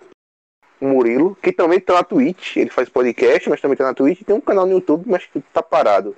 Murilo, 0.80 1.36
que 1.42 1.52
também 1.52 1.80
tá 1.80 1.94
na 1.94 2.04
Twitch, 2.04 2.56
ele 2.56 2.70
faz 2.70 2.88
podcast, 2.88 3.48
mas 3.48 3.60
também 3.60 3.76
tá 3.76 3.84
na 3.84 3.94
Twitch, 3.94 4.22
tem 4.22 4.34
um 4.36 4.40
canal 4.40 4.66
no 4.66 4.72
YouTube, 4.72 5.04
mas 5.06 5.24
que 5.26 5.40
tá 5.40 5.62
parado, 5.62 6.14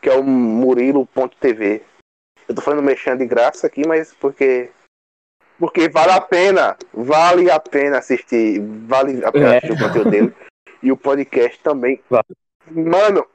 que 0.00 0.08
é 0.08 0.14
o 0.14 0.22
Murilo.tv. 0.22 1.82
Eu 2.48 2.54
tô 2.54 2.60
falando 2.62 2.82
mexendo 2.82 3.18
de 3.18 3.26
graça 3.26 3.66
aqui, 3.66 3.86
mas 3.86 4.12
porque 4.14 4.70
porque 5.58 5.88
vale 5.88 6.12
a 6.12 6.20
pena, 6.20 6.76
vale 6.92 7.50
a 7.50 7.60
pena 7.60 7.98
assistir, 7.98 8.60
vale 8.86 9.24
a 9.24 9.30
pena 9.30 9.54
é. 9.54 9.58
assistir 9.58 9.74
o 9.74 9.86
conteúdo 9.86 10.10
dele. 10.10 10.34
E 10.82 10.90
o 10.90 10.96
podcast 10.96 11.60
também. 11.60 12.00
Mano, 12.70 13.26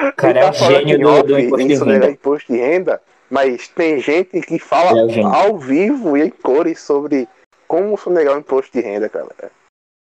O 0.00 0.12
cara 0.16 0.38
é 0.38 0.42
tá 0.44 0.52
falando 0.52 0.88
gênio 0.88 0.96
em 0.96 1.00
do, 1.00 1.08
off 1.08 1.22
do 1.24 1.38
imposto 1.38 1.68
de 1.68 1.76
sonegar 1.76 2.00
renda. 2.02 2.12
imposto 2.12 2.52
de 2.52 2.58
renda, 2.58 3.02
mas 3.28 3.68
tem 3.68 4.00
gente 4.00 4.40
que 4.40 4.58
fala 4.58 4.98
é 4.98 5.08
gênio. 5.12 5.28
ao 5.28 5.58
vivo 5.58 6.16
e 6.16 6.22
em 6.22 6.30
cores 6.30 6.80
sobre 6.80 7.28
como 7.70 7.96
sonegar 7.96 8.34
o 8.34 8.40
imposto 8.40 8.76
de 8.76 8.84
renda, 8.84 9.08
cara. 9.08 9.28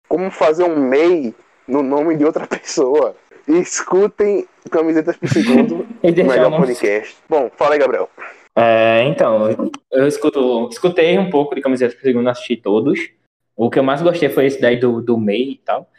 Como 0.09 0.31
fazer 0.31 0.65
um 0.65 0.75
MEI 0.89 1.35
no 1.67 1.83
nome 1.83 2.17
de 2.17 2.25
outra 2.25 2.47
pessoa. 2.49 3.15
E 3.47 3.59
escutem 3.59 4.47
Camisetas 4.71 5.19
por 5.19 5.29
Segundo, 5.29 5.87
E 6.03 6.11
o 6.11 6.27
melhor 6.27 6.57
podcast. 6.57 7.17
Bom, 7.29 7.51
fala 7.55 7.75
aí, 7.75 7.79
Gabriel. 7.79 8.09
É, 8.57 9.05
então, 9.05 9.71
eu 9.93 10.07
escuto, 10.07 10.69
escutei 10.71 11.19
um 11.19 11.29
pouco 11.29 11.55
de 11.55 11.61
Camisetas 11.61 11.95
por 11.95 12.03
Segundo, 12.03 12.31
assisti 12.31 12.57
todos. 12.57 13.11
O 13.55 13.69
que 13.69 13.79
eu 13.79 13.83
mais 13.83 14.01
gostei 14.01 14.31
foi 14.31 14.47
esse 14.47 14.59
daí 14.59 14.79
do, 14.79 15.03
do 15.03 15.19
MEI 15.19 15.51
e 15.51 15.59
tal. 15.59 15.91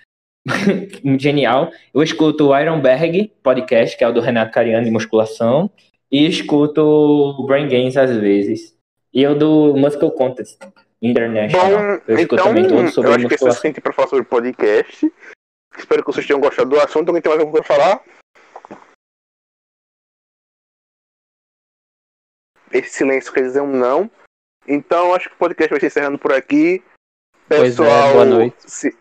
Genial. 1.20 1.70
Eu 1.94 2.02
escuto 2.02 2.48
o 2.48 2.60
Ironberg 2.60 3.32
podcast, 3.44 3.96
que 3.96 4.04
é 4.04 4.08
o 4.08 4.12
do 4.12 4.22
Renato 4.22 4.52
Cariano 4.52 4.86
de 4.86 4.92
musculação. 4.92 5.70
E 6.12 6.26
escuto 6.26 6.82
o 6.82 7.46
Brain 7.46 7.68
Games 7.68 7.96
às 7.96 8.16
vezes. 8.18 8.76
E 9.14 9.26
o 9.28 9.36
do 9.36 9.76
Muscle 9.76 10.12
Contest 10.12 10.58
International. 11.02 11.70
Bom, 11.70 12.02
eu 12.08 12.20
escuto 12.20 12.36
então, 12.36 12.46
também 12.48 12.68
todos 12.68 12.94
sobre 12.94 13.10
eu 13.10 13.16
acho 13.16 13.28
que 13.28 13.34
esse 13.34 13.44
é 13.44 13.46
o 13.46 13.48
musculação. 13.48 13.52
suficiente 13.52 13.82
para 13.82 13.94
falar 13.94 14.08
sobre 14.10 14.26
podcast. 14.26 15.14
Espero 15.78 16.04
que 16.04 16.12
vocês 16.12 16.28
tenham 16.28 16.42
gostado 16.42 16.70
do 16.70 16.80
assunto. 16.80 17.08
Alguém 17.08 17.22
tem 17.22 17.30
mais 17.30 17.40
alguma 17.40 17.58
coisa 17.58 17.68
pra 17.68 17.76
falar? 17.76 18.04
Esse 22.72 22.90
silêncio 22.90 23.34
quer 23.34 23.42
dizer 23.42 23.62
um 23.62 23.72
não. 23.72 24.12
Então, 24.68 25.14
acho 25.16 25.30
que 25.30 25.36
o 25.36 25.40
podcast 25.40 25.72
vai 25.72 25.80
se 25.80 25.88
encerrando 25.88 26.20
por 26.20 26.34
aqui. 26.34 26.84
É, 27.50 27.62
Pessoal, 27.62 28.14
boa 28.14 28.26
noite. 28.26 28.58
Se, 28.60 28.96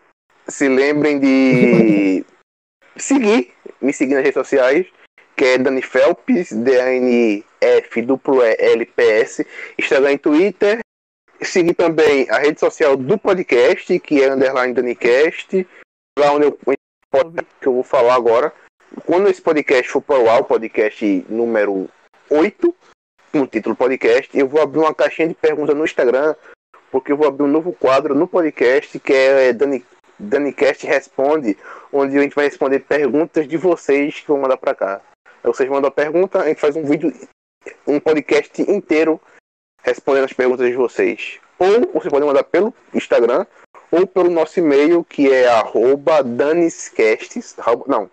se 0.47 0.67
lembrem 0.67 1.19
de 1.19 2.25
seguir, 2.97 3.53
me 3.79 3.93
seguir 3.93 4.15
nas 4.15 4.23
redes 4.23 4.35
sociais, 4.35 4.87
que 5.35 5.45
é 5.45 5.57
Dani 5.57 5.81
Felps, 5.81 6.51
D-A-N-F, 6.51 8.01
duplo 8.01 8.41
E, 8.41 8.55
L-P-S, 8.57 9.45
Instagram 9.77 10.13
e 10.13 10.17
Twitter. 10.17 10.79
Seguir 11.41 11.73
também 11.73 12.29
a 12.29 12.37
rede 12.39 12.59
social 12.59 12.97
do 12.97 13.17
podcast, 13.17 13.97
que 13.99 14.21
é 14.21 14.31
underline 14.31 14.73
DaniCast, 14.73 15.65
lá 16.17 16.33
onde 16.33 16.47
eu, 16.47 16.59
que 17.61 17.67
eu 17.67 17.73
vou 17.73 17.83
falar 17.83 18.15
agora. 18.15 18.53
Quando 19.05 19.29
esse 19.29 19.41
podcast 19.41 19.89
for 19.89 20.01
para 20.01 20.19
o 20.19 20.29
ar, 20.29 20.41
o 20.41 20.43
podcast 20.43 21.25
número 21.29 21.89
8, 22.29 22.75
no 23.33 23.47
título 23.47 23.75
podcast, 23.75 24.37
eu 24.37 24.47
vou 24.47 24.61
abrir 24.61 24.79
uma 24.79 24.93
caixinha 24.93 25.29
de 25.29 25.33
perguntas 25.33 25.75
no 25.75 25.85
Instagram, 25.85 26.35
porque 26.91 27.13
eu 27.13 27.17
vou 27.17 27.27
abrir 27.27 27.43
um 27.43 27.47
novo 27.47 27.71
quadro 27.71 28.13
no 28.13 28.27
podcast, 28.27 28.99
que 28.99 29.13
é 29.13 29.53
Dani, 29.53 29.85
DaniCast 30.19 30.85
Responde, 30.85 31.57
onde 31.93 32.17
a 32.17 32.21
gente 32.21 32.35
vai 32.35 32.45
responder 32.45 32.79
perguntas 32.79 33.47
de 33.47 33.55
vocês 33.55 34.19
que 34.19 34.27
vão 34.27 34.41
mandar 34.41 34.57
para 34.57 34.75
cá. 34.75 35.01
Vocês 35.41 35.69
mandam 35.69 35.87
a 35.87 35.91
pergunta, 35.91 36.41
a 36.41 36.47
gente 36.47 36.59
faz 36.59 36.75
um 36.75 36.83
vídeo, 36.83 37.13
um 37.87 37.97
podcast 37.97 38.61
inteiro 38.63 39.21
respondendo 39.83 40.25
as 40.25 40.33
perguntas 40.33 40.67
de 40.69 40.75
vocês. 40.75 41.39
Ou 41.57 41.91
você 41.93 42.09
pode 42.09 42.25
mandar 42.25 42.43
pelo 42.43 42.73
Instagram, 42.93 43.45
ou 43.91 44.05
pelo 44.07 44.29
nosso 44.29 44.59
e-mail, 44.59 45.03
que 45.03 45.31
é 45.31 45.47
arroba 45.47 46.23
daniscasts, 46.23 47.57
arroba- 47.59 47.85
não, 47.87 48.09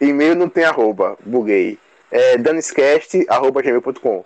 e-mail 0.00 0.34
não 0.34 0.48
tem 0.48 0.64
arroba, 0.64 1.16
buguei, 1.24 1.78
é 2.10 2.38
daniscast.gmail.com 2.38 4.24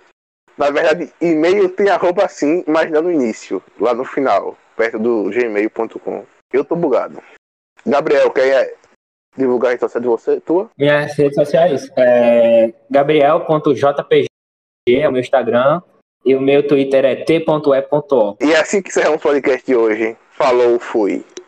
Na 0.57 0.71
verdade, 0.71 1.13
e-mail 1.21 1.69
tem 1.71 1.89
arroba 1.89 2.29
sim, 2.29 2.63
mas 2.67 2.91
não 2.91 3.03
no 3.03 3.11
início, 3.13 3.63
lá 3.81 3.95
no 3.95 4.05
final, 4.05 4.57
perto 4.77 4.99
do 4.99 5.31
gmail.com. 5.31 6.25
Eu 6.53 6.65
tô 6.65 6.77
bugado. 6.77 7.23
Gabriel, 7.87 8.31
quer 8.31 8.75
divulgar 9.37 9.69
a 9.69 9.73
rede 9.73 9.81
social 9.81 10.01
de 10.03 10.09
você, 10.09 10.41
tua? 10.41 10.71
Minhas 10.79 11.15
redes 11.17 11.35
sociais 11.35 11.89
é 11.97 12.73
gabriel.jpg 12.91 14.27
é 14.89 15.09
o 15.09 15.13
meu 15.13 15.21
Instagram 15.21 15.81
e 16.25 16.35
o 16.35 16.41
meu 16.41 16.67
Twitter 16.67 17.05
é 17.05 17.17
t.e.o. 17.17 18.37
E 18.41 18.53
é 18.53 18.61
assim 18.61 18.81
que 18.81 18.91
encerramos 18.91 19.19
o 19.19 19.23
podcast 19.23 19.67
de 19.67 19.75
hoje. 19.75 20.17
Falou, 20.33 20.79
fui. 20.79 21.25